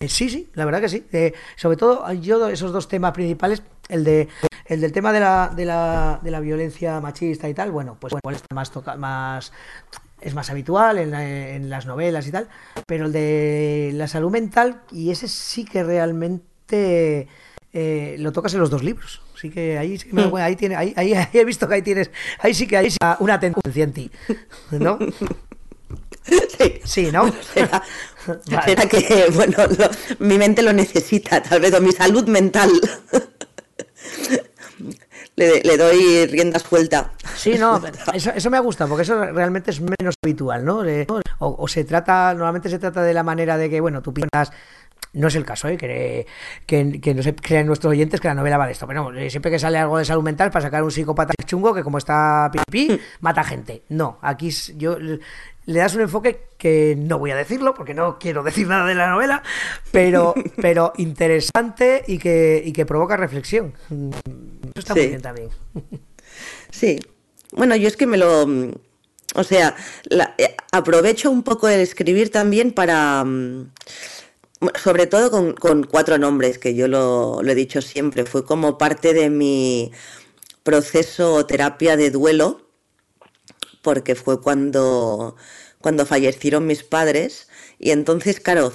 Eh, 0.00 0.08
sí, 0.08 0.28
sí, 0.28 0.48
la 0.54 0.64
verdad 0.64 0.80
que 0.80 0.88
sí. 0.88 1.06
Eh, 1.12 1.32
sobre 1.56 1.76
todo, 1.76 2.12
yo 2.12 2.48
esos 2.48 2.72
dos 2.72 2.88
temas 2.88 3.12
principales, 3.12 3.62
el 3.88 4.04
de 4.04 4.28
el 4.66 4.82
del 4.82 4.92
tema 4.92 5.12
de 5.12 5.20
la, 5.20 5.50
de 5.54 5.64
la, 5.64 6.20
de 6.22 6.30
la 6.30 6.40
violencia 6.40 7.00
machista 7.00 7.48
y 7.48 7.54
tal, 7.54 7.70
bueno, 7.70 7.96
pues 7.98 8.12
bueno, 8.22 8.36
está 8.36 8.54
más 8.54 8.70
toca, 8.70 8.96
más 8.96 9.52
es 10.20 10.34
más 10.34 10.50
habitual 10.50 10.98
en, 10.98 11.14
en, 11.14 11.70
las 11.70 11.86
novelas 11.86 12.26
y 12.26 12.32
tal, 12.32 12.48
pero 12.86 13.06
el 13.06 13.12
de 13.12 13.92
la 13.94 14.08
salud 14.08 14.30
mental 14.30 14.82
y 14.90 15.10
ese 15.10 15.28
sí 15.28 15.64
que 15.64 15.84
realmente 15.84 17.28
eh, 17.72 18.16
lo 18.18 18.32
tocas 18.32 18.52
en 18.54 18.60
los 18.60 18.70
dos 18.70 18.82
libros. 18.82 19.22
Así 19.34 19.50
que 19.50 19.78
ahí 19.78 19.98
sí 19.98 20.08
que 20.08 20.20
ahí 20.40 20.56
tiene 20.56 20.76
ahí, 20.76 20.92
ahí, 20.96 21.14
he 21.32 21.44
visto 21.44 21.68
que 21.68 21.74
ahí 21.74 21.82
tienes 21.82 22.10
ahí 22.40 22.52
sí 22.52 22.66
que 22.66 22.76
hay 22.76 22.88
una 23.20 23.38
tendencia 23.38 23.84
en 23.84 23.92
ti, 23.92 24.10
¿no? 24.72 24.98
Sí, 26.58 26.80
sí 26.84 27.12
¿no? 27.12 27.30
será, 27.54 27.82
que, 28.88 29.30
bueno, 29.34 29.56
mi 30.18 30.36
mente 30.38 30.62
lo 30.62 30.72
necesita, 30.72 31.42
tal 31.42 31.60
vez, 31.60 31.72
o 31.74 31.80
mi 31.80 31.92
salud 31.92 32.26
mental. 32.26 32.70
le, 35.36 35.76
doy 35.76 36.26
rienda 36.26 36.58
suelta. 36.58 37.12
Sí, 37.36 37.56
no, 37.58 37.80
eso, 38.12 38.30
eso, 38.34 38.50
me 38.50 38.58
gusta, 38.60 38.86
porque 38.86 39.02
eso 39.02 39.24
realmente 39.26 39.70
es 39.70 39.80
menos 39.80 40.14
habitual, 40.22 40.64
¿no? 40.64 40.82
o, 41.38 41.68
se 41.68 41.84
trata, 41.84 42.34
normalmente 42.34 42.68
se 42.68 42.78
trata 42.78 43.02
de 43.02 43.14
la 43.14 43.22
manera 43.22 43.56
de 43.56 43.70
que, 43.70 43.80
bueno, 43.80 44.02
tú 44.02 44.12
piensas 44.12 44.50
no 45.14 45.28
es 45.28 45.34
el 45.36 45.44
caso, 45.44 45.68
¿eh? 45.68 45.76
que, 45.76 46.26
que, 46.66 47.14
no 47.14 47.22
se 47.22 47.34
crean 47.34 47.66
nuestros 47.66 47.92
oyentes 47.92 48.20
que 48.20 48.28
la 48.28 48.34
novela 48.34 48.58
va 48.58 48.66
de 48.66 48.72
esto. 48.72 48.86
Pero 48.86 49.10
no, 49.10 49.30
siempre 49.30 49.50
que 49.50 49.58
sale 49.58 49.78
algo 49.78 49.96
de 49.98 50.04
salud 50.04 50.22
mental 50.22 50.50
para 50.50 50.66
sacar 50.66 50.82
un 50.82 50.90
psicópata 50.90 51.32
chungo 51.44 51.72
que 51.74 51.82
como 51.82 51.98
está 51.98 52.50
pipí, 52.52 53.00
mata 53.20 53.42
gente. 53.42 53.84
No, 53.88 54.18
aquí 54.20 54.50
yo 54.76 54.98
le 55.68 55.80
das 55.80 55.94
un 55.94 56.00
enfoque 56.00 56.40
que 56.56 56.96
no 56.96 57.18
voy 57.18 57.30
a 57.30 57.36
decirlo 57.36 57.74
porque 57.74 57.92
no 57.92 58.18
quiero 58.18 58.42
decir 58.42 58.66
nada 58.66 58.86
de 58.86 58.94
la 58.94 59.10
novela, 59.10 59.42
pero, 59.92 60.34
pero 60.62 60.94
interesante 60.96 62.04
y 62.08 62.16
que, 62.16 62.62
y 62.64 62.72
que 62.72 62.86
provoca 62.86 63.18
reflexión. 63.18 63.74
Eso 63.90 64.78
está 64.78 64.94
muy 64.94 65.08
bien 65.08 65.20
también. 65.20 65.50
Sí. 66.70 66.98
Bueno, 67.52 67.76
yo 67.76 67.86
es 67.86 67.98
que 67.98 68.06
me 68.06 68.16
lo... 68.16 68.46
O 69.34 69.44
sea, 69.44 69.76
eh, 70.38 70.56
aprovecho 70.72 71.30
un 71.30 71.42
poco 71.42 71.68
el 71.68 71.80
escribir 71.80 72.30
también 72.30 72.72
para... 72.72 73.22
Mm, 73.24 73.70
sobre 74.74 75.06
todo 75.06 75.30
con, 75.30 75.52
con 75.52 75.84
cuatro 75.84 76.16
nombres, 76.16 76.58
que 76.58 76.74
yo 76.74 76.88
lo, 76.88 77.42
lo 77.42 77.52
he 77.52 77.54
dicho 77.54 77.82
siempre, 77.82 78.24
fue 78.24 78.44
como 78.44 78.78
parte 78.78 79.12
de 79.12 79.28
mi 79.28 79.92
proceso 80.62 81.34
o 81.34 81.46
terapia 81.46 81.96
de 81.96 82.10
duelo 82.10 82.67
porque 83.82 84.14
fue 84.14 84.40
cuando, 84.40 85.36
cuando 85.80 86.06
fallecieron 86.06 86.66
mis 86.66 86.82
padres 86.82 87.48
y 87.78 87.90
entonces, 87.90 88.40
claro, 88.40 88.72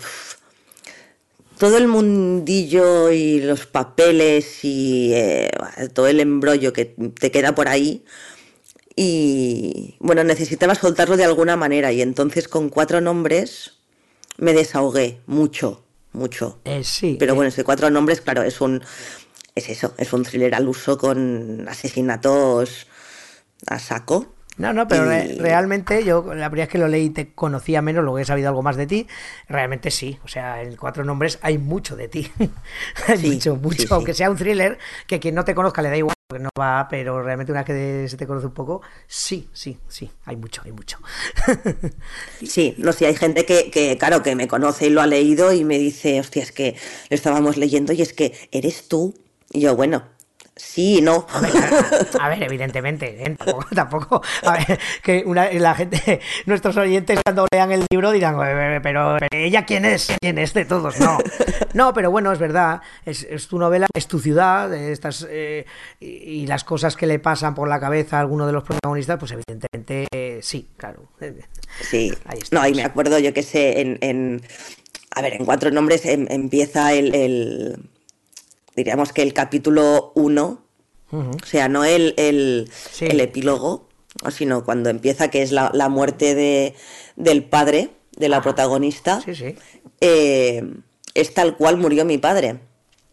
todo 1.57 1.77
el 1.77 1.87
mundillo 1.87 3.11
y 3.11 3.41
los 3.41 3.65
papeles 3.65 4.63
y 4.63 5.13
eh, 5.13 5.51
todo 5.93 6.07
el 6.07 6.19
embrollo 6.19 6.73
que 6.73 6.85
te 6.85 7.31
queda 7.31 7.55
por 7.55 7.67
ahí 7.67 8.03
y 8.95 9.95
bueno, 9.99 10.23
necesitaba 10.23 10.75
soltarlo 10.75 11.17
de 11.17 11.25
alguna 11.25 11.55
manera 11.55 11.91
y 11.91 12.01
entonces 12.01 12.47
con 12.47 12.69
cuatro 12.69 13.01
nombres 13.01 13.79
me 14.37 14.53
desahogué 14.53 15.19
mucho, 15.25 15.83
mucho. 16.11 16.59
Eh, 16.65 16.83
sí. 16.83 17.15
Pero 17.19 17.35
bueno, 17.35 17.49
ese 17.49 17.63
cuatro 17.63 17.89
nombres, 17.89 18.21
claro, 18.21 18.43
es 18.43 18.61
un 18.61 18.83
es 19.55 19.69
eso, 19.69 19.93
es 19.97 20.11
un 20.13 20.23
thriller 20.23 20.55
al 20.55 20.67
uso 20.67 20.97
con 20.97 21.67
asesinatos 21.67 22.87
a 23.67 23.79
saco. 23.79 24.32
No, 24.57 24.71
no, 24.71 24.87
pero 24.87 25.05
realmente 25.05 26.03
yo 26.03 26.21
la 26.33 26.49
primera 26.49 26.65
vez 26.65 26.69
que 26.69 26.77
lo 26.77 26.87
leí 26.87 27.09
te 27.09 27.33
conocía 27.33 27.81
menos, 27.81 28.03
luego 28.03 28.19
he 28.19 28.25
sabido 28.25 28.49
algo 28.49 28.61
más 28.61 28.75
de 28.75 28.85
ti. 28.85 29.07
Realmente 29.49 29.89
sí, 29.89 30.19
o 30.23 30.27
sea, 30.27 30.61
en 30.61 30.75
cuatro 30.75 31.03
nombres 31.03 31.39
hay 31.41 31.57
mucho 31.57 31.95
de 31.95 32.07
ti. 32.07 32.31
hay 33.07 33.17
mucho, 33.17 33.55
mucho, 33.55 33.95
aunque 33.95 34.13
sea 34.13 34.29
un 34.29 34.37
thriller 34.37 34.77
que 35.07 35.19
quien 35.19 35.33
no 35.33 35.43
te 35.43 35.55
conozca 35.55 35.81
le 35.81 35.89
da 35.89 35.97
igual, 35.97 36.15
porque 36.27 36.43
no 36.43 36.49
va, 36.59 36.87
pero 36.87 37.23
realmente 37.23 37.51
una 37.51 37.63
vez 37.63 37.67
que 37.67 38.07
se 38.09 38.15
te 38.15 38.27
conoce 38.27 38.45
un 38.45 38.53
poco, 38.53 38.83
sí, 39.07 39.49
sí, 39.53 39.79
sí, 39.87 40.11
hay 40.25 40.35
mucho, 40.35 40.61
hay 40.63 40.71
mucho. 40.71 40.99
sí, 42.45 42.75
no 42.77 42.93
sé, 42.93 43.07
hay 43.07 43.15
gente 43.15 43.45
que, 43.45 43.71
que, 43.71 43.97
claro, 43.97 44.21
que 44.21 44.35
me 44.35 44.47
conoce 44.47 44.85
y 44.85 44.89
lo 44.91 45.01
ha 45.01 45.07
leído 45.07 45.51
y 45.51 45.63
me 45.63 45.79
dice, 45.79 46.19
hostia, 46.19 46.43
es 46.43 46.51
que 46.51 46.75
lo 47.09 47.15
estábamos 47.15 47.57
leyendo 47.57 47.91
y 47.91 48.03
es 48.03 48.13
que 48.13 48.33
eres 48.51 48.87
tú. 48.87 49.15
Y 49.51 49.61
yo, 49.61 49.75
bueno, 49.75 50.03
Sí, 50.55 51.01
no. 51.01 51.25
A 52.19 52.29
ver, 52.29 52.43
evidentemente, 52.43 53.23
¿eh? 53.23 53.35
tampoco, 53.75 54.21
a 54.43 54.53
ver, 54.53 54.79
que 55.01 55.23
una, 55.25 55.51
la 55.51 55.73
gente, 55.73 56.21
nuestros 56.45 56.77
oyentes 56.77 57.19
cuando 57.25 57.47
lean 57.51 57.71
el 57.71 57.85
libro 57.89 58.11
dirán, 58.11 58.37
pero, 58.83 59.17
ella 59.31 59.65
quién 59.65 59.85
es, 59.85 60.13
quién 60.21 60.37
es 60.37 60.53
de 60.53 60.65
todos, 60.65 60.99
no. 60.99 61.17
No, 61.73 61.91
pero 61.91 62.11
bueno, 62.11 62.31
es 62.31 62.37
verdad, 62.37 62.81
es, 63.03 63.47
tu 63.47 63.57
novela, 63.57 63.87
es 63.95 64.07
tu 64.07 64.19
ciudad, 64.19 64.71
estas, 64.71 65.25
eh, 65.27 65.65
y, 65.99 66.45
las 66.45 66.63
cosas 66.63 66.95
que 66.95 67.07
le 67.07 67.17
pasan 67.17 67.55
por 67.55 67.67
la 67.67 67.79
cabeza 67.79 68.17
a 68.17 68.19
alguno 68.19 68.45
de 68.45 68.53
los 68.53 68.63
protagonistas, 68.63 69.17
pues 69.17 69.31
evidentemente 69.31 70.07
sí, 70.43 70.69
claro. 70.77 71.09
Sí, 71.81 72.13
no, 72.51 72.67
y 72.67 72.75
me 72.75 72.83
acuerdo 72.83 73.17
yo 73.17 73.33
que 73.33 73.41
sé, 73.41 73.81
en, 73.81 73.97
en 74.01 74.41
a 75.15 75.21
ver, 75.23 75.33
en 75.33 75.45
cuatro 75.45 75.71
nombres 75.71 76.05
em, 76.05 76.27
empieza 76.29 76.93
el 76.93 77.89
diríamos 78.75 79.13
que 79.13 79.21
el 79.21 79.33
capítulo 79.33 80.11
1, 80.15 80.63
o 81.11 81.45
sea, 81.45 81.69
no 81.69 81.83
el, 81.85 82.15
el, 82.17 82.69
epílogo, 82.99 83.87
sino 84.31 84.65
cuando 84.65 84.89
empieza, 84.89 85.29
que 85.29 85.41
es 85.41 85.51
la, 85.51 85.89
muerte 85.89 86.33
de, 86.33 86.73
del 87.15 87.43
padre 87.43 87.91
de 88.17 88.29
la 88.29 88.37
ah. 88.37 88.41
protagonista, 88.41 89.21
eh, 90.01 90.63
es 91.13 91.33
tal 91.33 91.55
cual 91.55 91.77
murió 91.77 92.05
mi 92.05 92.17
padre. 92.17 92.59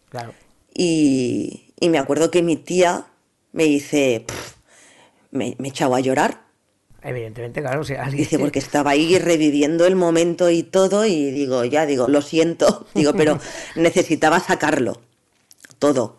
Claro. 0.09 0.33
Y, 0.73 1.67
me 1.81 1.97
acuerdo 1.97 2.31
que 2.31 2.41
mi 2.41 2.57
tía 2.57 3.07
me 3.53 3.65
dice, 3.65 4.25
me, 5.31 5.55
me 5.59 5.69
echaba 5.69 5.97
a 5.97 5.99
llorar. 5.99 6.41
Evidentemente, 7.03 7.61
claro. 7.61 7.83
Dice, 8.11 8.37
porque 8.37 8.59
estaba 8.59 8.91
ahí 8.91 9.17
reviviendo 9.17 9.85
el 9.85 9.95
momento 9.95 10.49
y 10.49 10.61
todo, 10.63 11.05
y 11.05 11.31
digo, 11.31 11.65
ya 11.65 11.85
digo, 11.85 12.07
lo 12.07 12.21
siento, 12.21 12.87
digo, 12.95 13.13
pero 13.13 13.39
necesitaba 13.75 14.39
sacarlo 14.39 15.01
todo. 15.81 16.15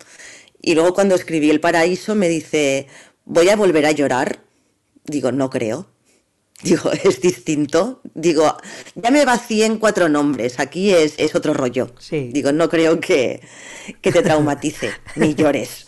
Y 0.60 0.74
luego 0.74 0.92
cuando 0.92 1.14
escribí 1.14 1.48
El 1.48 1.60
Paraíso 1.60 2.14
me 2.14 2.28
dice, 2.28 2.88
¿voy 3.24 3.48
a 3.48 3.56
volver 3.56 3.86
a 3.86 3.92
llorar? 3.92 4.40
Digo, 5.04 5.32
no 5.32 5.48
creo. 5.48 5.86
Digo, 6.62 6.92
es 6.92 7.20
distinto. 7.20 8.02
Digo, 8.14 8.56
ya 8.94 9.10
me 9.10 9.24
vacié 9.24 9.64
en 9.64 9.78
cuatro 9.78 10.08
nombres, 10.08 10.60
aquí 10.60 10.90
es, 10.90 11.14
es 11.16 11.34
otro 11.34 11.54
rollo. 11.54 11.92
Sí. 11.98 12.30
Digo, 12.32 12.52
no 12.52 12.68
creo 12.68 13.00
que, 13.00 13.40
que 14.00 14.12
te 14.12 14.22
traumatice, 14.22 14.90
ni 15.16 15.34
llores. 15.34 15.86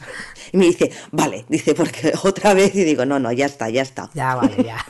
Y 0.52 0.56
me 0.56 0.66
dice, 0.66 0.90
vale, 1.12 1.44
dice, 1.48 1.74
porque 1.74 2.12
otra 2.24 2.54
vez, 2.54 2.74
y 2.74 2.84
digo, 2.84 3.04
no, 3.04 3.18
no, 3.18 3.30
ya 3.32 3.46
está, 3.46 3.68
ya 3.68 3.82
está. 3.82 4.10
Ya 4.14 4.34
vale, 4.34 4.64
ya. 4.64 4.84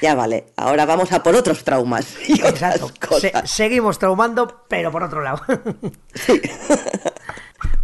Ya 0.00 0.14
vale, 0.14 0.46
ahora 0.56 0.86
vamos 0.86 1.12
a 1.12 1.22
por 1.22 1.34
otros 1.34 1.64
traumas. 1.64 2.16
Y 2.28 2.42
otras 2.46 2.80
cosas. 3.00 3.50
seguimos 3.50 3.98
traumando, 3.98 4.64
pero 4.68 4.90
por 4.90 5.02
otro 5.02 5.22
lado. 5.22 5.42
sí. 6.14 6.40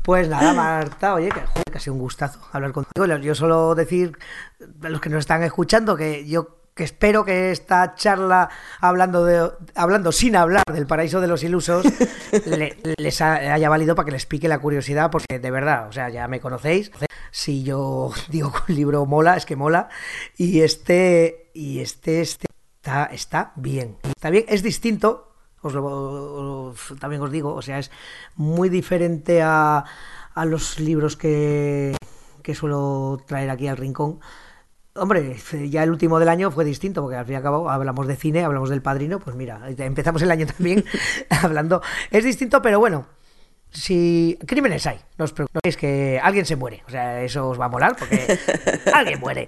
Pues 0.03 0.29
nada, 0.29 0.53
Marta, 0.53 1.15
oye, 1.15 1.31
que, 1.31 1.41
que 1.71 1.79
ha 1.79 1.81
sido 1.81 1.95
un 1.95 2.01
gustazo 2.01 2.39
hablar 2.53 2.73
contigo. 2.73 3.07
Yo 3.07 3.35
solo 3.35 3.75
decir 3.75 4.17
a 4.83 4.89
los 4.91 5.01
que 5.01 5.09
nos 5.09 5.21
están 5.21 5.43
escuchando 5.43 5.97
que 5.97 6.27
yo 6.27 6.59
que 6.75 6.85
espero 6.85 7.25
que 7.25 7.53
esta 7.53 7.95
charla 7.95 8.51
hablando 8.81 9.25
de 9.25 9.51
hablando 9.75 10.13
sin 10.13 10.37
hablar 10.37 10.65
del 10.73 10.87
paraíso 10.87 11.21
de 11.21 11.29
los 11.29 11.43
ilusos 11.43 11.87
les 12.99 13.21
haya 13.21 13.69
valido 13.69 13.95
para 13.95 14.07
que 14.07 14.13
les 14.13 14.27
pique 14.27 14.49
la 14.49 14.59
curiosidad 14.59 15.11
porque 15.11 15.39
de 15.39 15.51
verdad, 15.51 15.89
o 15.89 15.93
sea, 15.93 16.11
ya 16.11 16.29
me 16.29 16.41
conocéis. 16.41 16.91
Si 17.35 17.65
yo 17.65 18.13
digo 18.31 18.53
que 18.53 18.71
un 18.73 18.79
libro 18.79 19.07
mola, 19.07 19.37
es 19.37 19.45
que 19.45 19.57
mola 19.57 19.89
y 20.37 20.61
este 20.61 21.51
y 21.53 21.81
este, 21.81 22.21
este 22.21 22.47
está 22.77 23.07
está 23.07 23.53
bien. 23.57 23.97
Está 24.05 24.31
bien, 24.31 24.45
es 24.47 24.63
distinto, 24.63 25.35
os 25.61 25.75
también 27.01 27.21
os 27.23 27.33
digo, 27.33 27.53
o 27.53 27.61
sea, 27.61 27.81
es 27.81 27.91
muy 28.37 28.69
diferente 28.69 29.43
a, 29.43 29.85
a 30.33 30.45
los 30.45 30.79
libros 30.79 31.17
que, 31.17 31.97
que 32.41 32.55
suelo 32.55 33.21
traer 33.27 33.51
aquí 33.51 33.67
al 33.67 33.79
rincón. 33.79 34.21
Hombre, 34.95 35.37
ya 35.69 35.83
el 35.83 35.91
último 35.91 36.21
del 36.21 36.29
año 36.29 36.53
fue 36.53 36.65
distinto, 36.65 37.03
porque 37.03 37.17
al 37.17 37.25
fin 37.25 37.33
y 37.33 37.37
al 37.37 37.43
cabo 37.43 37.69
hablamos 37.69 38.07
de 38.07 38.15
cine, 38.15 38.45
hablamos 38.45 38.71
del 38.71 38.81
padrino, 38.81 39.19
pues 39.19 39.35
mira, 39.35 39.61
empezamos 39.77 40.23
el 40.23 40.31
año 40.31 40.47
también 40.57 40.85
hablando. 41.43 41.83
Es 42.13 42.23
distinto, 42.23 42.63
pero 42.63 42.79
bueno, 42.79 43.07
si 43.75 44.39
crímenes 44.47 44.87
hay, 44.87 45.01
no 45.19 45.25
os 45.25 45.33
preocupéis 45.33 45.77
que 45.77 46.21
alguien 46.23 46.47
se 46.47 46.57
muere. 46.57 46.83
O 46.87 46.91
sea, 46.91 47.23
eso 47.23 47.49
os 47.49 47.61
va 47.61 47.67
a 47.67 47.69
molar 47.69 47.97
porque 47.99 48.39
alguien 48.95 49.21
muere. 49.21 49.47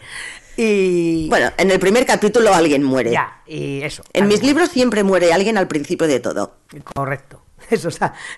Y. 0.57 1.29
Bueno, 1.29 1.51
en 1.57 1.70
el 1.70 1.79
primer 1.79 2.05
capítulo 2.05 2.53
alguien 2.53 2.83
muere. 2.83 3.12
Ya, 3.12 3.43
y 3.47 3.83
eso. 3.83 4.03
En 4.12 4.27
mis 4.27 4.43
libros 4.43 4.70
siempre 4.70 5.05
muere 5.05 5.33
alguien 5.33 5.57
al 5.59 5.68
principio 5.68 6.07
de 6.07 6.20
todo. 6.20 6.57
Correcto. 6.95 7.43
Eso, 7.70 7.89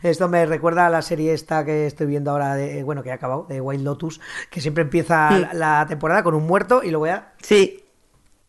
esto 0.03 0.29
me 0.29 0.47
recuerda 0.47 0.87
a 0.87 0.91
la 0.91 1.03
serie 1.03 1.35
esta 1.35 1.65
que 1.65 1.87
estoy 1.87 2.07
viendo 2.07 2.31
ahora, 2.31 2.55
de, 2.55 2.83
bueno, 2.83 3.03
que 3.03 3.11
ha 3.11 3.15
acabado, 3.15 3.47
de 3.49 3.61
Wild 3.61 3.85
Lotus, 3.85 4.21
que 4.49 4.61
siempre 4.61 4.83
empieza 4.83 5.51
la, 5.53 5.85
temporada 5.87 6.23
con 6.23 6.35
un 6.35 6.47
muerto 6.47 6.83
y 6.83 6.91
luego 6.91 7.09
ya... 7.09 7.35
Sí. 7.43 7.85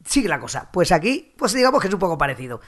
Sigue 0.05 0.29
la 0.29 0.39
cosa. 0.39 0.69
Pues 0.71 0.91
aquí, 0.91 1.33
pues 1.37 1.53
digamos 1.53 1.81
que 1.81 1.87
es 1.87 1.93
un 1.93 1.99
poco 1.99 2.17
parecido. 2.17 2.61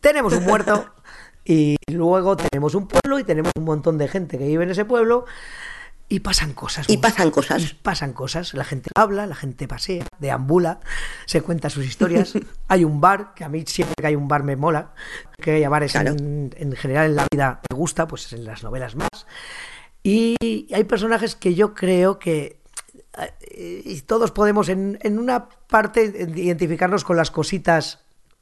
Tenemos 0.00 0.32
un 0.32 0.44
muerto 0.44 0.94
y 1.48 1.76
luego 1.90 2.36
tenemos 2.36 2.74
un 2.74 2.86
pueblo 2.86 3.18
y 3.18 3.24
tenemos 3.24 3.52
un 3.56 3.64
montón 3.64 3.98
de 3.98 4.06
gente 4.06 4.38
que 4.38 4.46
vive 4.46 4.64
en 4.64 4.70
ese 4.70 4.84
pueblo 4.84 5.24
y 6.10 6.20
pasan 6.20 6.54
cosas. 6.54 6.88
Y 6.88 6.96
pasan 6.96 7.30
cosas. 7.30 7.62
Y 7.62 7.74
pasan 7.74 8.12
cosas. 8.14 8.54
La 8.54 8.64
gente 8.64 8.90
habla, 8.94 9.26
la 9.26 9.34
gente 9.34 9.68
pasea, 9.68 10.06
deambula, 10.18 10.80
se 11.26 11.42
cuenta 11.42 11.68
sus 11.68 11.84
historias. 11.84 12.32
hay 12.68 12.84
un 12.84 13.00
bar, 13.00 13.34
que 13.34 13.44
a 13.44 13.48
mí 13.48 13.64
siempre 13.66 13.94
que 13.98 14.06
hay 14.06 14.16
un 14.16 14.26
bar 14.26 14.42
me 14.42 14.56
mola. 14.56 14.92
Que 15.36 15.56
haya 15.56 15.68
bares 15.68 15.94
en, 15.94 16.50
general 16.76 17.06
en 17.06 17.16
la 17.16 17.26
vida 17.30 17.60
me 17.70 17.76
gusta, 17.76 18.08
pues 18.08 18.32
en 18.32 18.44
las 18.44 18.62
novelas 18.62 18.96
más. 18.96 19.26
Y 20.02 20.36
hay 20.72 20.84
personajes 20.84 21.34
que 21.36 21.54
yo 21.54 21.74
creo 21.74 22.18
que 22.18 22.62
eh, 23.40 23.82
y 23.84 24.00
todos 24.02 24.30
podemos 24.30 24.70
en, 24.70 24.98
en 25.02 25.18
una 25.18 25.48
parte 25.48 26.04
identificarnos 26.04 27.04
con 27.04 27.16
las 27.16 27.30
cositas 27.30 28.00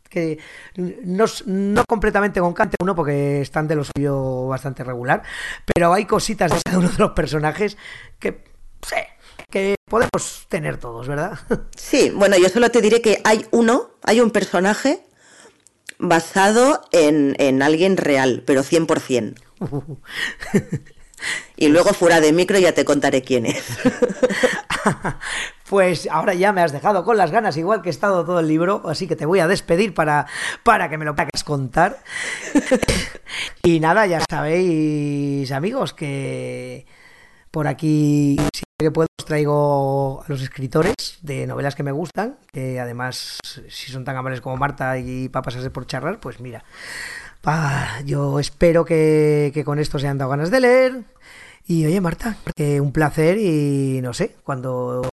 que 0.09 0.39
no, 0.77 1.25
no 1.47 1.85
completamente 1.87 2.41
con 2.41 2.53
Cante 2.53 2.77
uno 2.81 2.95
porque 2.95 3.41
están 3.41 3.69
de 3.69 3.77
lo 3.77 3.85
suyo 3.85 4.47
bastante 4.47 4.85
regular, 4.85 5.23
pero 5.75 5.93
hay 5.93 6.05
cositas 6.05 6.53
de 6.53 6.61
cada 6.65 6.79
uno 6.79 6.89
de 6.89 6.99
los 6.99 7.11
personajes 7.13 7.77
que 8.19 8.45
que 9.51 9.77
podemos 9.89 10.47
tener 10.49 10.79
todos, 10.79 11.09
¿verdad? 11.09 11.39
Sí, 11.77 12.11
bueno, 12.15 12.37
yo 12.37 12.49
solo 12.49 12.71
te 12.71 12.81
diré 12.81 13.01
que 13.01 13.21
hay 13.25 13.47
uno, 13.51 13.91
hay 14.03 14.21
un 14.21 14.31
personaje 14.31 15.05
basado 15.99 16.83
en, 16.93 17.37
en 17.39 17.63
alguien 17.63 17.97
real, 17.97 18.43
pero 18.47 18.63
100%. 18.63 19.35
Y 21.57 21.69
luego 21.69 21.93
fuera 21.95 22.21
de 22.21 22.33
micro 22.33 22.59
ya 22.59 22.73
te 22.73 22.85
contaré 22.85 23.23
quién 23.23 23.47
es. 23.47 23.65
Pues 25.69 26.09
ahora 26.13 26.33
ya 26.35 26.53
me 26.53 26.63
has 26.63 26.71
dejado 26.71 27.05
con 27.05 27.17
las 27.17 27.33
ganas, 27.33 27.57
igual 27.57 27.83
que 27.83 27.89
he 27.89 27.91
estado 27.91 28.25
todo 28.25 28.39
el 28.39 28.47
libro, 28.47 28.83
así 28.87 29.09
que 29.09 29.17
te 29.17 29.27
voy 29.27 29.41
a 29.41 29.49
despedir 29.49 29.95
para, 29.95 30.27
para 30.63 30.89
que 30.89 30.97
me 30.97 31.05
lo 31.05 31.17
puedas 31.17 31.43
contar. 31.43 31.99
y 33.65 33.81
nada, 33.81 34.07
ya 34.07 34.21
sabéis, 34.31 35.51
amigos, 35.51 35.93
que 35.93 36.87
por 37.51 37.67
aquí 37.67 38.37
siempre 38.37 38.77
que 38.79 38.91
puedo 38.93 39.09
os 39.19 39.27
traigo 39.27 40.23
a 40.23 40.29
los 40.29 40.41
escritores 40.41 40.95
de 41.23 41.49
novelas 41.49 41.75
que 41.75 41.83
me 41.83 41.91
gustan, 41.91 42.39
que 42.53 42.79
además, 42.79 43.39
si 43.43 43.91
son 43.91 44.05
tan 44.05 44.17
amables 44.17 44.41
como 44.41 44.57
Marta 44.57 44.99
y 44.99 45.29
para 45.31 45.43
pasarse 45.43 45.71
por 45.71 45.87
charlar, 45.87 46.21
pues 46.21 46.39
mira, 46.39 46.63
yo 48.05 48.41
espero 48.41 48.85
que, 48.85 49.51
que 49.55 49.65
con 49.65 49.79
esto 49.79 49.99
se 49.99 50.09
han 50.09 50.19
dado 50.19 50.31
ganas 50.31 50.51
de 50.51 50.61
leer. 50.61 51.03
Y 51.67 51.85
oye, 51.85 52.01
Marta, 52.01 52.37
un 52.81 52.93
placer 52.93 53.39
y 53.39 54.01
no 54.03 54.13
sé, 54.13 54.37
cuando 54.45 55.09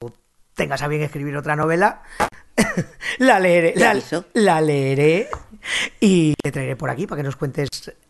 tengas 0.56 0.82
a 0.82 0.88
bien 0.88 1.02
escribir 1.02 1.36
otra 1.36 1.56
novela, 1.56 2.04
la 3.20 3.40
leeré, 3.40 3.74
la, 4.34 4.62
leeré 4.62 5.30
y 6.00 6.34
te 6.42 6.52
traeré 6.52 6.76
por 6.76 6.90
aquí 6.90 7.08
para 7.08 7.22
que 7.22 7.24
nos 7.24 7.36
cuentes 7.36 7.70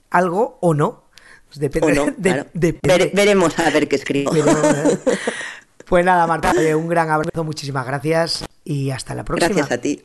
algo 0.10 0.58
o 0.62 0.74
no. 0.74 1.04
Pues 1.48 1.60
depende, 1.60 2.16
de, 2.54 2.80
veremos 3.14 3.58
a 3.60 3.70
ver 3.70 3.88
qué 3.88 3.96
escribo. 3.96 4.32
pues 5.86 6.06
nada, 6.06 6.28
Marta, 6.28 6.54
un 6.76 6.88
gran 6.88 7.10
abrazo, 7.10 7.44
muchísimas 7.44 7.86
gracias 7.86 8.46
y 8.64 8.90
hasta 8.90 9.16
la 9.16 9.24
próxima. 9.24 9.50
Gracias 9.50 9.72
a 9.72 9.82
ti. 9.82 10.04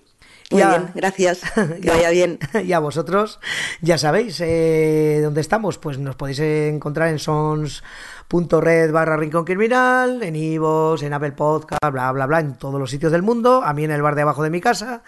Muy 0.50 0.62
bien, 0.62 0.90
gracias. 0.94 1.42
Que 1.82 1.90
vaya 1.90 2.10
bien. 2.10 2.38
Y 2.64 2.72
a 2.72 2.78
vosotros, 2.78 3.38
ya 3.80 3.98
sabéis 3.98 4.40
eh, 4.40 5.20
dónde 5.22 5.40
estamos. 5.40 5.78
Pues 5.78 5.98
nos 5.98 6.16
podéis 6.16 6.40
encontrar 6.40 7.08
en 7.08 7.18
Sons 7.18 7.82
punto 8.28 8.60
red 8.60 8.92
barra 8.92 9.16
Rincón 9.16 9.44
Criminal, 9.44 10.22
en 10.22 10.36
Ivos, 10.36 11.02
en 11.02 11.14
Apple 11.14 11.32
Podcast, 11.32 11.90
bla, 11.90 12.12
bla, 12.12 12.26
bla, 12.26 12.40
en 12.40 12.58
todos 12.58 12.78
los 12.78 12.90
sitios 12.90 13.10
del 13.10 13.22
mundo, 13.22 13.62
a 13.64 13.72
mí 13.72 13.84
en 13.84 13.90
el 13.90 14.02
bar 14.02 14.14
de 14.14 14.22
abajo 14.22 14.42
de 14.42 14.50
mi 14.50 14.60
casa. 14.60 15.02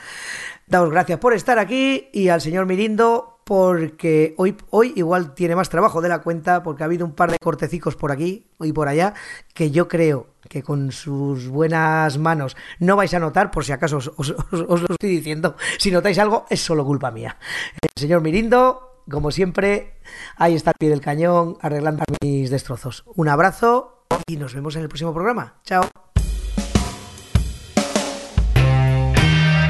Daos 0.66 0.91
gracias 0.91 1.18
por 1.18 1.34
estar 1.34 1.59
aquí 1.59 2.09
y 2.12 2.28
al 2.28 2.41
señor 2.41 2.64
Mirindo 2.64 3.39
porque 3.51 4.36
hoy, 4.36 4.57
hoy 4.70 4.92
igual 4.94 5.34
tiene 5.34 5.57
más 5.57 5.68
trabajo 5.68 6.01
de 6.01 6.09
la 6.09 6.20
cuenta 6.20 6.62
porque 6.62 6.84
ha 6.84 6.86
habido 6.86 7.05
un 7.05 7.16
par 7.16 7.32
de 7.32 7.38
cortecicos 7.42 7.96
por 7.96 8.12
aquí 8.12 8.46
y 8.61 8.72
por 8.72 8.86
allá 8.86 9.12
que 9.55 9.72
yo 9.72 9.88
creo 9.88 10.28
que 10.48 10.62
con 10.62 10.92
sus 10.92 11.48
buenas 11.48 12.16
manos 12.16 12.57
no 12.78 12.94
vais 12.94 13.12
a 13.12 13.18
notar, 13.18 13.51
por 13.51 13.64
si 13.64 13.72
acaso 13.72 13.96
os, 13.96 14.28
lo 14.53 14.86
estoy 14.88 15.11
diciendo, 15.11 15.57
si 15.78 15.90
notáis 15.90 16.20
algo 16.20 16.46
es 16.48 16.61
solo 16.61 16.84
culpa 16.84 17.11
mía. 17.11 17.38
El 17.82 17.90
señor 18.01 18.20
Mirindo 18.20 19.03
como 19.11 19.32
siempre, 19.32 19.94
ahí 20.36 20.55
está 20.55 20.70
el 20.70 20.76
pie 20.78 20.90
del 20.90 21.01
cañón 21.01 21.59
arreglando 21.61 22.05
mis 22.22 22.51
destrozos. 22.51 23.03
Un 23.16 23.28
abrazo 23.28 24.05
y 24.28 24.36
nos 24.36 24.55
vemos 24.55 24.76
en 24.76 24.82
el 24.82 24.88
próximo 24.88 25.12
programa. 25.12 25.57
Chao. 25.64 25.90